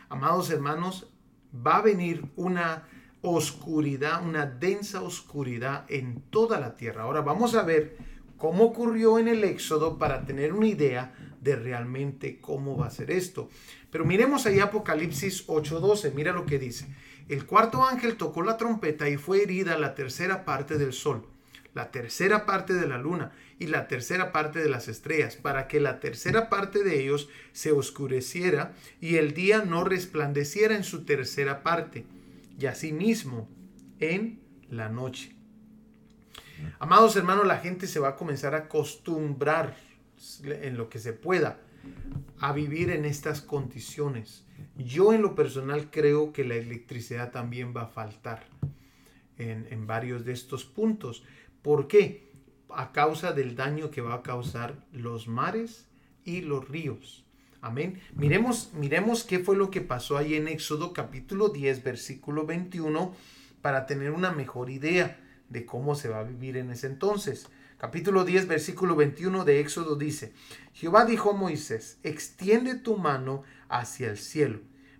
amados 0.08 0.50
hermanos, 0.50 1.11
va 1.54 1.76
a 1.76 1.82
venir 1.82 2.24
una 2.36 2.88
oscuridad, 3.22 4.24
una 4.26 4.46
densa 4.46 5.02
oscuridad 5.02 5.84
en 5.88 6.22
toda 6.30 6.58
la 6.58 6.74
tierra. 6.74 7.02
Ahora 7.02 7.20
vamos 7.20 7.54
a 7.54 7.62
ver 7.62 7.96
cómo 8.36 8.64
ocurrió 8.64 9.18
en 9.18 9.28
el 9.28 9.44
Éxodo 9.44 9.98
para 9.98 10.24
tener 10.24 10.52
una 10.52 10.66
idea 10.66 11.14
de 11.40 11.56
realmente 11.56 12.40
cómo 12.40 12.76
va 12.76 12.86
a 12.86 12.90
ser 12.90 13.10
esto. 13.10 13.48
Pero 13.90 14.04
miremos 14.04 14.46
ahí 14.46 14.58
Apocalipsis 14.58 15.46
8:12, 15.46 16.12
mira 16.14 16.32
lo 16.32 16.46
que 16.46 16.58
dice. 16.58 16.88
El 17.28 17.46
cuarto 17.46 17.84
ángel 17.84 18.16
tocó 18.16 18.42
la 18.42 18.56
trompeta 18.56 19.08
y 19.08 19.16
fue 19.16 19.42
herida 19.42 19.78
la 19.78 19.94
tercera 19.94 20.44
parte 20.44 20.76
del 20.78 20.92
sol, 20.92 21.26
la 21.74 21.90
tercera 21.90 22.44
parte 22.44 22.74
de 22.74 22.86
la 22.86 22.98
luna 22.98 23.32
y 23.58 23.66
la 23.66 23.88
tercera 23.88 24.32
parte 24.32 24.58
de 24.58 24.68
las 24.68 24.88
estrellas, 24.88 25.36
para 25.36 25.68
que 25.68 25.80
la 25.80 26.00
tercera 26.00 26.48
parte 26.48 26.84
de 26.84 27.00
ellos 27.00 27.28
se 27.52 27.72
oscureciera 27.72 28.74
y 29.00 29.16
el 29.16 29.32
día 29.34 29.64
no 29.64 29.84
resplandeciera 29.84 30.76
en 30.76 30.84
su 30.84 31.04
tercera 31.04 31.62
parte, 31.62 32.04
y 32.58 32.66
asimismo 32.66 33.48
en 33.98 34.40
la 34.68 34.88
noche. 34.88 35.34
Amados 36.78 37.16
hermanos, 37.16 37.46
la 37.46 37.58
gente 37.58 37.86
se 37.86 38.00
va 38.00 38.10
a 38.10 38.16
comenzar 38.16 38.54
a 38.54 38.58
acostumbrar 38.58 39.76
en 40.44 40.76
lo 40.76 40.88
que 40.88 40.98
se 40.98 41.12
pueda 41.12 41.58
a 42.38 42.52
vivir 42.52 42.90
en 42.90 43.04
estas 43.04 43.40
condiciones. 43.40 44.44
Yo 44.76 45.12
en 45.12 45.22
lo 45.22 45.34
personal 45.34 45.90
creo 45.90 46.32
que 46.32 46.44
la 46.44 46.54
electricidad 46.54 47.30
también 47.30 47.74
va 47.76 47.82
a 47.82 47.88
faltar 47.88 48.46
en, 49.38 49.86
varios 49.86 50.24
de 50.24 50.32
estos 50.32 50.64
puntos. 50.64 51.24
¿Por 51.62 51.86
qué? 51.86 52.32
A 52.68 52.92
causa 52.92 53.32
del 53.32 53.54
daño 53.54 53.90
que 53.90 54.00
va 54.00 54.14
a 54.14 54.22
causar 54.22 54.84
los 54.92 55.28
mares 55.28 55.86
y 56.24 56.40
los 56.40 56.68
ríos. 56.68 57.24
Amén. 57.60 58.00
Miremos, 58.16 58.72
miremos 58.74 59.22
qué 59.22 59.38
fue 59.38 59.56
lo 59.56 59.70
que 59.70 59.80
pasó 59.80 60.16
ahí 60.18 60.34
en 60.34 60.48
Éxodo 60.48 60.92
capítulo 60.92 61.50
10, 61.50 61.84
versículo 61.84 62.44
21, 62.44 63.14
para 63.60 63.86
tener 63.86 64.10
una 64.10 64.32
mejor 64.32 64.70
idea 64.70 65.20
de 65.48 65.64
cómo 65.64 65.94
se 65.94 66.08
va 66.08 66.18
a 66.18 66.24
vivir 66.24 66.56
en 66.56 66.70
ese 66.72 66.88
entonces. 66.88 67.46
Capítulo 67.78 68.24
10, 68.24 68.48
versículo 68.48 68.96
21 68.96 69.44
de 69.44 69.60
Éxodo 69.60 69.94
dice, 69.94 70.32
Jehová 70.72 71.04
dijo 71.04 71.30
a 71.30 71.34
Moisés, 71.34 71.98
extiende 72.02 72.74
tu 72.74 72.96
mano 72.96 73.44
hacia 73.68 74.10
el 74.10 74.18
cielo, 74.18 74.58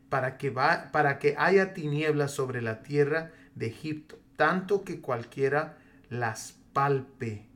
para 0.09 0.39
que, 0.39 0.53
para 0.53 1.19
que 1.19 1.35
haya 1.39 1.75
tinieblas 1.75 2.31
sobre 2.31 2.63
la 2.63 2.85
tierra 2.85 3.33
de 3.57 3.67
Egipto, 3.67 4.21
tanto 4.37 4.85
que 4.85 5.01
cualquiera 5.01 5.79
las 6.13 6.59
palpe. 6.73 7.49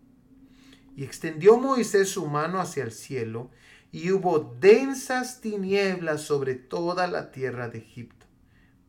Y 0.97 1.05
extendió 1.05 1.59
Moisés 1.59 2.09
su 2.09 2.27
mano 2.27 2.61
hacia 2.61 2.85
el 2.85 2.93
cielo, 2.93 3.51
y 3.93 4.11
hubo 4.11 4.57
densas 4.61 5.41
tinieblas 5.41 6.23
sobre 6.23 6.55
toda 6.55 7.07
la 7.07 7.31
tierra 7.31 7.69
de 7.69 7.79
Egipto 7.79 8.27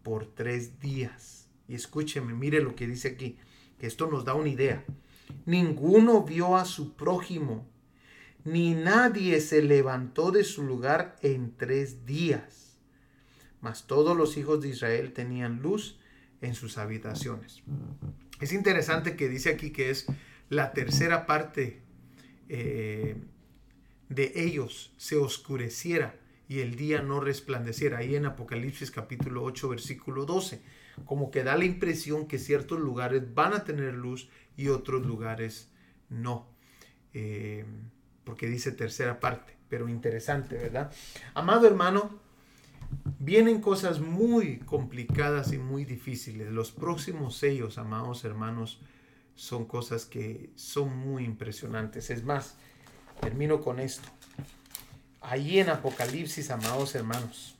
por 0.03 0.25
tres 0.25 0.79
días. 0.79 1.49
Y 1.67 1.75
escúcheme, 1.75 2.33
mire 2.33 2.61
lo 2.61 2.75
que 2.75 2.87
dice 2.87 3.09
aquí, 3.09 3.37
que 3.77 3.87
esto 3.87 4.07
nos 4.07 4.25
da 4.25 4.33
una 4.33 4.49
idea. 4.49 4.85
Ninguno 5.45 6.23
vio 6.23 6.55
a 6.55 6.65
su 6.65 6.95
prójimo, 6.95 7.67
ni 8.45 8.73
nadie 8.73 9.41
se 9.41 9.61
levantó 9.61 10.31
de 10.31 10.45
su 10.45 10.63
lugar 10.63 11.17
en 11.21 11.55
tres 11.57 12.05
días. 12.05 12.77
Mas 13.59 13.85
todos 13.85 14.15
los 14.15 14.37
hijos 14.37 14.61
de 14.61 14.69
Israel 14.69 15.11
tenían 15.11 15.61
luz 15.61 15.99
en 16.41 16.55
sus 16.55 16.77
habitaciones. 16.77 17.63
Es 18.39 18.53
interesante 18.53 19.15
que 19.15 19.29
dice 19.29 19.49
aquí 19.49 19.71
que 19.71 19.89
es 19.89 20.05
la 20.49 20.71
tercera 20.73 21.25
parte 21.25 21.81
eh, 22.49 23.15
de 24.09 24.31
ellos 24.35 24.93
se 24.97 25.17
oscureciera 25.17 26.15
y 26.47 26.59
el 26.59 26.75
día 26.75 27.01
no 27.01 27.19
resplandeciera. 27.19 27.97
Ahí 27.97 28.15
en 28.15 28.25
Apocalipsis 28.25 28.91
capítulo 28.91 29.43
8 29.43 29.69
versículo 29.69 30.25
12. 30.25 30.61
Como 31.05 31.29
que 31.29 31.43
da 31.43 31.57
la 31.57 31.65
impresión 31.65 32.27
que 32.27 32.39
ciertos 32.39 32.79
lugares 32.79 33.33
van 33.33 33.53
a 33.53 33.63
tener 33.63 33.93
luz 33.93 34.29
y 34.55 34.69
otros 34.69 35.05
lugares 35.05 35.69
no. 36.09 36.47
Eh, 37.13 37.65
porque 38.23 38.47
dice 38.47 38.71
tercera 38.71 39.19
parte, 39.19 39.55
pero 39.69 39.87
interesante, 39.87 40.57
¿verdad? 40.57 40.91
Amado 41.33 41.67
hermano, 41.67 42.19
vienen 43.19 43.61
cosas 43.61 43.99
muy 43.99 44.59
complicadas 44.59 45.53
y 45.53 45.57
muy 45.57 45.85
difíciles. 45.85 46.51
Los 46.51 46.71
próximos 46.71 47.37
sellos, 47.37 47.77
amados 47.77 48.23
hermanos, 48.23 48.79
son 49.35 49.65
cosas 49.65 50.05
que 50.05 50.49
son 50.55 50.97
muy 50.97 51.23
impresionantes. 51.23 52.09
Es 52.09 52.23
más, 52.23 52.55
termino 53.19 53.61
con 53.61 53.79
esto. 53.79 54.09
Allí 55.21 55.59
en 55.59 55.69
Apocalipsis, 55.69 56.49
amados 56.51 56.95
hermanos, 56.95 57.55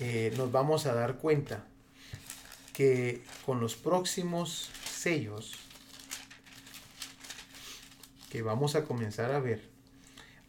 eh, 0.00 0.32
nos 0.36 0.52
vamos 0.52 0.86
a 0.86 0.94
dar 0.94 1.16
cuenta 1.16 1.64
que 2.72 3.24
con 3.44 3.60
los 3.60 3.74
próximos 3.74 4.70
sellos 4.84 5.56
que 8.30 8.42
vamos 8.42 8.76
a 8.76 8.84
comenzar 8.84 9.32
a 9.32 9.40
ver, 9.40 9.68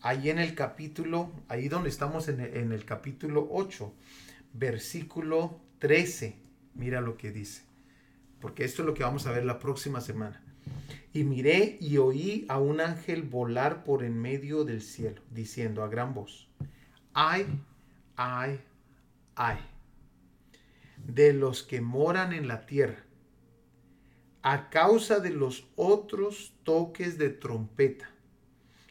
ahí 0.02 0.30
en 0.30 0.40
el 0.40 0.56
capítulo, 0.56 1.32
ahí 1.48 1.68
donde 1.68 1.90
estamos 1.90 2.28
en 2.28 2.40
el, 2.40 2.86
capítulo 2.86 3.48
8, 3.52 3.94
versículo 4.54 5.60
13, 5.80 6.36
mira 6.76 7.02
lo 7.02 7.18
que 7.18 7.32
dice, 7.32 7.64
porque 8.40 8.64
esto 8.64 8.82
es 8.82 8.86
lo 8.86 8.94
que 8.94 9.04
vamos 9.04 9.28
a 9.28 9.32
ver 9.32 9.46
la 9.46 9.60
próxima 9.60 10.02
semana. 10.02 10.42
Y 11.12 11.24
miré 11.24 11.78
y 11.82 11.98
oí 11.98 12.46
a 12.50 12.60
un 12.60 12.82
ángel 12.82 13.24
volar 13.24 13.84
por 13.84 14.04
en 14.04 14.20
medio 14.20 14.64
del 14.64 14.82
cielo, 14.82 15.22
diciendo 15.32 15.84
a 15.84 15.88
gran 15.88 16.14
voz, 16.14 16.48
ay, 17.14 17.48
ay, 18.16 18.60
ay, 19.36 19.58
de 21.08 21.34
los 21.34 21.64
que 21.64 21.82
moran 21.82 22.34
en 22.34 22.48
la 22.48 22.66
tierra 22.66 23.04
a 24.42 24.70
causa 24.70 25.20
de 25.20 25.32
los 25.32 25.68
otros 25.76 26.54
toques 26.64 27.18
de 27.18 27.30
trompeta 27.30 28.10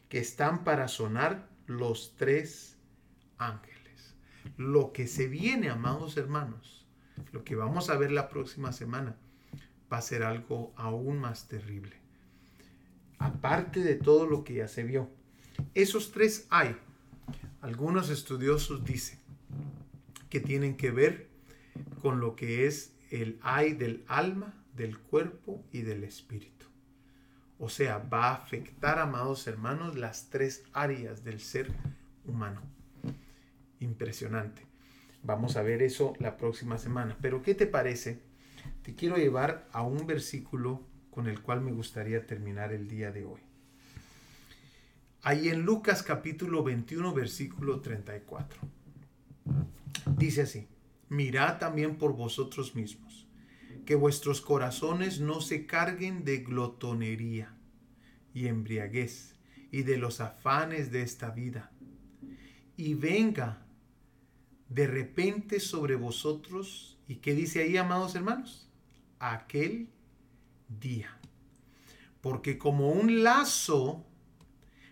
que 0.09 0.19
están 0.19 0.65
para 0.65 0.89
sonar 0.89 1.49
los 1.67 2.15
tres 2.17 2.77
ángeles. 3.37 4.15
Lo 4.57 4.93
que 4.93 5.07
se 5.07 5.29
viene, 5.29 5.69
amados 5.69 6.17
hermanos, 6.17 6.87
lo 7.33 7.45
que 7.45 7.55
vamos 7.55 7.91
a 7.91 7.97
ver 7.97 8.11
la 8.11 8.29
próxima 8.29 8.73
semana, 8.73 9.17
va 9.93 9.99
a 9.99 10.03
ser 10.03 10.23
algo 10.23 10.73
aún 10.77 11.19
más 11.19 11.49
terrible. 11.49 11.97
Aparte 13.19 13.81
de 13.81 13.97
todo 13.97 14.27
lo 14.27 14.45
que 14.45 14.55
ya 14.55 14.69
se 14.69 14.85
vio. 14.85 15.11
Esos 15.75 16.13
tres 16.13 16.47
hay. 16.51 16.77
Algunos 17.61 18.11
estudiosos 18.11 18.85
dicen 18.85 19.19
que 20.31 20.41
tienen 20.41 20.77
que 20.77 20.91
ver 20.91 21.29
con 22.01 22.21
lo 22.21 22.37
que 22.37 22.67
es 22.67 22.95
el 23.11 23.39
hay 23.43 23.73
del 23.73 24.05
alma 24.07 24.55
del 24.75 24.99
cuerpo 24.99 25.65
y 25.73 25.83
del 25.83 26.05
espíritu. 26.05 26.58
O 27.59 27.69
sea, 27.69 27.99
va 27.99 28.29
a 28.29 28.35
afectar, 28.35 28.99
amados 28.99 29.47
hermanos, 29.47 29.97
las 29.97 30.31
tres 30.31 30.63
áreas 30.73 31.25
del 31.25 31.41
ser 31.41 31.73
humano. 32.25 32.63
Impresionante. 33.81 34.67
Vamos 35.25 35.57
a 35.57 35.63
ver 35.63 35.83
eso 35.83 36.15
la 36.21 36.37
próxima 36.37 36.79
semana. 36.79 37.17
Pero 37.21 37.43
¿qué 37.43 37.55
te 37.55 37.67
parece? 37.67 38.21
Te 38.83 38.95
quiero 38.95 39.17
llevar 39.17 39.69
a 39.73 39.83
un 39.83 40.07
versículo 40.07 40.83
con 41.11 41.27
el 41.27 41.43
cual 41.43 41.61
me 41.61 41.73
gustaría 41.73 42.25
terminar 42.27 42.73
el 42.73 42.87
día 42.87 43.11
de 43.11 43.25
hoy. 43.25 43.41
Ahí 45.23 45.49
en 45.49 45.63
Lucas 45.63 46.05
capítulo 46.05 46.63
21, 46.63 47.13
versículo 47.13 47.81
34. 47.81 48.61
Dice 50.17 50.43
así, 50.43 50.69
mirad 51.09 51.59
también 51.59 51.97
por 51.99 52.15
vosotros 52.15 52.77
mismos 52.77 53.08
que 53.89 53.95
vuestros 53.95 54.43
corazones 54.43 55.19
no 55.19 55.41
se 55.41 55.65
carguen 55.65 56.23
de 56.23 56.41
glotonería 56.41 57.55
y 58.35 58.47
embriaguez 58.47 59.35
y 59.71 59.81
de 59.81 59.97
los 59.97 60.21
afanes 60.21 60.93
de 60.93 61.01
esta 61.01 61.31
vida. 61.31 61.73
Y 62.77 62.93
venga 62.93 63.65
de 64.69 64.87
repente 64.87 65.59
sobre 65.59 65.95
vosotros, 65.95 66.99
¿y 67.09 67.15
qué 67.15 67.35
dice 67.35 67.63
ahí, 67.63 67.79
amados 67.79 68.15
hermanos? 68.15 68.69
Aquel 69.21 69.89
día. 70.69 71.19
Porque 72.21 72.59
como 72.59 72.91
un 72.91 73.23
lazo 73.23 74.05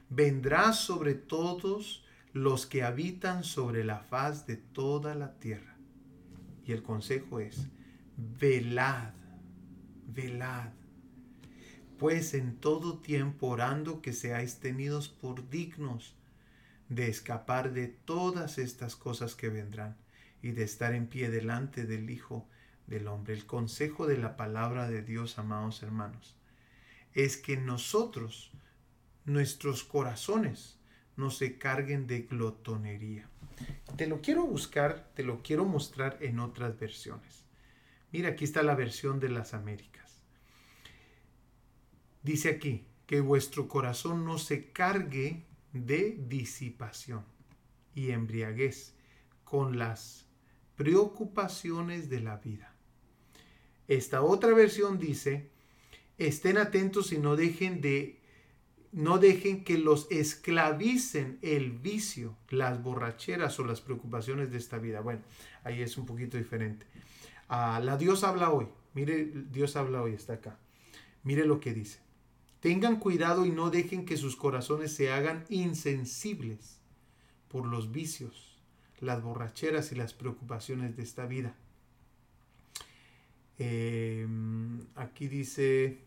vendrá 0.08 0.72
sobre 0.72 1.12
todos 1.12 2.02
los 2.32 2.64
que 2.64 2.82
habitan 2.82 3.44
sobre 3.44 3.84
la 3.84 3.98
faz 3.98 4.46
de 4.46 4.56
toda 4.56 5.14
la 5.14 5.38
tierra. 5.38 5.76
Y 6.64 6.72
el 6.72 6.82
consejo 6.82 7.40
es, 7.40 7.68
velad, 8.16 9.12
velad, 10.06 10.70
pues 11.98 12.34
en 12.34 12.56
todo 12.56 12.98
tiempo 12.98 13.48
orando 13.48 14.02
que 14.02 14.12
seáis 14.12 14.58
tenidos 14.60 15.08
por 15.08 15.48
dignos 15.48 16.14
de 16.88 17.08
escapar 17.08 17.72
de 17.72 17.88
todas 17.88 18.58
estas 18.58 18.96
cosas 18.96 19.34
que 19.34 19.48
vendrán 19.48 19.96
y 20.42 20.52
de 20.52 20.64
estar 20.64 20.94
en 20.94 21.08
pie 21.08 21.30
delante 21.30 21.84
del 21.84 22.10
Hijo 22.10 22.48
del 22.86 23.08
Hombre. 23.08 23.34
El 23.34 23.46
consejo 23.46 24.06
de 24.06 24.18
la 24.18 24.36
palabra 24.36 24.88
de 24.88 25.02
Dios, 25.02 25.38
amados 25.38 25.82
hermanos, 25.82 26.36
es 27.12 27.36
que 27.36 27.56
nosotros, 27.56 28.52
nuestros 29.24 29.84
corazones, 29.84 30.78
no 31.16 31.30
se 31.30 31.58
carguen 31.58 32.06
de 32.06 32.22
glotonería. 32.22 33.28
Te 33.96 34.06
lo 34.06 34.20
quiero 34.20 34.46
buscar, 34.46 35.10
te 35.14 35.22
lo 35.22 35.42
quiero 35.42 35.64
mostrar 35.64 36.18
en 36.20 36.38
otras 36.40 36.78
versiones. 36.78 37.45
Mira, 38.12 38.30
aquí 38.30 38.44
está 38.44 38.62
la 38.62 38.74
versión 38.74 39.20
de 39.20 39.28
las 39.28 39.54
Américas. 39.54 40.22
Dice 42.22 42.48
aquí, 42.48 42.86
que 43.06 43.20
vuestro 43.20 43.68
corazón 43.68 44.24
no 44.24 44.38
se 44.38 44.72
cargue 44.72 45.44
de 45.72 46.16
disipación 46.28 47.24
y 47.94 48.10
embriaguez 48.10 48.94
con 49.44 49.78
las 49.78 50.26
preocupaciones 50.76 52.10
de 52.10 52.20
la 52.20 52.36
vida. 52.38 52.74
Esta 53.86 54.22
otra 54.22 54.52
versión 54.52 54.98
dice, 54.98 55.50
estén 56.18 56.58
atentos 56.58 57.12
y 57.12 57.18
no 57.18 57.36
dejen 57.36 57.80
de 57.80 58.20
no 58.92 59.18
dejen 59.18 59.62
que 59.62 59.76
los 59.76 60.10
esclavicen 60.10 61.38
el 61.42 61.70
vicio, 61.70 62.34
las 62.48 62.82
borracheras 62.82 63.58
o 63.60 63.64
las 63.64 63.82
preocupaciones 63.82 64.50
de 64.50 64.56
esta 64.56 64.78
vida. 64.78 65.00
Bueno, 65.00 65.20
ahí 65.64 65.82
es 65.82 65.98
un 65.98 66.06
poquito 66.06 66.38
diferente. 66.38 66.86
La 67.48 67.96
Dios 67.96 68.24
habla 68.24 68.50
hoy. 68.50 68.66
Mire, 68.94 69.24
Dios 69.50 69.76
habla 69.76 70.02
hoy, 70.02 70.14
está 70.14 70.34
acá. 70.34 70.58
Mire 71.22 71.44
lo 71.44 71.60
que 71.60 71.72
dice. 71.72 72.00
Tengan 72.60 72.98
cuidado 72.98 73.44
y 73.44 73.50
no 73.50 73.70
dejen 73.70 74.06
que 74.06 74.16
sus 74.16 74.36
corazones 74.36 74.92
se 74.92 75.12
hagan 75.12 75.44
insensibles 75.48 76.80
por 77.48 77.66
los 77.66 77.92
vicios, 77.92 78.58
las 78.98 79.22
borracheras 79.22 79.92
y 79.92 79.94
las 79.94 80.14
preocupaciones 80.14 80.96
de 80.96 81.02
esta 81.02 81.26
vida. 81.26 81.54
Em, 83.58 84.80
aquí 84.94 85.28
dice, 85.28 86.00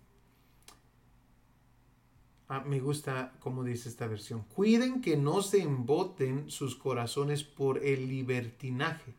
ah, 2.48 2.64
me 2.68 2.80
gusta 2.80 3.34
cómo 3.40 3.64
dice 3.64 3.88
esta 3.88 4.08
versión, 4.08 4.44
cuiden 4.44 5.02
que 5.02 5.16
no 5.16 5.42
se 5.42 5.62
emboten 5.62 6.50
sus 6.52 6.76
corazones 6.76 7.44
por 7.44 7.84
el 7.84 8.10
libertinaje, 8.10 9.14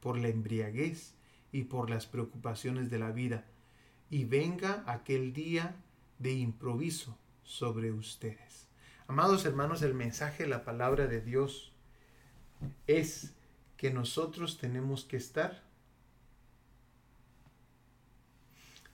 por 0.00 0.18
la 0.18 0.28
embriaguez 0.28 1.15
y 1.52 1.64
por 1.64 1.90
las 1.90 2.06
preocupaciones 2.06 2.90
de 2.90 2.98
la 2.98 3.12
vida, 3.12 3.44
y 4.10 4.24
venga 4.24 4.84
aquel 4.86 5.32
día 5.32 5.74
de 6.18 6.32
improviso 6.32 7.16
sobre 7.44 7.92
ustedes. 7.92 8.66
Amados 9.08 9.44
hermanos, 9.44 9.82
el 9.82 9.94
mensaje 9.94 10.44
de 10.44 10.48
la 10.48 10.64
palabra 10.64 11.06
de 11.06 11.20
Dios 11.20 11.72
es 12.86 13.34
que 13.76 13.90
nosotros 13.92 14.58
tenemos 14.58 15.04
que 15.04 15.16
estar 15.16 15.62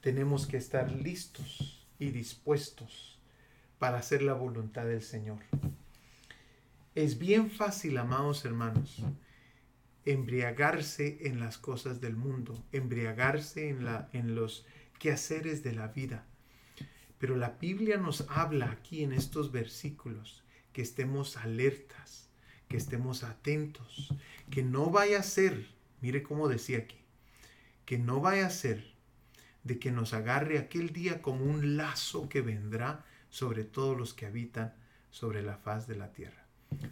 tenemos 0.01 0.47
que 0.47 0.57
estar 0.57 0.91
listos 0.91 1.87
y 1.99 2.11
dispuestos 2.11 3.19
para 3.79 3.99
hacer 3.99 4.23
la 4.23 4.35
voluntad 4.35 4.85
del 4.85 5.01
Señor. 5.01 5.39
Es 6.95 7.19
bien 7.19 7.51
fácil, 7.51 7.97
amados 7.97 8.45
hermanos, 8.45 8.97
embriagarse 10.05 11.19
en 11.29 11.39
las 11.41 11.59
cosas 11.59 12.01
del 12.01 12.17
mundo, 12.17 12.65
embriagarse 12.73 13.69
en, 13.69 13.85
la, 13.85 14.09
en 14.13 14.35
los 14.35 14.67
quehaceres 14.99 15.63
de 15.63 15.73
la 15.73 15.89
vida. 15.89 16.27
Pero 17.19 17.37
la 17.37 17.51
Biblia 17.51 17.99
nos 17.99 18.27
habla 18.29 18.71
aquí 18.71 19.05
en 19.05 19.13
estos 19.13 19.53
versículos 19.53 20.43
que 20.73 20.83
estemos 20.83 21.37
alertas, 21.37 22.29
que 22.69 22.77
estemos 22.77 23.23
atentos, 23.23 24.15
que 24.51 24.63
no 24.63 24.91
vaya 24.91 25.21
a 25.21 25.23
ser, 25.23 25.67
mire 26.01 26.23
cómo 26.23 26.49
decía 26.49 26.79
aquí, 26.79 26.99
que 27.85 27.99
no 27.99 28.21
vaya 28.21 28.47
a 28.47 28.51
ser 28.51 28.93
de 29.65 29.79
que 29.79 29.93
nos 29.93 30.15
agarre 30.15 30.59
aquel 30.59 30.93
día 30.93 31.23
como 31.23 31.45
un 31.45 31.77
lazo 31.77 32.29
que 32.29 32.41
vendrá 32.41 33.05
sobre 33.31 33.65
todos 33.65 33.97
los 33.97 34.15
que 34.15 34.27
habitan 34.27 34.75
sobre 35.11 35.43
la 35.43 35.57
faz 35.57 35.87
de 35.87 35.97
la 35.97 36.13
tierra. 36.13 36.47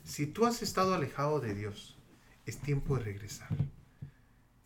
Si 0.05 0.27
tú 0.27 0.47
has 0.47 0.63
estado 0.63 0.95
alejado 0.95 1.41
de 1.41 1.55
Dios, 1.55 1.99
es 2.47 2.59
tiempo 2.59 2.97
de 2.97 3.05
regresar. 3.05 3.49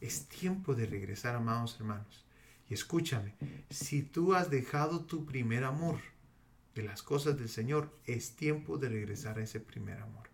Es 0.01 0.27
tiempo 0.27 0.75
de 0.75 0.87
regresar, 0.87 1.35
amados 1.35 1.77
hermanos. 1.79 2.25
Y 2.69 2.75
escúchame, 2.75 3.35
si 3.71 4.03
tú 4.03 4.35
has 4.35 4.51
dejado 4.51 5.01
tu 5.01 5.25
primer 5.25 5.65
amor 5.65 5.99
de 6.75 6.83
las 6.83 7.03
cosas 7.03 7.39
del 7.39 7.49
Señor, 7.49 7.91
es 8.07 8.37
tiempo 8.37 8.79
de 8.79 8.89
regresar 8.89 9.39
a 9.39 9.43
ese 9.43 9.61
primer 9.61 10.01
amor. 10.01 10.29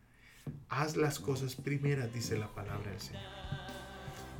Haz 0.68 0.96
las 0.96 1.18
cosas 1.18 1.54
primeras, 1.54 2.12
dice 2.12 2.38
la 2.38 2.48
palabra 2.48 2.90
del 2.90 3.00
Señor. 3.00 3.22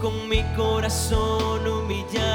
Con 0.00 0.28
mi 0.28 0.42
corazón 0.56 1.66
humillado, 1.66 2.31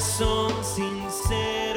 corazón 0.00 0.50
sincero. 0.64 1.69